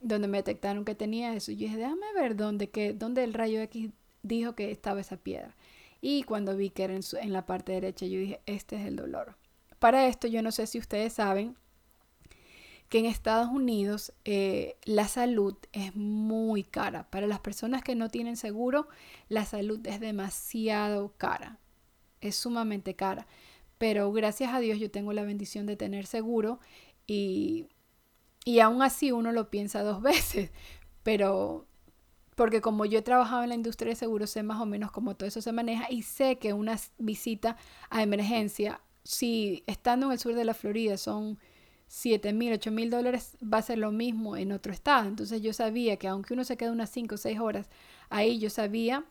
donde 0.00 0.28
me 0.28 0.38
detectaron 0.38 0.86
que 0.86 0.94
tenía 0.94 1.34
eso. 1.34 1.52
Y 1.52 1.56
yo 1.56 1.66
dije, 1.66 1.76
déjame 1.76 2.06
ver 2.14 2.36
dónde, 2.36 2.70
que, 2.70 2.94
dónde 2.94 3.22
el 3.22 3.34
rayo 3.34 3.60
X 3.60 3.90
dijo 4.22 4.54
que 4.54 4.70
estaba 4.70 5.00
esa 5.00 5.18
piedra. 5.18 5.54
Y 6.00 6.22
cuando 6.22 6.56
vi 6.56 6.70
que 6.70 6.84
era 6.84 6.94
en, 6.94 7.02
en 7.20 7.32
la 7.34 7.44
parte 7.44 7.72
derecha, 7.72 8.06
yo 8.06 8.18
dije, 8.18 8.40
este 8.46 8.76
es 8.76 8.86
el 8.86 8.96
dolor. 8.96 9.36
Para 9.78 10.06
esto, 10.06 10.26
yo 10.26 10.42
no 10.42 10.52
sé 10.52 10.66
si 10.66 10.78
ustedes 10.78 11.12
saben, 11.12 11.54
que 12.90 12.98
en 12.98 13.06
Estados 13.06 13.48
Unidos 13.48 14.12
eh, 14.24 14.76
la 14.84 15.06
salud 15.06 15.56
es 15.72 15.94
muy 15.94 16.64
cara. 16.64 17.08
Para 17.08 17.28
las 17.28 17.38
personas 17.38 17.82
que 17.84 17.94
no 17.94 18.10
tienen 18.10 18.36
seguro, 18.36 18.88
la 19.28 19.46
salud 19.46 19.80
es 19.86 20.00
demasiado 20.00 21.14
cara. 21.16 21.60
Es 22.20 22.34
sumamente 22.34 22.96
cara. 22.96 23.28
Pero 23.78 24.12
gracias 24.12 24.52
a 24.52 24.58
Dios 24.58 24.80
yo 24.80 24.90
tengo 24.90 25.12
la 25.12 25.22
bendición 25.22 25.66
de 25.66 25.76
tener 25.76 26.04
seguro 26.04 26.58
y, 27.06 27.68
y 28.44 28.58
aún 28.58 28.82
así 28.82 29.12
uno 29.12 29.30
lo 29.30 29.50
piensa 29.50 29.84
dos 29.84 30.02
veces. 30.02 30.50
Pero 31.04 31.68
porque 32.34 32.60
como 32.60 32.86
yo 32.86 32.98
he 32.98 33.02
trabajado 33.02 33.44
en 33.44 33.50
la 33.50 33.54
industria 33.54 33.90
de 33.90 33.96
seguros, 33.96 34.30
sé 34.30 34.42
más 34.42 34.60
o 34.60 34.66
menos 34.66 34.90
cómo 34.90 35.14
todo 35.14 35.28
eso 35.28 35.40
se 35.40 35.52
maneja 35.52 35.86
y 35.90 36.02
sé 36.02 36.38
que 36.38 36.54
una 36.54 36.76
visita 36.98 37.56
a 37.88 38.02
emergencia, 38.02 38.80
si 39.04 39.62
estando 39.68 40.06
en 40.06 40.12
el 40.12 40.18
sur 40.18 40.34
de 40.34 40.44
la 40.44 40.54
Florida 40.54 40.96
son 40.96 41.38
7 41.92 42.32
mil, 42.32 42.52
8 42.52 42.70
mil 42.70 42.88
dólares 42.88 43.36
va 43.42 43.58
a 43.58 43.62
ser 43.62 43.78
lo 43.78 43.90
mismo 43.90 44.36
en 44.36 44.52
otro 44.52 44.72
estado. 44.72 45.08
Entonces 45.08 45.42
yo 45.42 45.52
sabía 45.52 45.96
que 45.96 46.06
aunque 46.06 46.34
uno 46.34 46.44
se 46.44 46.56
quede 46.56 46.70
unas 46.70 46.88
5 46.90 47.16
o 47.16 47.18
6 47.18 47.40
horas 47.40 47.68
ahí, 48.10 48.38
yo 48.38 48.48
sabía 48.48 49.04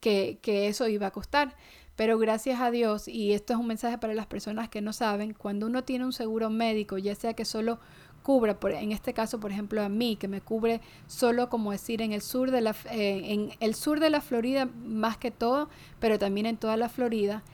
que, 0.00 0.38
que 0.40 0.68
eso 0.68 0.88
iba 0.88 1.08
a 1.08 1.10
costar. 1.10 1.54
Pero 1.94 2.18
gracias 2.18 2.60
a 2.62 2.70
Dios, 2.70 3.08
y 3.08 3.32
esto 3.32 3.52
es 3.52 3.58
un 3.58 3.66
mensaje 3.66 3.98
para 3.98 4.14
las 4.14 4.26
personas 4.26 4.70
que 4.70 4.80
no 4.80 4.94
saben, 4.94 5.34
cuando 5.34 5.66
uno 5.66 5.84
tiene 5.84 6.06
un 6.06 6.14
seguro 6.14 6.48
médico, 6.48 6.96
ya 6.96 7.14
sea 7.14 7.34
que 7.34 7.44
solo 7.44 7.78
cubra, 8.22 8.58
por, 8.58 8.72
en 8.72 8.92
este 8.92 9.12
caso, 9.12 9.38
por 9.38 9.52
ejemplo, 9.52 9.82
a 9.82 9.90
mí, 9.90 10.16
que 10.16 10.28
me 10.28 10.40
cubre 10.40 10.80
solo, 11.06 11.50
como 11.50 11.72
decir, 11.72 12.00
en 12.00 12.12
el 12.12 12.22
sur 12.22 12.50
de 12.50 12.62
la, 12.62 12.74
eh, 12.90 13.20
en 13.32 13.50
el 13.60 13.74
sur 13.74 14.00
de 14.00 14.08
la 14.08 14.22
Florida 14.22 14.64
más 14.64 15.18
que 15.18 15.30
todo, 15.30 15.68
pero 16.00 16.18
también 16.18 16.46
en 16.46 16.56
toda 16.56 16.78
la 16.78 16.88
Florida, 16.88 17.44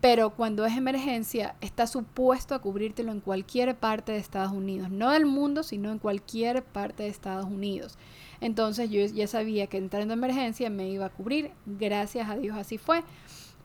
pero 0.00 0.30
cuando 0.30 0.64
es 0.64 0.76
emergencia 0.76 1.56
está 1.60 1.86
supuesto 1.86 2.54
a 2.54 2.60
cubrírtelo 2.60 3.12
en 3.12 3.20
cualquier 3.20 3.76
parte 3.76 4.12
de 4.12 4.18
Estados 4.18 4.52
Unidos, 4.52 4.90
no 4.90 5.10
del 5.10 5.26
mundo, 5.26 5.62
sino 5.62 5.90
en 5.92 5.98
cualquier 5.98 6.62
parte 6.62 7.02
de 7.02 7.10
Estados 7.10 7.44
Unidos. 7.44 7.98
Entonces 8.40 8.90
yo 8.90 9.04
ya 9.04 9.26
sabía 9.26 9.66
que 9.66 9.76
entrando 9.76 10.14
en 10.14 10.20
emergencia 10.20 10.70
me 10.70 10.88
iba 10.88 11.06
a 11.06 11.10
cubrir, 11.10 11.50
gracias 11.66 12.30
a 12.30 12.36
Dios 12.36 12.56
así 12.56 12.78
fue. 12.78 13.02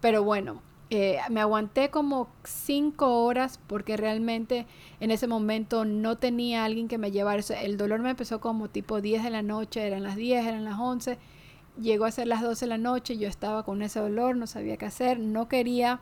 Pero 0.02 0.24
bueno, 0.24 0.62
eh, 0.90 1.20
me 1.30 1.40
aguanté 1.40 1.90
como 1.90 2.28
cinco 2.44 3.24
horas 3.24 3.60
porque 3.66 3.96
realmente 3.96 4.68
en 5.00 5.12
ese 5.12 5.28
momento 5.28 5.86
no 5.86 6.18
tenía 6.18 6.66
alguien 6.66 6.90
que 6.90 6.98
me 6.98 7.12
llevara. 7.12 7.42
El 7.62 7.78
dolor 7.78 8.02
me 8.02 8.10
empezó 8.10 8.42
como 8.42 8.70
tipo 8.70 9.00
10 9.00 9.24
de 9.24 9.30
la 9.30 9.42
noche, 9.42 9.88
eran 9.88 10.04
las 10.04 10.18
10, 10.18 10.46
eran 10.46 10.66
las 10.66 10.78
11. 10.78 11.18
Llegó 11.80 12.06
a 12.06 12.12
ser 12.12 12.28
las 12.28 12.42
12 12.42 12.66
de 12.66 12.70
la 12.70 12.78
noche, 12.78 13.18
yo 13.18 13.28
estaba 13.30 13.64
con 13.64 13.82
ese 13.82 14.00
dolor, 14.00 14.36
no 14.36 14.48
sabía 14.48 14.78
qué 14.78 14.86
hacer, 14.86 15.20
no 15.20 15.48
quería 15.48 16.02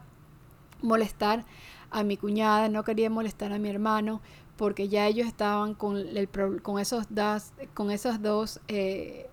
molestar 0.84 1.46
a 1.90 2.04
mi 2.04 2.18
cuñada, 2.18 2.70
no 2.70 2.84
quería 2.84 3.10
molestar 3.10 3.54
a 3.54 3.60
mi 3.60 3.70
hermano, 3.70 4.22
porque 4.58 4.88
ya 4.88 5.08
ellos 5.08 5.28
estaban 5.28 5.74
con, 5.74 5.98
el, 5.98 6.30
con 6.62 6.80
esos 6.80 7.06
dos, 7.10 7.52
con 7.74 7.92
esos 7.92 8.22
dos 8.22 8.60
eh, 8.68 9.28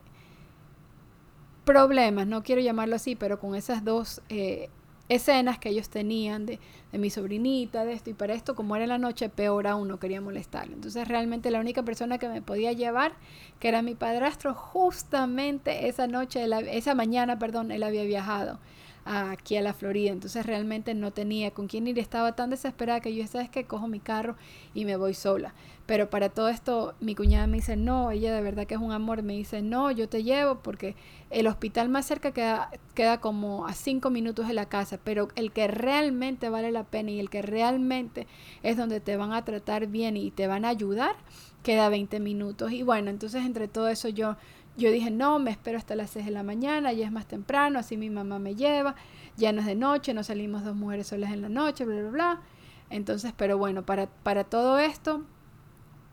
problemas, 1.65 2.27
no 2.27 2.43
quiero 2.43 2.61
llamarlo 2.61 2.97
así, 2.97 3.17
pero 3.17 3.39
con 3.39 3.55
esas 3.55 3.85
dos 3.85 4.23
eh, 4.29 4.71
escenas 5.09 5.59
que 5.59 5.69
ellos 5.69 5.89
tenían 5.89 6.47
de, 6.47 6.59
de, 6.93 6.99
mi 6.99 7.11
sobrinita, 7.11 7.85
de 7.85 7.93
esto 7.93 8.11
y 8.11 8.15
para 8.15 8.35
esto, 8.35 8.55
como 8.55 8.77
era 8.77 8.87
la 8.87 8.99
noche, 8.99 9.29
peor 9.29 9.67
aún 9.67 9.89
no 9.89 9.99
quería 9.99 10.21
molestarlo. 10.21 10.75
Entonces 10.75 11.07
realmente 11.09 11.51
la 11.51 11.61
única 11.61 11.83
persona 11.83 12.19
que 12.19 12.29
me 12.29 12.43
podía 12.43 12.73
llevar, 12.73 13.13
que 13.59 13.69
era 13.69 13.83
mi 13.83 13.95
padrastro, 13.95 14.55
justamente 14.55 15.89
esa 15.89 16.07
noche, 16.07 16.47
esa 16.71 16.95
mañana, 16.95 17.39
perdón, 17.39 17.73
él 17.73 17.83
había 17.83 18.05
viajado 18.05 18.59
aquí 19.05 19.57
a 19.57 19.63
la 19.63 19.73
Florida. 19.73 20.11
Entonces 20.11 20.47
realmente 20.47 20.95
no 20.95 21.11
tenía 21.13 21.51
con 21.53 21.67
quién 21.67 21.87
ir. 21.87 21.99
Estaba 21.99 22.37
tan 22.37 22.51
desesperada 22.51 23.01
que 23.01 23.15
yo, 23.15 23.27
¿sabes 23.27 23.49
que 23.49 23.65
Cojo 23.65 23.89
mi 23.89 24.01
carro 24.01 24.37
y 24.75 24.85
me 24.85 24.97
voy 24.97 25.15
sola. 25.15 25.55
Pero 25.87 26.09
para 26.09 26.29
todo 26.29 26.49
esto, 26.49 26.95
mi 27.01 27.15
cuñada 27.15 27.47
me 27.47 27.57
dice, 27.57 27.77
no, 27.77 28.13
ella 28.13 28.33
de 28.33 28.43
verdad 28.43 28.67
que 28.67 28.75
es 28.75 28.81
un 28.81 28.93
amor. 28.93 29.23
Me 29.23 29.33
dice, 29.33 29.61
no, 29.63 29.91
yo 29.91 30.09
te 30.09 30.23
llevo 30.23 30.61
porque 30.61 30.95
el 31.31 31.47
hospital 31.47 31.89
más 31.89 32.07
cerca 32.07 32.33
queda, 32.33 32.71
queda 32.95 33.21
como 33.21 33.67
a 33.67 33.73
cinco 33.75 34.11
minutos 34.11 34.47
de 34.47 34.55
la 34.55 34.69
casa. 34.69 34.99
Pero 35.03 35.29
el 35.35 35.51
que 35.53 35.67
realmente 35.67 36.49
vale 36.49 36.71
la 36.71 36.85
pena 36.85 37.11
y 37.11 37.19
el 37.19 37.29
que 37.29 37.43
realmente 37.43 38.27
es 38.63 38.77
donde 38.77 39.01
te 39.01 39.17
van 39.17 39.33
a 39.33 39.45
tratar 39.45 39.89
bien 39.89 40.17
y 40.17 40.31
te 40.31 40.47
van 40.47 40.65
a 40.65 40.69
ayudar, 40.69 41.17
queda 41.63 41.89
20 41.89 42.21
minutos. 42.21 42.73
Y 42.73 42.83
bueno, 42.83 43.11
entonces 43.11 43.45
entre 43.45 43.69
todo 43.69 43.89
eso 43.89 44.09
yo 44.09 44.37
yo 44.81 44.91
dije, 44.91 45.11
no, 45.11 45.39
me 45.39 45.51
espero 45.51 45.79
hasta 45.79 45.95
las 45.95 46.11
6 46.11 46.27
de 46.27 46.31
la 46.33 46.43
mañana, 46.43 46.93
ya 46.93 47.07
es 47.07 47.13
más 47.13 47.27
temprano, 47.27 47.79
así 47.79 47.97
mi 47.97 48.11
mamá 48.11 48.39
me 48.39 48.57
lleva, 48.57 48.97
ya 49.37 49.53
no 49.53 49.61
es 49.61 49.67
de 49.67 49.75
noche, 49.75 50.15
no 50.15 50.25
salimos 50.25 50.65
dos 50.65 50.75
mujeres 50.75 51.09
solas 51.09 51.33
en 51.33 51.43
la 51.43 51.49
noche, 51.49 51.85
bla, 51.85 52.01
bla, 52.01 52.11
bla. 52.11 52.41
Entonces, 52.89 53.33
pero 53.37 53.59
bueno, 53.59 53.85
para, 53.85 54.07
para 54.09 54.45
todo 54.45 54.79
esto, 54.79 55.25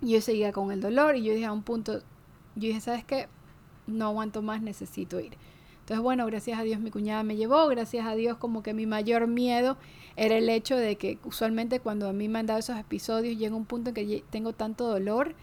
yo 0.01 0.21
seguía 0.21 0.51
con 0.51 0.71
el 0.71 0.81
dolor 0.81 1.15
y 1.15 1.23
yo 1.23 1.33
dije 1.33 1.45
a 1.45 1.51
un 1.51 1.63
punto, 1.63 1.99
yo 2.55 2.67
dije, 2.67 2.81
¿sabes 2.81 3.03
qué? 3.03 3.27
No 3.87 4.07
aguanto 4.07 4.41
más, 4.41 4.61
necesito 4.61 5.19
ir. 5.19 5.37
Entonces, 5.79 6.03
bueno, 6.03 6.25
gracias 6.25 6.59
a 6.59 6.63
Dios 6.63 6.81
mi 6.81 6.91
cuñada 6.91 7.23
me 7.23 7.37
llevó, 7.37 7.65
gracias 7.67 8.05
a 8.05 8.13
Dios 8.13 8.35
como 8.37 8.61
que 8.61 8.73
mi 8.73 8.85
mayor 8.85 9.27
miedo 9.27 9.77
era 10.17 10.35
el 10.35 10.49
hecho 10.49 10.75
de 10.75 10.97
que 10.97 11.17
usualmente 11.23 11.79
cuando 11.79 12.09
a 12.09 12.13
mí 12.13 12.27
me 12.27 12.39
han 12.39 12.45
dado 12.45 12.59
esos 12.59 12.77
episodios 12.77 13.37
llega 13.37 13.55
un 13.55 13.63
punto 13.63 13.91
en 13.91 13.95
que 13.95 14.23
tengo 14.29 14.51
tanto 14.51 14.85
dolor 14.85 15.33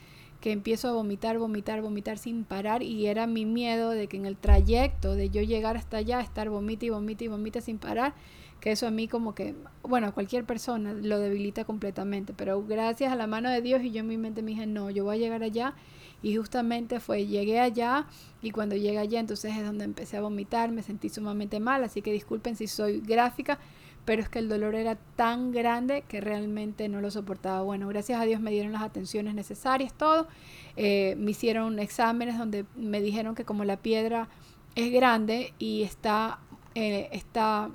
que 0.44 0.52
empiezo 0.52 0.88
a 0.88 0.92
vomitar, 0.92 1.38
vomitar, 1.38 1.80
vomitar 1.80 2.18
sin 2.18 2.44
parar 2.44 2.82
y 2.82 3.06
era 3.06 3.26
mi 3.26 3.46
miedo 3.46 3.88
de 3.88 4.08
que 4.08 4.18
en 4.18 4.26
el 4.26 4.36
trayecto 4.36 5.14
de 5.14 5.30
yo 5.30 5.40
llegar 5.40 5.78
hasta 5.78 5.96
allá, 5.96 6.20
estar 6.20 6.50
vomita 6.50 6.84
y 6.84 6.90
vomita 6.90 7.24
y 7.24 7.28
vomita 7.28 7.62
sin 7.62 7.78
parar, 7.78 8.12
que 8.60 8.70
eso 8.70 8.86
a 8.86 8.90
mí 8.90 9.08
como 9.08 9.34
que, 9.34 9.54
bueno, 9.82 10.08
a 10.08 10.12
cualquier 10.12 10.44
persona 10.44 10.92
lo 10.92 11.18
debilita 11.18 11.64
completamente, 11.64 12.34
pero 12.36 12.62
gracias 12.62 13.10
a 13.10 13.16
la 13.16 13.26
mano 13.26 13.48
de 13.48 13.62
Dios 13.62 13.82
y 13.84 13.90
yo 13.90 14.00
en 14.00 14.06
mi 14.06 14.18
mente 14.18 14.42
me 14.42 14.50
dije, 14.50 14.66
no, 14.66 14.90
yo 14.90 15.04
voy 15.04 15.16
a 15.16 15.18
llegar 15.18 15.42
allá 15.42 15.76
y 16.22 16.36
justamente 16.36 17.00
fue, 17.00 17.26
llegué 17.26 17.58
allá 17.58 18.06
y 18.42 18.50
cuando 18.50 18.76
llegué 18.76 18.98
allá 18.98 19.20
entonces 19.20 19.56
es 19.56 19.64
donde 19.64 19.86
empecé 19.86 20.18
a 20.18 20.20
vomitar, 20.20 20.70
me 20.72 20.82
sentí 20.82 21.08
sumamente 21.08 21.58
mal, 21.58 21.82
así 21.84 22.02
que 22.02 22.12
disculpen 22.12 22.54
si 22.54 22.66
soy 22.66 23.00
gráfica, 23.00 23.58
pero 24.04 24.22
es 24.22 24.28
que 24.28 24.38
el 24.38 24.48
dolor 24.48 24.74
era 24.74 24.96
tan 25.16 25.50
grande 25.52 26.02
que 26.06 26.20
realmente 26.20 26.88
no 26.88 27.00
lo 27.00 27.10
soportaba. 27.10 27.62
Bueno, 27.62 27.88
gracias 27.88 28.20
a 28.20 28.24
Dios 28.24 28.40
me 28.40 28.50
dieron 28.50 28.72
las 28.72 28.82
atenciones 28.82 29.34
necesarias, 29.34 29.94
todo. 29.94 30.28
Eh, 30.76 31.14
me 31.18 31.30
hicieron 31.30 31.78
exámenes 31.78 32.38
donde 32.38 32.66
me 32.76 33.00
dijeron 33.00 33.34
que 33.34 33.44
como 33.44 33.64
la 33.64 33.78
piedra 33.78 34.28
es 34.74 34.92
grande 34.92 35.54
y 35.58 35.82
está 35.82 36.40
eh, 36.74 37.08
está 37.12 37.70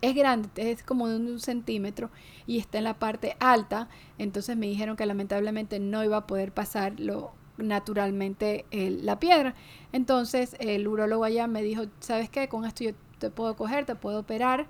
es, 0.00 0.14
grande, 0.14 0.48
es 0.56 0.82
como 0.84 1.08
de 1.08 1.16
un, 1.16 1.40
centímetro 1.40 2.10
y 2.46 2.58
está 2.58 2.78
en 2.78 2.84
la 2.84 2.98
parte 2.98 3.36
alta. 3.40 3.88
Entonces 4.18 4.56
me 4.56 4.66
dijeron 4.66 4.96
que 4.96 5.06
lamentablemente 5.06 5.80
no 5.80 6.04
iba 6.04 6.18
a 6.18 6.26
poder 6.26 6.52
pasarlo 6.52 7.32
naturalmente 7.56 8.64
la 8.70 9.18
piedra. 9.18 9.54
Entonces 9.92 10.56
el 10.60 10.86
urólogo 10.86 11.24
allá 11.24 11.46
me 11.48 11.62
dijo, 11.62 11.84
¿sabes 12.00 12.30
qué? 12.30 12.48
Con 12.48 12.64
esto 12.64 12.84
yo 12.84 12.90
te 13.18 13.30
puedo 13.30 13.56
coger, 13.56 13.86
te 13.86 13.96
puedo 13.96 14.20
operar 14.20 14.66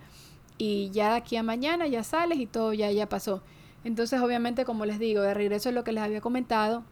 y 0.59 0.90
ya 0.90 1.11
de 1.11 1.16
aquí 1.16 1.37
a 1.37 1.42
mañana 1.42 1.87
ya 1.87 2.03
sales 2.03 2.38
y 2.38 2.47
todo 2.47 2.73
ya, 2.73 2.90
ya 2.90 3.09
pasó. 3.09 3.42
Entonces 3.85 4.21
obviamente 4.21 4.64
como 4.64 4.85
les 4.85 4.99
digo, 4.99 5.23
de 5.23 5.35
regreso 5.35 5.69
a 5.69 5.73
lo 5.73 5.85
que 5.85 5.92
les 5.92 6.03
había 6.03 6.21
comentado, 6.21 6.85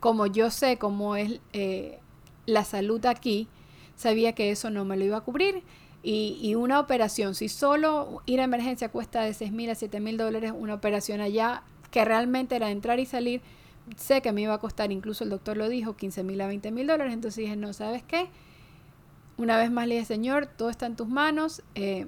como 0.00 0.26
yo 0.26 0.50
sé 0.50 0.78
cómo 0.78 1.16
es 1.16 1.40
eh, 1.52 1.98
la 2.46 2.64
salud 2.64 3.04
aquí, 3.06 3.48
sabía 3.96 4.34
que 4.34 4.50
eso 4.50 4.70
no 4.70 4.84
me 4.84 4.96
lo 4.96 5.04
iba 5.04 5.16
a 5.16 5.22
cubrir. 5.22 5.62
Y, 6.08 6.54
una 6.54 6.78
operación, 6.78 7.34
si 7.34 7.48
solo 7.48 8.22
ir 8.26 8.40
a 8.40 8.44
emergencia 8.44 8.90
cuesta 8.90 9.22
de 9.22 9.34
6 9.34 9.50
mil 9.50 9.68
a 9.70 9.74
7 9.74 9.98
mil 9.98 10.16
dólares, 10.16 10.52
una 10.56 10.74
operación 10.74 11.20
allá 11.20 11.64
que 11.90 12.04
realmente 12.04 12.54
era 12.54 12.70
entrar 12.70 13.00
y 13.00 13.06
salir, 13.06 13.40
sé 13.96 14.22
que 14.22 14.30
me 14.30 14.42
iba 14.42 14.54
a 14.54 14.58
costar, 14.58 14.92
incluso 14.92 15.24
el 15.24 15.30
doctor 15.30 15.56
lo 15.56 15.68
dijo, 15.68 15.96
15 15.96 16.22
mil 16.22 16.40
a 16.42 16.46
20 16.46 16.70
mil 16.70 16.86
dólares. 16.86 17.12
Entonces 17.12 17.38
dije, 17.42 17.56
no, 17.56 17.72
¿sabes 17.72 18.04
qué? 18.04 18.28
Una 19.36 19.58
vez 19.58 19.72
más 19.72 19.88
le 19.88 19.94
dije, 19.96 20.06
Señor, 20.06 20.46
todo 20.46 20.70
está 20.70 20.86
en 20.86 20.94
tus 20.94 21.08
manos. 21.08 21.64
Eh, 21.74 22.06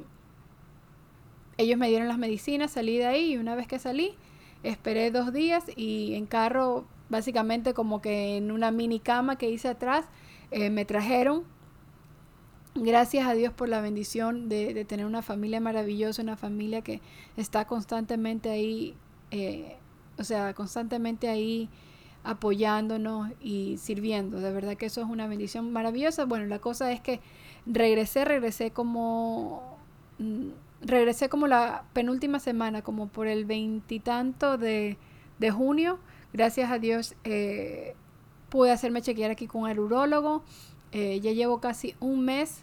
ellos 1.59 1.79
me 1.79 1.89
dieron 1.89 2.09
las 2.09 2.19
medicinas, 2.19 2.71
salí 2.71 2.97
de 2.97 3.07
ahí 3.07 3.33
y 3.33 3.37
una 3.37 3.55
vez 3.55 3.67
que 3.67 3.79
salí, 3.79 4.15
esperé 4.63 5.11
dos 5.11 5.33
días 5.33 5.65
y 5.77 6.15
en 6.15 6.27
carro, 6.27 6.87
básicamente 7.11 7.75
como 7.75 8.01
que 8.01 8.37
en 8.37 8.51
una 8.51 8.71
mini 8.71 9.01
cama 9.01 9.37
que 9.37 9.51
hice 9.51 9.69
atrás, 9.69 10.07
eh, 10.51 10.71
me 10.71 10.85
trajeron 10.87 11.45
Gracias 12.81 13.27
a 13.27 13.35
Dios 13.35 13.53
por 13.53 13.69
la 13.69 13.81
bendición 13.81 14.49
de, 14.49 14.85
tener 14.85 15.05
una 15.05 15.23
familia 15.23 15.61
maravillosa, 15.61 16.23
una 16.23 16.37
familia 16.37 16.83
que 16.83 17.01
está 17.37 17.67
constantemente 17.67 18.51
ahí, 18.51 18.95
eh, 19.33 19.77
o 20.17 20.23
sea, 20.23 20.55
constantemente 20.55 21.29
ahí 21.29 21.69
apoyándonos 22.23 23.33
y 23.41 23.79
sirviendo. 23.79 24.41
De 24.41 24.53
verdad 24.53 24.77
que 24.77 24.87
eso 24.87 25.01
es 25.01 25.09
una 25.09 25.27
bendición 25.27 25.73
maravillosa. 25.73 26.25
Bueno, 26.25 26.47
la 26.47 26.61
cosa 26.61 26.93
es 26.93 27.01
que 27.01 27.21
regresé, 27.67 28.25
regresé 28.25 28.71
como, 28.71 29.77
mm, 30.19 30.51
regresé 30.81 31.29
como 31.29 31.47
la 31.47 31.85
penúltima 31.93 32.39
semana, 32.39 32.83
como 32.83 33.09
por 33.09 33.27
el 33.27 33.45
veintitanto 33.45 34.59
de, 34.59 34.97
de 35.39 35.51
junio. 35.51 35.99
Gracias 36.33 36.71
a 36.71 36.79
Dios 36.79 37.15
eh, 37.25 37.95
pude 38.49 38.71
hacerme 38.71 39.03
chequear 39.03 39.31
aquí 39.31 39.47
con 39.47 39.69
el 39.69 39.79
urólogo. 39.79 40.43
Eh, 40.93 41.21
ya 41.21 41.33
llevo 41.33 41.61
casi 41.61 41.95
un 42.01 42.25
mes 42.25 42.63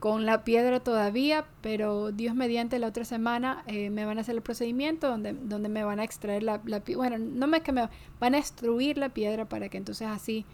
con 0.00 0.26
la 0.26 0.42
piedra 0.42 0.80
todavía, 0.80 1.46
pero 1.60 2.10
Dios 2.10 2.34
mediante 2.34 2.80
la 2.80 2.88
otra 2.88 3.04
semana 3.04 3.62
eh, 3.68 3.88
me 3.90 4.04
van 4.04 4.18
a 4.18 4.22
hacer 4.22 4.34
el 4.34 4.42
procedimiento 4.42 5.08
donde, 5.08 5.32
donde 5.32 5.68
me 5.68 5.84
van 5.84 6.00
a 6.00 6.04
extraer 6.04 6.42
la, 6.42 6.60
la 6.64 6.82
bueno, 6.96 7.18
no 7.18 7.46
me 7.46 7.60
que 7.60 7.70
me 7.70 7.88
van 8.18 8.34
a 8.34 8.38
extruir 8.38 8.98
la 8.98 9.10
piedra 9.10 9.48
para 9.48 9.68
que 9.68 9.78
entonces 9.78 10.08
así 10.08 10.44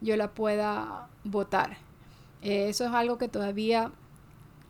yo 0.00 0.16
la 0.16 0.32
pueda 0.32 1.08
botar. 1.22 1.76
Eso 2.40 2.84
es 2.84 2.90
algo 2.92 3.18
que 3.18 3.28
todavía 3.28 3.92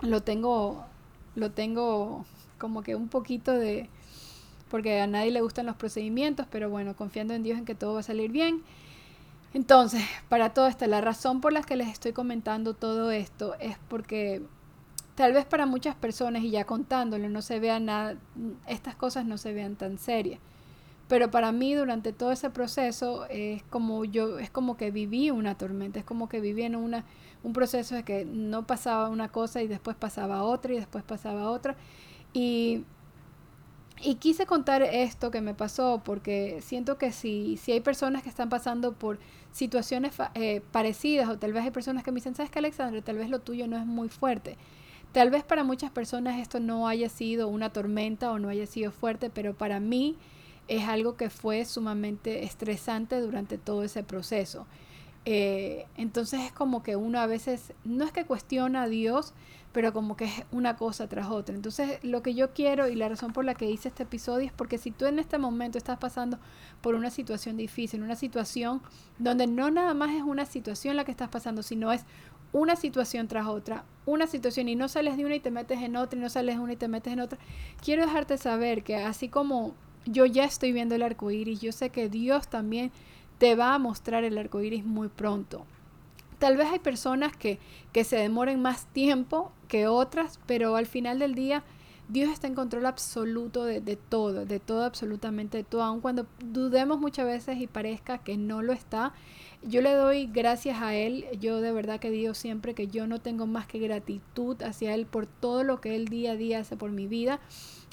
lo 0.01 0.23
tengo, 0.23 0.85
lo 1.35 1.51
tengo 1.51 2.25
como 2.59 2.83
que 2.83 2.97
un 2.97 3.09
poquito 3.09 3.53
de, 3.53 3.89
porque 4.71 5.01
a 5.01 5.07
nadie 5.07 5.31
le 5.31 5.41
gustan 5.41 5.67
los 5.67 5.77
procedimientos, 5.77 6.47
pero 6.51 6.71
bueno, 6.71 6.97
confiando 6.97 7.35
en 7.35 7.43
Dios 7.43 7.59
en 7.59 7.65
que 7.65 7.75
todo 7.75 7.95
va 7.95 8.01
a 8.01 8.05
salir 8.05 8.31
bien. 8.31 8.63
Entonces, 9.53 10.03
para 10.29 10.53
todo 10.53 10.67
esto, 10.67 10.87
la 10.87 11.01
razón 11.01 11.41
por 11.41 11.53
la 11.53 11.63
que 11.63 11.77
les 11.77 11.89
estoy 11.89 12.13
comentando 12.13 12.75
todo 12.75 13.11
esto 13.13 13.55
es 13.61 13.77
porque 13.89 14.43
tal 15.15 15.33
vez 15.33 15.45
para 15.45 15.67
muchas 15.67 15.95
personas, 15.95 16.43
y 16.43 16.51
ya 16.51 16.65
contándolo, 16.65 17.29
no 17.29 17.41
se 17.41 17.61
vean 17.61 17.85
nada, 17.85 18.17
estas 18.67 18.97
cosas 18.97 19.25
no 19.25 19.39
se 19.39 19.53
vean 19.53 19.77
tan 19.77 19.99
serias. 19.99 20.41
Pero 21.07 21.31
para 21.31 21.53
mí 21.53 21.75
durante 21.75 22.13
todo 22.13 22.33
ese 22.33 22.51
proceso 22.51 23.27
es 23.29 23.63
como 23.65 24.05
yo, 24.05 24.39
es 24.39 24.51
como 24.51 24.77
que 24.77 24.91
viví 24.91 25.31
una 25.31 25.57
tormenta, 25.57 25.99
es 25.99 26.05
como 26.05 26.29
que 26.29 26.41
viví 26.41 26.63
en 26.63 26.77
una, 26.77 27.05
un 27.45 27.53
proceso 27.53 27.95
de 27.95 28.03
que 28.03 28.25
no 28.25 28.67
pasaba 28.67 29.09
una 29.09 29.29
cosa 29.29 29.63
y 29.63 29.69
después 29.69 29.97
pasaba 29.97 30.43
otra 30.43 30.73
y 30.73 30.77
después 30.77 31.05
pasaba 31.05 31.51
otra. 31.51 31.77
Y 32.33 32.85
y 34.03 34.17
quise 34.17 34.45
contar 34.45 34.83
esto 34.83 35.31
que 35.31 35.41
me 35.41 35.55
pasó 35.55 36.03
porque 36.05 36.61
siento 36.63 36.99
que 36.99 37.13
si, 37.13 37.57
si 37.57 37.73
hay 37.73 37.81
personas 37.81 38.23
que 38.23 38.29
están 38.29 38.49
pasando 38.49 38.93
por 38.93 39.19
situaciones 39.53 40.15
eh, 40.35 40.63
parecidas 40.73 41.29
o 41.29 41.39
tal 41.39 41.53
vez 41.53 41.65
hay 41.65 41.71
personas 41.71 42.03
que 42.03 42.11
me 42.11 42.17
dicen, 42.17 42.35
¿sabes 42.35 42.51
qué 42.51 42.59
Alexandra? 42.59 43.01
Tal 43.03 43.17
vez 43.17 43.31
lo 43.31 43.41
tuyo 43.41 43.67
no 43.67 43.79
es 43.79 43.87
muy 43.87 44.09
fuerte. 44.09 44.57
Tal 45.13 45.31
vez 45.31 45.45
para 45.45 45.63
muchas 45.65 45.91
personas 45.91 46.41
esto 46.41 46.61
no 46.61 46.89
haya 46.89 47.09
sido 47.09 47.49
una 47.49 47.73
tormenta 47.73 48.33
o 48.33 48.39
no 48.39 48.49
haya 48.49 48.67
sido 48.67 48.91
fuerte, 48.91 49.31
pero 49.31 49.55
para 49.55 49.81
mí 49.81 50.17
es 50.67 50.89
algo 50.89 51.17
que 51.17 51.31
fue 51.31 51.65
sumamente 51.65 52.45
estresante 52.45 53.21
durante 53.21 53.59
todo 53.59 53.85
ese 53.85 54.03
proceso. 54.03 54.67
Eh, 55.27 55.87
entonces 55.97 56.41
es 56.43 56.53
como 56.53 56.83
que 56.83 56.97
uno 56.97 57.19
a 57.19 57.27
veces 57.27 57.73
no 57.85 58.05
es 58.05 58.13
que 58.13 58.27
cuestiona 58.27 58.83
a 58.83 58.89
Dios, 58.89 59.33
pero 59.73 59.93
como 59.93 60.17
que 60.17 60.27
es 60.27 60.45
una 60.53 60.77
cosa 60.77 61.09
tras 61.09 61.29
otra. 61.29 61.55
Entonces 61.55 61.99
lo 62.03 62.23
que 62.23 62.35
yo 62.35 62.53
quiero 62.53 62.89
y 62.89 62.95
la 62.95 63.09
razón 63.09 63.33
por 63.33 63.45
la 63.45 63.55
que 63.55 63.71
hice 63.71 63.89
este 63.89 64.03
episodio 64.05 64.47
es 64.47 64.53
porque 64.53 64.79
si 64.79 64.91
tú 64.91 65.07
en 65.07 65.19
este 65.19 65.39
momento 65.39 65.79
estás 65.79 65.99
pasando 65.99 66.39
por 66.81 66.95
una 66.95 67.11
situación 67.11 67.57
difícil, 67.57 68.03
una 68.03 68.17
situación 68.17 68.83
donde 69.19 69.47
no 69.47 69.71
nada 69.71 69.95
más 69.95 70.15
es 70.15 70.23
una 70.23 70.47
situación 70.47 70.97
la 70.97 71.05
que 71.05 71.11
estás 71.11 71.29
pasando, 71.29 71.63
sino 71.63 71.91
es 71.91 72.05
una 72.53 72.77
situación 72.77 73.27
tras 73.27 73.47
otra, 73.47 73.85
una 74.07 74.29
situación 74.29 74.69
y 74.69 74.77
no 74.77 74.89
sales 74.89 75.17
de 75.17 75.25
una 75.25 75.35
y 75.35 75.41
te 75.41 75.51
metes 75.51 75.83
en 75.83 75.97
otra 75.97 76.19
y 76.19 76.23
no 76.23 76.29
sales 76.29 76.57
de 76.57 76.63
una 76.63 76.75
y 76.75 76.77
te 76.77 76.87
metes 76.87 77.13
en 77.13 77.19
otra, 77.19 77.39
quiero 77.83 78.07
dejarte 78.07 78.39
saber 78.39 78.85
que 78.85 78.97
así 78.97 79.29
como 79.29 79.75
yo 80.07 80.25
ya 80.25 80.45
estoy 80.45 80.71
viendo 80.73 80.95
el 80.95 81.03
arco 81.03 81.33
iris, 81.33 81.61
yo 81.61 81.73
sé 81.73 81.91
que 81.91 82.09
Dios 82.09 82.49
también 82.49 82.93
te 83.39 83.55
va 83.55 83.75
a 83.75 83.79
mostrar 83.79 84.25
el 84.25 84.39
arco 84.39 84.61
iris 84.61 84.85
muy 84.85 85.09
pronto. 85.09 85.65
Tal 86.39 86.57
vez 86.57 86.69
hay 86.71 86.79
personas 86.79 87.37
que, 87.37 87.59
que 87.93 88.05
se 88.05 88.17
demoren 88.17 88.61
más 88.61 88.87
tiempo 88.87 89.53
que 89.69 89.87
otras, 89.87 90.41
pero 90.47 90.77
al 90.77 90.87
final 90.87 91.19
del 91.19 91.35
día 91.35 91.65
Dios 92.09 92.31
está 92.31 92.47
en 92.47 92.55
control 92.55 92.85
absoluto 92.85 93.65
de, 93.65 93.81
de, 93.81 93.97
todo, 93.97 94.45
de 94.45 94.61
todo, 94.61 94.85
absolutamente 94.85 95.59
de 95.59 95.65
todo, 95.65 95.83
aun 95.83 96.01
cuando 96.01 96.27
dudemos 96.45 97.01
muchas 97.01 97.25
veces 97.27 97.59
y 97.61 97.67
parezca 97.67 98.19
que 98.19 98.37
no 98.37 98.63
lo 98.63 98.73
está. 98.75 99.15
Yo 99.63 99.81
le 99.81 99.93
doy 99.93 100.27
gracias 100.27 100.83
a 100.83 100.95
Él, 100.95 101.25
yo 101.41 101.63
de 101.63 101.73
verdad 101.73 102.01
que 102.01 102.11
digo 102.11 102.35
siempre 102.35 102.75
que 102.75 102.89
yo 102.89 103.07
no 103.07 103.21
tengo 103.21 103.47
más 103.47 103.67
que 103.67 103.79
gratitud 103.79 104.61
hacia 104.63 104.95
Él 104.95 105.07
por 105.07 105.27
todo 105.27 105.65
lo 105.65 105.81
que 105.81 105.97
Él 105.97 106.09
día 106.09 106.33
a 106.33 106.37
día 106.37 106.59
hace 106.61 106.77
por 106.77 106.91
mi 106.91 107.07
vida. 107.07 107.41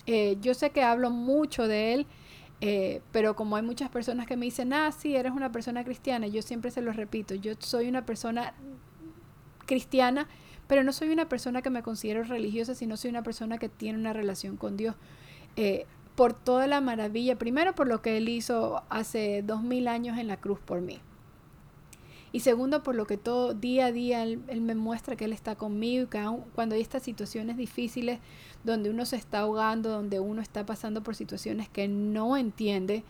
Eh, 0.07 0.37
yo 0.41 0.53
sé 0.53 0.71
que 0.71 0.83
hablo 0.83 1.09
mucho 1.09 1.67
de 1.67 1.93
Él, 1.93 2.07
eh, 2.61 3.01
pero 3.11 3.35
como 3.35 3.55
hay 3.55 3.63
muchas 3.63 3.89
personas 3.89 4.27
que 4.27 4.37
me 4.37 4.45
dicen, 4.45 4.71
ah, 4.71 4.91
sí, 4.91 5.15
eres 5.15 5.31
una 5.31 5.51
persona 5.51 5.83
cristiana, 5.83 6.27
yo 6.27 6.43
siempre 6.43 6.69
se 6.69 6.81
lo 6.81 6.93
repito, 6.93 7.33
yo 7.33 7.53
soy 7.57 7.89
una 7.89 8.05
persona 8.05 8.53
cristiana, 9.65 10.27
pero 10.67 10.83
no 10.83 10.93
soy 10.93 11.09
una 11.09 11.27
persona 11.27 11.63
que 11.63 11.71
me 11.71 11.81
considero 11.81 12.23
religiosa, 12.23 12.75
sino 12.75 12.97
soy 12.97 13.09
una 13.09 13.23
persona 13.23 13.57
que 13.57 13.67
tiene 13.67 13.97
una 13.97 14.13
relación 14.13 14.57
con 14.57 14.77
Dios. 14.77 14.95
Eh, 15.55 15.87
por 16.15 16.33
toda 16.33 16.67
la 16.67 16.81
maravilla, 16.81 17.37
primero 17.37 17.73
por 17.73 17.87
lo 17.87 18.01
que 18.01 18.17
Él 18.17 18.29
hizo 18.29 18.83
hace 18.89 19.41
dos 19.41 19.63
mil 19.63 19.87
años 19.87 20.19
en 20.19 20.27
la 20.27 20.37
cruz 20.37 20.59
por 20.59 20.81
mí. 20.81 20.99
Y 22.33 22.41
segundo, 22.41 22.81
por 22.81 22.95
lo 22.95 23.05
que 23.05 23.17
todo 23.17 23.53
día 23.53 23.87
a 23.87 23.91
día 23.91 24.23
él, 24.23 24.39
me 24.61 24.75
muestra 24.75 25.15
que 25.15 25.25
Él 25.25 25.33
está 25.33 25.55
conmigo 25.55 26.03
y 26.03 26.07
que 26.07 26.25
cuando 26.55 26.75
hay 26.75 26.81
estas 26.81 27.03
situaciones 27.03 27.57
difíciles 27.57 28.19
donde 28.63 28.89
uno 28.89 29.05
se 29.05 29.17
está 29.17 29.39
ahogando, 29.39 29.89
donde 29.89 30.19
uno 30.19 30.41
está 30.41 30.65
pasando 30.65 31.03
por 31.03 31.15
situaciones 31.15 31.67
que 31.67 31.87
no 31.87 32.37
entiende, 32.37 33.03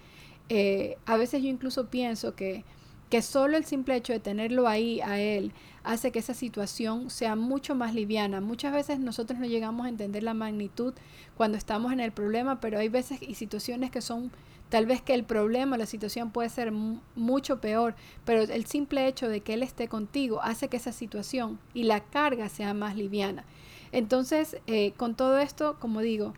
eh, 0.50 0.98
a 1.06 1.18
veces 1.18 1.44
yo 1.44 1.50
incluso 1.50 1.88
pienso 1.88 2.36
que, 2.36 2.64
que 3.10 3.22
solo 3.22 3.58
el 3.58 3.66
simple 3.66 3.96
hecho 3.96 4.14
de 4.14 4.20
tenerlo 4.20 4.68
ahí 4.68 5.02
a 5.02 5.20
Él 5.20 5.52
hace 5.84 6.12
que 6.12 6.20
esa 6.20 6.34
situación 6.34 7.10
sea 7.10 7.36
mucho 7.36 7.76
más 7.76 7.94
liviana. 7.94 8.42
Muchas 8.42 8.74
veces 8.74 9.00
nosotros 9.00 9.40
no 9.40 9.46
llegamos 9.46 9.86
a 9.86 9.90
entender 9.90 10.24
la 10.24 10.34
magnitud 10.34 10.94
cuando 11.38 11.58
estamos 11.58 11.92
en 11.94 12.00
el 12.00 12.12
problema, 12.12 12.60
pero 12.60 12.80
hay 12.80 12.90
veces 12.90 13.22
y 13.22 13.36
situaciones 13.36 13.92
que 13.92 14.02
son 14.02 14.32
Tal 14.72 14.86
vez 14.86 15.02
que 15.02 15.14
el 15.14 15.26
problema, 15.26 15.78
la 15.78 15.86
situación 15.86 16.32
puede 16.32 16.48
ser 16.48 16.72
mucho 16.72 17.60
peor, 17.60 17.94
pero 18.24 18.44
el 18.44 18.66
simple 18.66 19.06
hecho 19.06 19.28
de 19.28 19.42
que 19.42 19.56
Él 19.56 19.64
esté 19.64 19.90
contigo 19.90 20.42
hace 20.42 20.70
que 20.70 20.78
esa 20.78 20.94
situación 20.94 21.60
y 21.74 21.84
la 21.84 22.00
carga 22.00 22.48
sea 22.48 22.74
más 22.74 22.96
liviana. 22.96 23.44
Entonces, 23.92 24.56
eh, 24.68 24.94
con 24.94 25.16
todo 25.16 25.40
esto, 25.40 25.78
como 25.78 26.00
digo, 26.00 26.34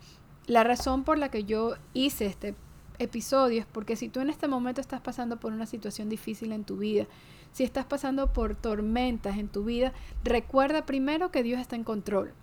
la 0.48 0.64
razón 0.64 1.04
por 1.04 1.20
la 1.20 1.30
que 1.30 1.44
yo 1.44 1.76
hice 1.94 2.26
este 2.26 2.56
episodio 2.98 3.62
es 3.62 3.68
porque 3.68 3.96
si 3.96 4.10
tú 4.10 4.20
en 4.20 4.32
este 4.32 4.48
momento 4.48 4.82
estás 4.82 5.00
pasando 5.00 5.40
por 5.40 5.54
una 5.54 5.68
situación 5.68 6.10
difícil 6.10 6.54
en 6.54 6.64
tu 6.64 6.78
vida, 6.78 7.06
si 7.52 7.64
estás 7.64 7.86
pasando 7.86 8.34
por 8.34 8.56
tormentas 8.56 9.38
en 9.38 9.48
tu 9.48 9.64
vida, 9.64 9.94
recuerda 10.24 10.88
primero 10.88 11.30
que 11.30 11.44
Dios 11.44 11.62
está 11.62 11.76
en 11.76 11.84
control, 11.84 12.34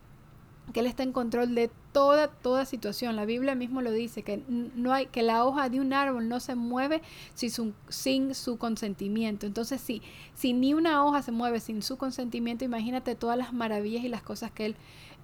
que 0.73 0.79
Él 0.79 0.87
está 0.87 1.03
en 1.03 1.11
control 1.11 1.57
de 1.57 1.69
toda, 1.93 2.29
toda 2.29 2.65
situación. 2.65 3.17
La 3.17 3.25
Biblia 3.25 3.55
mismo 3.55 3.83
lo 3.83 3.91
dice, 3.91 4.23
que 4.23 4.43
no 4.49 4.93
hay, 4.93 5.07
que 5.07 5.23
la 5.23 5.45
hoja 5.45 5.69
de 5.69 5.81
un 5.81 5.93
árbol 5.93 6.29
no 6.29 6.41
se 6.41 6.55
mueve 6.55 7.03
sin 7.35 8.35
su, 8.35 8.59
consentimiento. 8.59 9.47
Entonces, 9.47 9.81
si, 9.81 10.03
si 10.35 10.53
ni 10.53 10.75
una 10.75 11.05
hoja 11.05 11.23
se 11.23 11.33
mueve 11.33 11.61
sin 11.61 11.83
su 11.83 11.97
consentimiento, 11.97 12.65
imagínate 12.65 13.15
todas 13.15 13.39
las 13.39 13.53
maravillas 13.53 14.05
y 14.05 14.09
las 14.09 14.23
cosas 14.23 14.51
que 14.51 14.67
Él 14.67 14.77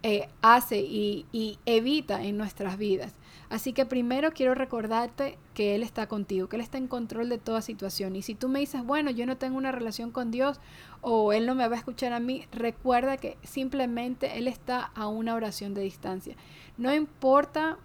eh, 0.02 0.28
hace 0.42 0.80
y, 0.80 1.26
y 1.32 1.58
evita 1.66 2.22
en 2.22 2.36
nuestras 2.36 2.78
vidas. 2.78 3.14
Así 3.48 3.72
que 3.72 3.86
primero 3.86 4.32
quiero 4.32 4.54
recordarte 4.54 5.38
que 5.54 5.76
Él 5.76 5.82
está 5.82 6.08
contigo, 6.08 6.48
que 6.48 6.56
Él 6.56 6.62
está 6.62 6.78
en 6.78 6.88
control 6.88 7.28
de 7.28 7.38
toda 7.38 7.62
situación. 7.62 8.16
Y 8.16 8.22
si 8.22 8.34
tú 8.34 8.48
me 8.48 8.58
dices, 8.58 8.84
bueno, 8.84 9.10
yo 9.10 9.24
no 9.24 9.36
tengo 9.36 9.56
una 9.56 9.70
relación 9.70 10.10
con 10.10 10.32
Dios 10.32 10.60
o 11.00 11.32
Él 11.32 11.46
no 11.46 11.54
me 11.54 11.68
va 11.68 11.76
a 11.76 11.78
escuchar 11.78 12.12
a 12.12 12.18
mí, 12.18 12.44
recuerda 12.50 13.16
que 13.16 13.36
simplemente 13.44 14.38
Él 14.38 14.48
está 14.48 14.90
a 14.94 15.06
una 15.06 15.34
oración 15.34 15.74
de 15.74 15.82
distancia. 15.82 16.34
No 16.78 16.94
importa 16.94 17.78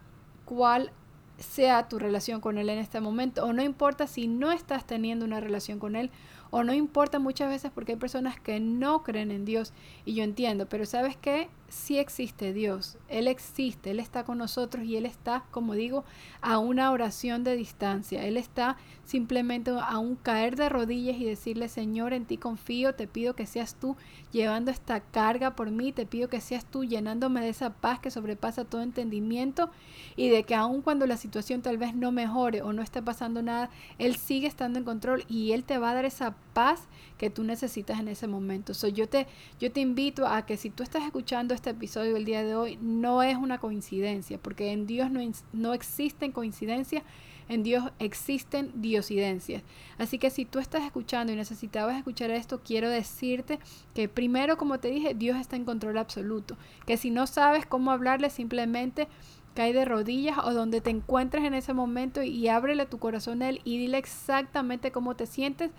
cuál 0.46 0.92
sea 1.38 1.88
tu 1.88 1.98
relación 1.98 2.40
con 2.42 2.58
Él 2.58 2.70
en 2.70 2.80
este 2.80 3.02
momento, 3.02 3.46
o 3.46 3.54
no 3.54 3.64
importa 3.64 4.08
si 4.08 4.28
no 4.28 4.52
estás 4.52 4.86
teniendo 4.86 5.26
una 5.26 5.40
relación 5.40 5.80
con 5.80 5.96
Él, 5.96 6.12
o 6.50 6.64
no 6.64 6.74
importa 6.74 7.20
muchas 7.20 7.50
veces 7.50 7.72
porque 7.74 7.94
hay 7.94 7.98
personas 7.98 8.40
que 8.40 8.60
no 8.60 9.04
creen 9.04 9.32
en 9.32 9.46
Dios, 9.46 9.74
y 10.06 10.14
yo 10.14 10.24
entiendo, 10.24 10.68
pero 10.68 10.86
¿sabes 10.86 11.18
qué? 11.18 11.50
Sí 11.72 11.98
existe 11.98 12.52
Dios, 12.52 12.98
Él 13.08 13.28
existe, 13.28 13.92
Él 13.92 14.00
está 14.00 14.24
con 14.24 14.38
nosotros 14.38 14.84
y 14.84 14.98
Él 14.98 15.06
está, 15.06 15.46
como 15.52 15.74
digo, 15.74 16.04
a 16.42 16.60
una 16.60 16.92
oración 16.92 17.44
de 17.44 17.56
distancia. 17.56 18.26
Él 18.26 18.38
está 18.38 18.78
simplemente 19.06 19.72
a 19.72 19.98
un 19.98 20.16
caer 20.16 20.56
de 20.58 20.70
rodillas 20.70 21.18
y 21.18 21.26
decirle, 21.26 21.70
Señor, 21.70 22.14
en 22.14 22.26
ti 22.26 22.38
confío, 22.38 22.94
te 22.94 23.08
pido 23.08 23.36
que 23.36 23.46
seas 23.46 23.76
tú 23.76 23.96
llevando 24.32 24.70
esta 24.70 25.00
carga 25.00 25.56
por 25.56 25.72
mí, 25.72 25.92
te 25.92 26.06
pido 26.06 26.28
que 26.28 26.42
seas 26.42 26.66
tú 26.66 26.84
llenándome 26.84 27.42
de 27.42 27.50
esa 27.50 27.72
paz 27.74 28.00
que 28.00 28.12
sobrepasa 28.12 28.66
todo 28.66 28.82
entendimiento 28.82 29.70
y 30.16 30.30
de 30.30 30.44
que 30.44 30.56
aun 30.56 30.82
cuando 30.82 31.08
la 31.08 31.18
situación 31.18 31.62
tal 31.62 31.78
vez 31.78 31.96
no 31.96 32.12
mejore 32.12 32.62
o 32.62 32.74
no 32.74 32.82
esté 32.82 33.02
pasando 33.02 33.42
nada, 33.42 33.70
Él 33.98 34.18
sigue 34.18 34.48
estando 34.48 34.78
en 34.78 34.86
control 34.86 35.24
y 35.30 35.54
Él 35.54 35.64
te 35.64 35.78
va 35.78 35.92
a 35.92 35.96
dar 35.96 36.06
esa 36.06 36.36
paz 36.54 36.88
que 37.22 37.30
tú 37.30 37.44
necesitas 37.44 38.00
en 38.00 38.08
ese 38.08 38.26
momento. 38.26 38.74
So, 38.74 38.88
yo, 38.88 39.08
te, 39.08 39.28
yo 39.60 39.72
te 39.72 39.80
invito 39.80 40.26
a 40.26 40.44
que 40.48 40.58
si 40.58 40.72
tú 40.72 40.82
estás 40.82 41.04
escuchando 41.04 41.54
este 41.54 41.70
episodio 41.70 42.18
el 42.18 42.26
día 42.26 42.44
de 42.44 42.56
hoy, 42.56 42.80
no 42.82 43.22
es 43.22 43.38
una 43.38 43.60
coincidencia, 43.60 44.40
porque 44.40 44.72
en 44.72 44.88
Dios 44.88 45.12
no, 45.12 45.22
no 45.54 45.76
existen 45.76 46.32
coincidencias, 46.32 47.04
en 47.48 47.62
Dios 47.62 47.92
existen 48.00 48.72
diosidencias. 48.82 49.62
Así 50.00 50.18
que 50.18 50.32
si 50.32 50.46
tú 50.46 50.58
estás 50.58 50.82
escuchando 50.82 51.32
y 51.32 51.36
necesitabas 51.36 51.96
escuchar 51.96 52.32
esto, 52.32 52.62
quiero 52.66 52.90
decirte 52.90 53.60
que 53.94 54.10
primero, 54.10 54.58
como 54.58 54.80
te 54.80 54.88
dije, 54.88 55.14
Dios 55.14 55.38
está 55.38 55.56
en 55.58 55.66
control 55.66 56.00
absoluto. 56.00 56.58
Que 56.88 56.98
si 56.98 57.12
no 57.12 57.28
sabes 57.28 57.68
cómo 57.68 57.92
hablarle, 57.92 58.32
simplemente 58.32 59.08
cae 59.54 59.74
de 59.74 59.86
rodillas 59.86 60.40
o 60.40 60.54
donde 60.54 60.82
te 60.82 60.90
encuentres 60.90 61.44
en 61.44 61.54
ese 61.54 61.74
momento 61.74 62.24
y 62.24 62.48
ábrele 62.48 62.88
tu 62.88 62.98
corazón 62.98 63.44
a 63.44 63.50
Él 63.50 63.62
y 63.64 63.78
dile 63.78 64.00
exactamente 64.00 64.92
cómo 64.92 65.16
te 65.16 65.28
sientes 65.28 65.70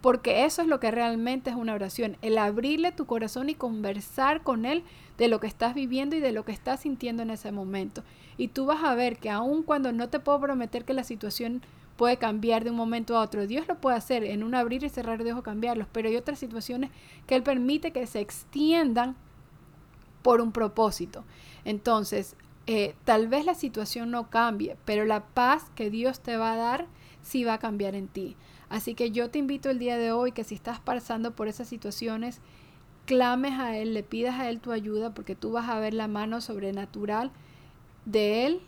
porque 0.00 0.44
eso 0.44 0.62
es 0.62 0.68
lo 0.68 0.80
que 0.80 0.90
realmente 0.90 1.50
es 1.50 1.56
una 1.56 1.74
oración, 1.74 2.16
el 2.22 2.38
abrirle 2.38 2.92
tu 2.92 3.06
corazón 3.06 3.50
y 3.50 3.54
conversar 3.54 4.42
con 4.42 4.64
Él 4.64 4.82
de 5.18 5.28
lo 5.28 5.40
que 5.40 5.46
estás 5.46 5.74
viviendo 5.74 6.16
y 6.16 6.20
de 6.20 6.32
lo 6.32 6.44
que 6.44 6.52
estás 6.52 6.80
sintiendo 6.80 7.22
en 7.22 7.30
ese 7.30 7.52
momento. 7.52 8.02
Y 8.38 8.48
tú 8.48 8.64
vas 8.64 8.82
a 8.82 8.94
ver 8.94 9.18
que 9.18 9.28
aun 9.28 9.62
cuando 9.62 9.92
no 9.92 10.08
te 10.08 10.20
puedo 10.20 10.40
prometer 10.40 10.84
que 10.84 10.94
la 10.94 11.04
situación 11.04 11.62
puede 11.96 12.16
cambiar 12.16 12.64
de 12.64 12.70
un 12.70 12.76
momento 12.76 13.16
a 13.16 13.20
otro, 13.20 13.46
Dios 13.46 13.68
lo 13.68 13.78
puede 13.78 13.96
hacer 13.98 14.24
en 14.24 14.42
un 14.42 14.54
abrir 14.54 14.82
y 14.82 14.88
cerrar 14.88 15.22
de 15.22 15.32
ojos 15.32 15.44
cambiarlos, 15.44 15.86
pero 15.92 16.08
hay 16.08 16.16
otras 16.16 16.38
situaciones 16.38 16.90
que 17.26 17.34
Él 17.34 17.42
permite 17.42 17.90
que 17.90 18.06
se 18.06 18.20
extiendan 18.20 19.16
por 20.22 20.40
un 20.40 20.52
propósito. 20.52 21.24
Entonces, 21.66 22.36
eh, 22.66 22.94
tal 23.04 23.28
vez 23.28 23.44
la 23.44 23.54
situación 23.54 24.10
no 24.10 24.30
cambie, 24.30 24.76
pero 24.86 25.04
la 25.04 25.26
paz 25.26 25.70
que 25.74 25.90
Dios 25.90 26.20
te 26.20 26.38
va 26.38 26.52
a 26.52 26.56
dar 26.56 26.86
sí 27.22 27.44
va 27.44 27.54
a 27.54 27.58
cambiar 27.58 27.94
en 27.94 28.08
ti. 28.08 28.36
Así 28.70 28.94
que 28.94 29.10
yo 29.10 29.30
te 29.30 29.38
invito 29.38 29.68
el 29.68 29.78
día 29.78 29.98
de 29.98 30.12
hoy 30.12 30.32
que 30.32 30.44
si 30.44 30.54
estás 30.54 30.80
pasando 30.80 31.32
por 31.32 31.48
esas 31.48 31.68
situaciones, 31.68 32.40
clames 33.04 33.58
a 33.58 33.76
Él, 33.76 33.92
le 33.92 34.04
pidas 34.04 34.38
a 34.38 34.48
Él 34.48 34.60
tu 34.60 34.70
ayuda 34.72 35.12
porque 35.12 35.34
tú 35.34 35.50
vas 35.50 35.68
a 35.68 35.80
ver 35.80 35.92
la 35.92 36.08
mano 36.08 36.40
sobrenatural 36.40 37.32
de 38.04 38.46
Él 38.46 38.60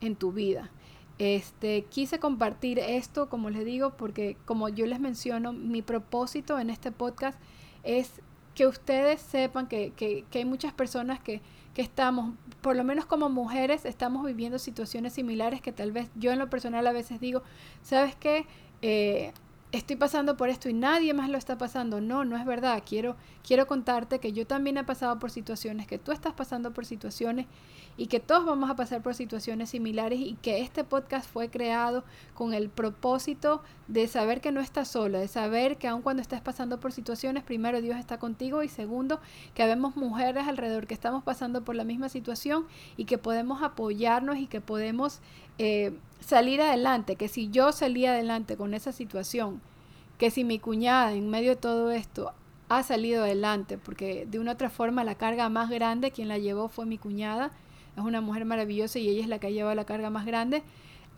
en 0.00 0.16
tu 0.16 0.32
vida. 0.32 0.70
Este, 1.18 1.84
quise 1.84 2.18
compartir 2.18 2.78
esto, 2.78 3.28
como 3.28 3.50
les 3.50 3.66
digo, 3.66 3.90
porque 3.90 4.38
como 4.46 4.70
yo 4.70 4.86
les 4.86 4.98
menciono, 4.98 5.52
mi 5.52 5.82
propósito 5.82 6.58
en 6.58 6.70
este 6.70 6.90
podcast 6.90 7.38
es 7.82 8.22
que 8.54 8.66
ustedes 8.66 9.20
sepan 9.20 9.66
que, 9.66 9.92
que, 9.92 10.24
que 10.30 10.38
hay 10.38 10.44
muchas 10.46 10.72
personas 10.72 11.20
que, 11.20 11.42
que 11.74 11.82
estamos, 11.82 12.34
por 12.62 12.76
lo 12.76 12.84
menos 12.84 13.04
como 13.04 13.28
mujeres, 13.28 13.84
estamos 13.84 14.24
viviendo 14.24 14.58
situaciones 14.58 15.12
similares 15.12 15.60
que 15.60 15.72
tal 15.72 15.92
vez 15.92 16.08
yo 16.14 16.32
en 16.32 16.38
lo 16.38 16.48
personal 16.48 16.86
a 16.86 16.92
veces 16.92 17.20
digo, 17.20 17.42
¿sabes 17.82 18.16
qué? 18.16 18.46
Eh, 18.80 19.32
estoy 19.72 19.96
pasando 19.96 20.36
por 20.36 20.48
esto 20.48 20.68
y 20.68 20.72
nadie 20.72 21.14
más 21.14 21.28
lo 21.28 21.38
está 21.38 21.56
pasando. 21.56 22.00
No, 22.00 22.24
no 22.24 22.36
es 22.36 22.44
verdad. 22.44 22.82
Quiero, 22.84 23.16
quiero 23.46 23.66
contarte 23.66 24.18
que 24.18 24.32
yo 24.32 24.46
también 24.46 24.76
he 24.78 24.84
pasado 24.84 25.18
por 25.18 25.30
situaciones, 25.30 25.86
que 25.86 25.98
tú 25.98 26.12
estás 26.12 26.32
pasando 26.32 26.72
por 26.72 26.86
situaciones 26.86 27.46
y 27.96 28.06
que 28.06 28.18
todos 28.18 28.44
vamos 28.44 28.70
a 28.70 28.76
pasar 28.76 29.02
por 29.02 29.14
situaciones 29.14 29.70
similares 29.70 30.18
y 30.20 30.34
que 30.34 30.60
este 30.60 30.84
podcast 30.84 31.30
fue 31.30 31.50
creado 31.50 32.04
con 32.34 32.54
el 32.54 32.68
propósito 32.68 33.62
de 33.88 34.06
saber 34.08 34.40
que 34.40 34.52
no 34.52 34.60
estás 34.60 34.88
sola, 34.88 35.18
de 35.18 35.28
saber 35.28 35.76
que 35.76 35.88
aun 35.88 36.02
cuando 36.02 36.22
estés 36.22 36.40
pasando 36.40 36.80
por 36.80 36.92
situaciones, 36.92 37.42
primero 37.44 37.80
Dios 37.80 37.98
está 37.98 38.18
contigo 38.18 38.62
y 38.62 38.68
segundo, 38.68 39.20
que 39.54 39.66
vemos 39.66 39.96
mujeres 39.96 40.48
alrededor 40.48 40.86
que 40.86 40.94
estamos 40.94 41.22
pasando 41.22 41.62
por 41.62 41.76
la 41.76 41.84
misma 41.84 42.08
situación 42.08 42.66
y 42.96 43.04
que 43.04 43.18
podemos 43.18 43.62
apoyarnos 43.62 44.38
y 44.38 44.46
que 44.46 44.60
podemos 44.60 45.20
eh, 45.58 45.92
salir 46.20 46.60
adelante, 46.60 47.16
que 47.16 47.28
si 47.28 47.50
yo 47.50 47.72
salí 47.72 48.06
adelante 48.06 48.56
con 48.56 48.74
esa 48.74 48.92
situación, 48.92 49.60
que 50.18 50.30
si 50.30 50.44
mi 50.44 50.58
cuñada 50.58 51.12
en 51.12 51.28
medio 51.30 51.50
de 51.50 51.56
todo 51.56 51.90
esto 51.90 52.32
ha 52.68 52.82
salido 52.82 53.24
adelante, 53.24 53.78
porque 53.78 54.26
de 54.30 54.38
una 54.38 54.52
otra 54.52 54.70
forma 54.70 55.02
la 55.02 55.16
carga 55.16 55.48
más 55.48 55.70
grande, 55.70 56.12
quien 56.12 56.28
la 56.28 56.38
llevó 56.38 56.68
fue 56.68 56.86
mi 56.86 56.98
cuñada, 56.98 57.50
es 57.96 58.02
una 58.04 58.20
mujer 58.20 58.44
maravillosa 58.44 58.98
y 58.98 59.08
ella 59.08 59.22
es 59.22 59.28
la 59.28 59.38
que 59.38 59.48
ha 59.48 59.50
llevado 59.50 59.74
la 59.74 59.86
carga 59.86 60.10
más 60.10 60.26
grande, 60.26 60.62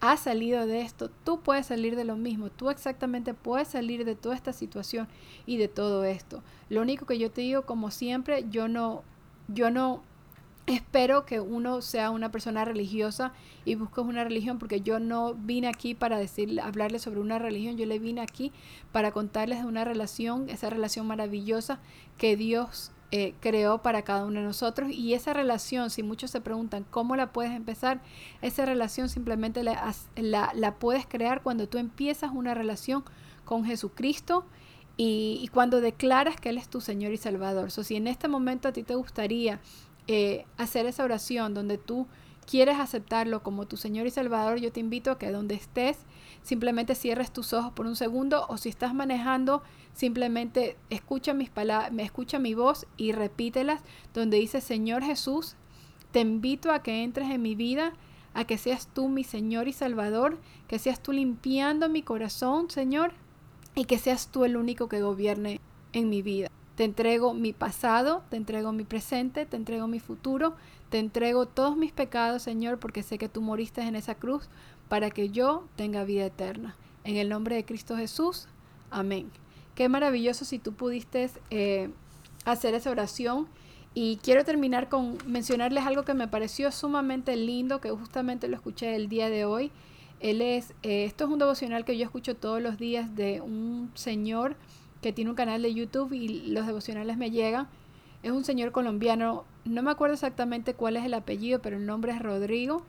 ha 0.01 0.17
salido 0.17 0.67
de 0.67 0.81
esto, 0.81 1.11
tú 1.25 1.41
puedes 1.41 1.67
salir 1.67 1.95
de 1.95 2.05
lo 2.05 2.17
mismo, 2.17 2.51
tú 2.51 2.71
exactamente 2.71 3.35
puedes 3.35 3.69
salir 3.69 4.05
de 4.05 4.17
toda 4.17 4.35
esta 4.35 4.53
situación 4.53 5.07
y 5.47 5.59
de 5.59 5.69
todo 5.69 6.05
esto. 6.05 6.43
Lo 6.71 6.81
único 6.83 7.07
que 7.07 7.19
yo 7.19 7.31
te 7.31 7.43
digo, 7.43 7.63
como 7.63 7.91
siempre, 7.91 8.47
yo 8.51 8.67
no, 8.67 9.03
yo 9.47 9.71
no 9.71 10.03
espero 10.67 11.27
que 11.27 11.41
uno 11.41 11.81
sea 11.83 12.11
una 12.11 12.31
persona 12.31 12.65
religiosa 12.65 13.33
y 13.65 13.75
busques 13.75 14.05
una 14.05 14.25
religión 14.25 14.59
porque 14.59 14.81
yo 14.81 15.01
no 15.01 15.35
vine 15.35 15.67
aquí 15.67 15.95
para 15.95 16.19
decir 16.19 16.61
hablarles 16.61 17.03
sobre 17.03 17.21
una 17.21 17.39
religión 17.39 17.77
yo 17.77 17.87
le 17.87 17.99
vine 17.99 18.21
aquí 18.21 18.53
para 18.93 19.11
contarles 19.11 19.61
de 19.61 19.67
una 19.67 19.85
relación 19.85 20.49
esa 20.49 20.71
relación 20.71 21.07
maravillosa 21.07 21.81
que 22.17 22.37
Dios 22.37 22.93
eh, 23.11 23.35
creó 23.41 23.83
para 23.83 24.03
cada 24.03 24.25
uno 24.25 24.41
de 24.41 24.47
nosotros 24.47 24.91
y 24.91 25.15
esa 25.15 25.33
relación 25.33 25.91
si 25.91 26.03
muchos 26.03 26.31
se 26.31 26.41
preguntan 26.41 26.87
cómo 26.89 27.17
la 27.17 27.33
puedes 27.33 27.53
empezar 27.53 28.01
esa 28.41 28.65
relación 28.65 29.09
simplemente 29.09 29.63
la, 29.63 29.95
la, 30.17 30.75
puedes 30.77 31.07
crear 31.07 31.43
cuando 31.43 31.69
tú 31.69 31.79
empiezas 31.79 32.31
una 32.33 32.55
relación 32.55 33.05
con 33.45 33.65
Jesucristo 33.65 34.47
y, 34.97 35.49
cuando 35.53 35.81
declaras 35.81 36.41
que 36.41 36.51
Él 36.51 36.59
es 36.59 36.69
tu 36.69 36.81
Señor 36.81 37.13
y 37.13 37.17
Salvador. 37.17 37.71
So, 37.71 37.83
si 37.83 37.97
en 37.97 38.07
este 38.07 38.29
momento 38.29 38.69
a 38.69 38.73
ti 38.73 38.83
te 38.83 38.95
gustaría 38.95 39.59
eh, 40.09 40.45
hacer 40.57 40.87
esa 40.87 41.05
oración 41.05 41.55
donde 41.55 41.79
tú 41.79 42.07
quieres 42.47 42.79
aceptarlo 42.79 43.43
como 43.43 43.67
tu 43.67 43.77
Señor 43.77 44.07
y 44.07 44.11
Salvador, 44.11 44.59
yo 44.59 44.73
te 44.73 44.81
invito 44.81 45.11
a 45.11 45.19
que 45.19 45.31
donde 45.31 45.55
estés 45.55 45.99
simplemente 46.43 46.95
cierres 46.95 47.33
tus 47.33 47.53
ojos 47.53 47.73
por 47.73 47.87
un 47.87 47.97
segundo 47.97 48.47
o 48.49 48.57
si 48.57 48.69
estás 48.69 48.95
manejando, 48.95 49.63
simplemente 49.95 50.77
escucha 50.91 51.35
mis 51.35 51.51
palabras, 51.51 51.93
escucha 51.99 52.39
mi 52.39 52.55
voz 52.55 52.87
y 52.97 53.13
repítelas 53.13 53.83
donde 54.13 54.39
dice, 54.39 54.61
Señor 54.61 55.05
Jesús, 55.05 55.57
te 56.11 56.21
invito 56.21 56.73
a 56.73 56.83
que 56.83 57.05
entres 57.05 57.31
en 57.31 57.43
mi 57.43 57.55
vida, 57.55 57.93
a 58.35 58.45
que 58.45 58.59
seas 58.59 58.89
tú 58.89 59.09
mi 59.09 59.25
Señor 59.25 59.69
y 59.69 59.73
Salvador, 59.73 60.39
que 60.69 60.79
seas 60.79 61.03
tú 61.03 61.13
limpiando 61.13 61.89
mi 61.89 62.03
corazón, 62.03 62.71
Señor, 62.71 63.13
y 63.75 63.85
que 63.85 63.99
seas 63.99 64.29
tú 64.29 64.45
el 64.45 64.57
único 64.57 64.89
que 64.89 65.01
gobierne 65.01 65.61
en 65.93 66.11
mi 66.11 66.23
vida. 66.23 66.51
Te 66.77 66.85
entrego 66.85 67.35
mi 67.35 67.53
pasado, 67.53 68.23
te 68.31 68.37
entrego 68.37 68.73
mi 68.73 68.85
presente, 68.85 69.45
te 69.45 69.57
entrego 69.57 69.87
mi 69.87 70.01
futuro, 70.01 70.55
te 70.89 70.99
entrego 70.99 71.47
todos 71.47 71.77
mis 71.77 71.93
pecados, 71.93 72.43
Señor, 72.43 72.79
porque 72.79 73.03
sé 73.03 73.19
que 73.19 73.29
tú 73.29 73.43
moriste 73.43 73.83
en 73.83 73.97
esa 73.97 74.15
cruz 74.15 74.49
para 74.89 75.11
que 75.11 75.29
yo 75.31 75.65
tenga 75.77 76.05
vida 76.05 76.27
eterna. 76.27 76.77
En 77.05 77.17
el 77.17 77.29
nombre 77.29 77.57
de 77.57 77.65
Cristo 77.65 77.97
Jesús, 77.97 78.47
amén. 78.91 79.31
Qué 79.75 79.89
maravilloso 79.89 80.45
si 80.45 80.59
tú 80.59 80.73
pudiste 80.73 81.31
eh, 81.51 81.91
hacer 82.45 82.75
esa 82.75 82.91
oración. 82.91 83.49
Y 83.95 84.17
quiero 84.23 84.45
terminar 84.45 84.89
con 84.89 85.19
mencionarles 85.27 85.85
algo 85.85 86.05
que 86.05 86.15
me 86.15 86.27
pareció 86.27 86.73
sumamente 86.73 87.37
lindo, 87.37 87.81
que 87.81 87.91
justamente 87.91 88.49
lo 88.49 88.57
escuché 88.57 88.97
el 88.97 89.09
día 89.09 89.29
de 89.29 89.45
hoy. 89.45 89.71
Él 90.21 90.41
es, 90.41 90.73
eh, 90.83 91.05
esto 91.05 91.25
es 91.25 91.31
un 91.31 91.39
devocional 91.39 91.85
que 91.85 91.99
yo 91.99 92.05
escucho 92.05 92.37
todos 92.37 92.63
los 92.63 92.79
días 92.79 93.15
de 93.17 93.41
un 93.41 93.91
señor 93.95 94.57
que 95.03 95.13
tiene 95.13 95.31
un 95.31 95.37
canal 95.37 95.61
de 95.61 95.75
YouTube 95.75 96.13
y 96.13 96.47
los 96.53 96.67
devocionales 96.67 97.19
me 97.19 97.31
llegan. 97.31 97.69
Es 98.23 98.31
un 98.31 98.45
señor 98.45 98.73
colombiano, 98.73 99.45
no 99.65 99.83
me 99.83 99.91
acuerdo 99.91 100.15
exactamente 100.15 100.75
cuál 100.75 100.97
es 100.97 101.05
el 101.05 101.13
apellido, 101.13 101.61
pero 101.61 101.77
el 101.77 101.85
nombre 101.85 102.13
es 102.13 102.23
Rodrigo. 102.23 102.83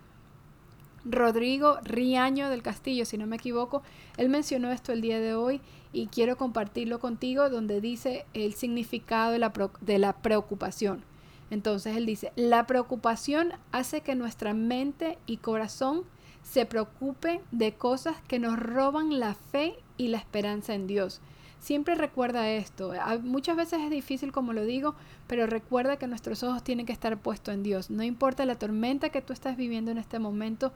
Rodrigo 1.06 1.80
Riaño 1.84 2.50
del 2.50 2.62
Castillo, 2.62 3.06
si 3.06 3.18
no 3.18 3.28
me 3.28 3.36
equivoco, 3.36 3.82
él 4.16 4.30
mencionó 4.30 4.72
esto 4.72 4.94
el 4.94 5.02
día 5.02 5.20
de 5.20 5.34
hoy 5.34 5.60
y 5.92 6.08
quiero 6.08 6.38
compartirlo 6.38 7.00
contigo 7.00 7.50
donde 7.50 7.82
dice 7.82 8.26
el 8.34 8.54
significado 8.54 9.32
de 9.32 9.40
la, 9.40 9.52
de 9.82 9.98
la 9.98 10.14
preocupación. 10.14 11.04
Entonces 11.50 11.98
él 11.98 12.06
dice, 12.06 12.32
la 12.36 12.66
preocupación 12.68 13.54
hace 13.72 14.02
que 14.02 14.16
nuestra 14.16 14.54
mente 14.54 15.18
y 15.26 15.38
corazón 15.38 16.04
se 16.42 16.66
preocupe 16.66 17.42
de 17.52 17.74
cosas 17.74 18.18
que 18.28 18.40
nos 18.40 18.58
roban 18.58 19.20
la 19.20 19.34
fe 19.34 19.76
y 19.98 20.08
la 20.08 20.18
esperanza 20.20 20.74
en 20.74 20.88
Dios. 20.88 21.22
Siempre 21.64 21.96
recuerda 21.96 22.50
esto. 22.50 22.92
Muchas 23.22 23.56
veces 23.56 23.80
es 23.80 23.90
difícil, 23.90 24.34
como 24.34 24.52
lo 24.52 24.66
digo, 24.66 24.96
pero 25.28 25.48
recuerda 25.48 25.96
que 25.96 26.08
nuestros 26.08 26.44
ojos 26.44 26.62
tienen 26.62 26.86
que 26.86 26.92
estar 26.92 27.18
puestos 27.18 27.54
en 27.54 27.64
Dios. 27.64 27.90
No 27.90 28.04
importa 28.04 28.46
la 28.46 28.56
tormenta 28.56 29.12
que 29.12 29.22
tú 29.22 29.32
estás 29.32 29.56
viviendo 29.56 29.90
en 29.90 29.98
este 29.98 30.20
momento, 30.20 30.74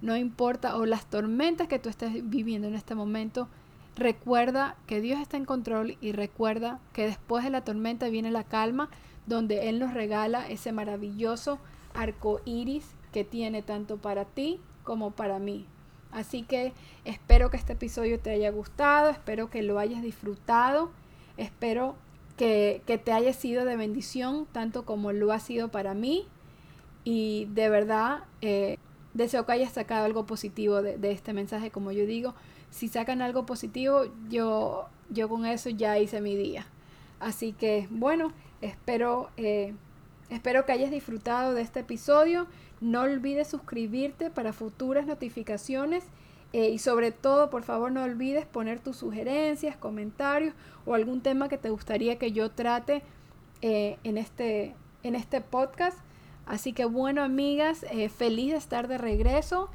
no 0.00 0.16
importa, 0.16 0.76
o 0.76 0.86
las 0.86 1.06
tormentas 1.06 1.66
que 1.66 1.80
tú 1.80 1.88
estés 1.88 2.30
viviendo 2.30 2.68
en 2.68 2.76
este 2.76 2.94
momento, 2.94 3.48
recuerda 3.96 4.76
que 4.86 5.00
Dios 5.00 5.20
está 5.20 5.36
en 5.36 5.44
control 5.44 5.98
y 6.00 6.12
recuerda 6.12 6.78
que 6.92 7.06
después 7.06 7.42
de 7.42 7.50
la 7.50 7.64
tormenta 7.64 8.08
viene 8.08 8.30
la 8.30 8.44
calma, 8.44 8.90
donde 9.26 9.68
Él 9.68 9.80
nos 9.80 9.92
regala 9.92 10.48
ese 10.48 10.70
maravilloso 10.70 11.58
arco 11.94 12.42
iris 12.44 12.86
que 13.12 13.24
tiene 13.24 13.62
tanto 13.62 13.96
para 13.96 14.24
ti 14.24 14.60
como 14.84 15.10
para 15.10 15.40
mí. 15.40 15.66
Así 16.10 16.42
que 16.42 16.72
espero 17.04 17.50
que 17.50 17.56
este 17.56 17.74
episodio 17.74 18.18
te 18.18 18.30
haya 18.30 18.50
gustado, 18.50 19.10
espero 19.10 19.50
que 19.50 19.62
lo 19.62 19.78
hayas 19.78 20.02
disfrutado, 20.02 20.90
espero 21.36 21.96
que, 22.36 22.82
te 23.04 23.12
haya 23.12 23.32
sido 23.32 23.64
de 23.64 23.76
bendición 23.76 24.46
tanto 24.52 24.84
como 24.84 25.12
lo 25.12 25.32
ha 25.32 25.40
sido 25.40 25.68
para 25.68 25.92
mí 25.92 26.26
y 27.04 27.46
de 27.50 27.68
verdad 27.68 28.24
eh, 28.40 28.78
deseo 29.12 29.44
que 29.44 29.52
hayas 29.52 29.72
sacado 29.72 30.04
algo 30.06 30.24
positivo 30.24 30.80
de, 30.80 31.10
este 31.10 31.32
mensaje, 31.32 31.70
como 31.70 31.92
yo 31.92 32.06
digo, 32.06 32.34
si 32.70 32.88
sacan 32.88 33.20
algo 33.20 33.44
positivo, 33.44 34.04
yo, 34.30 34.86
yo 35.10 35.28
con 35.28 35.44
eso 35.44 35.68
ya 35.68 35.98
hice 35.98 36.20
mi 36.20 36.36
día. 36.36 36.66
Así 37.20 37.52
que 37.52 37.88
bueno, 37.90 38.32
espero, 38.60 39.30
eh, 39.36 39.74
espero 40.30 40.64
que 40.64 40.72
hayas 40.72 40.90
disfrutado 40.90 41.54
de 41.54 41.62
este 41.62 41.80
episodio. 41.80 42.46
No 42.80 43.02
olvides 43.02 43.48
suscribirte 43.48 44.30
para 44.30 44.52
futuras 44.52 45.06
notificaciones 45.06 46.04
eh, 46.52 46.70
y 46.70 46.78
sobre 46.78 47.12
todo, 47.12 47.50
por 47.50 47.62
favor, 47.62 47.92
no 47.92 48.02
olvides 48.02 48.46
poner 48.46 48.80
tus 48.80 48.96
sugerencias, 48.96 49.76
comentarios 49.76 50.54
o 50.86 50.94
algún 50.94 51.20
tema 51.20 51.48
que 51.48 51.58
te 51.58 51.70
gustaría 51.70 52.18
que 52.18 52.32
yo 52.32 52.50
trate 52.50 53.02
eh, 53.60 53.98
en, 54.04 54.16
este, 54.16 54.74
en 55.02 55.14
este 55.14 55.40
podcast. 55.40 55.98
Así 56.46 56.72
que 56.72 56.86
bueno, 56.86 57.22
amigas, 57.22 57.84
eh, 57.90 58.08
feliz 58.08 58.52
de 58.52 58.58
estar 58.58 58.88
de 58.88 58.98
regreso. 58.98 59.68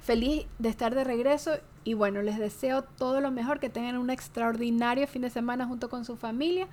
feliz 0.00 0.46
de 0.58 0.68
estar 0.68 0.94
de 0.94 1.04
regreso 1.04 1.52
y 1.84 1.94
bueno, 1.94 2.22
les 2.22 2.38
deseo 2.38 2.82
todo 2.82 3.20
lo 3.20 3.30
mejor, 3.30 3.60
que 3.60 3.68
tengan 3.68 3.96
un 3.96 4.10
extraordinario 4.10 5.06
fin 5.06 5.22
de 5.22 5.30
semana 5.30 5.66
junto 5.66 5.88
con 5.88 6.04
su 6.04 6.16
familia. 6.16 6.68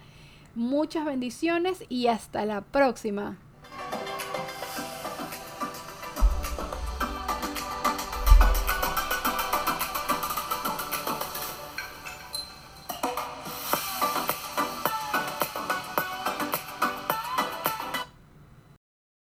Muchas 0.55 1.05
bendiciones 1.05 1.83
y 1.89 2.07
hasta 2.07 2.45
la 2.45 2.61
próxima. 2.61 3.37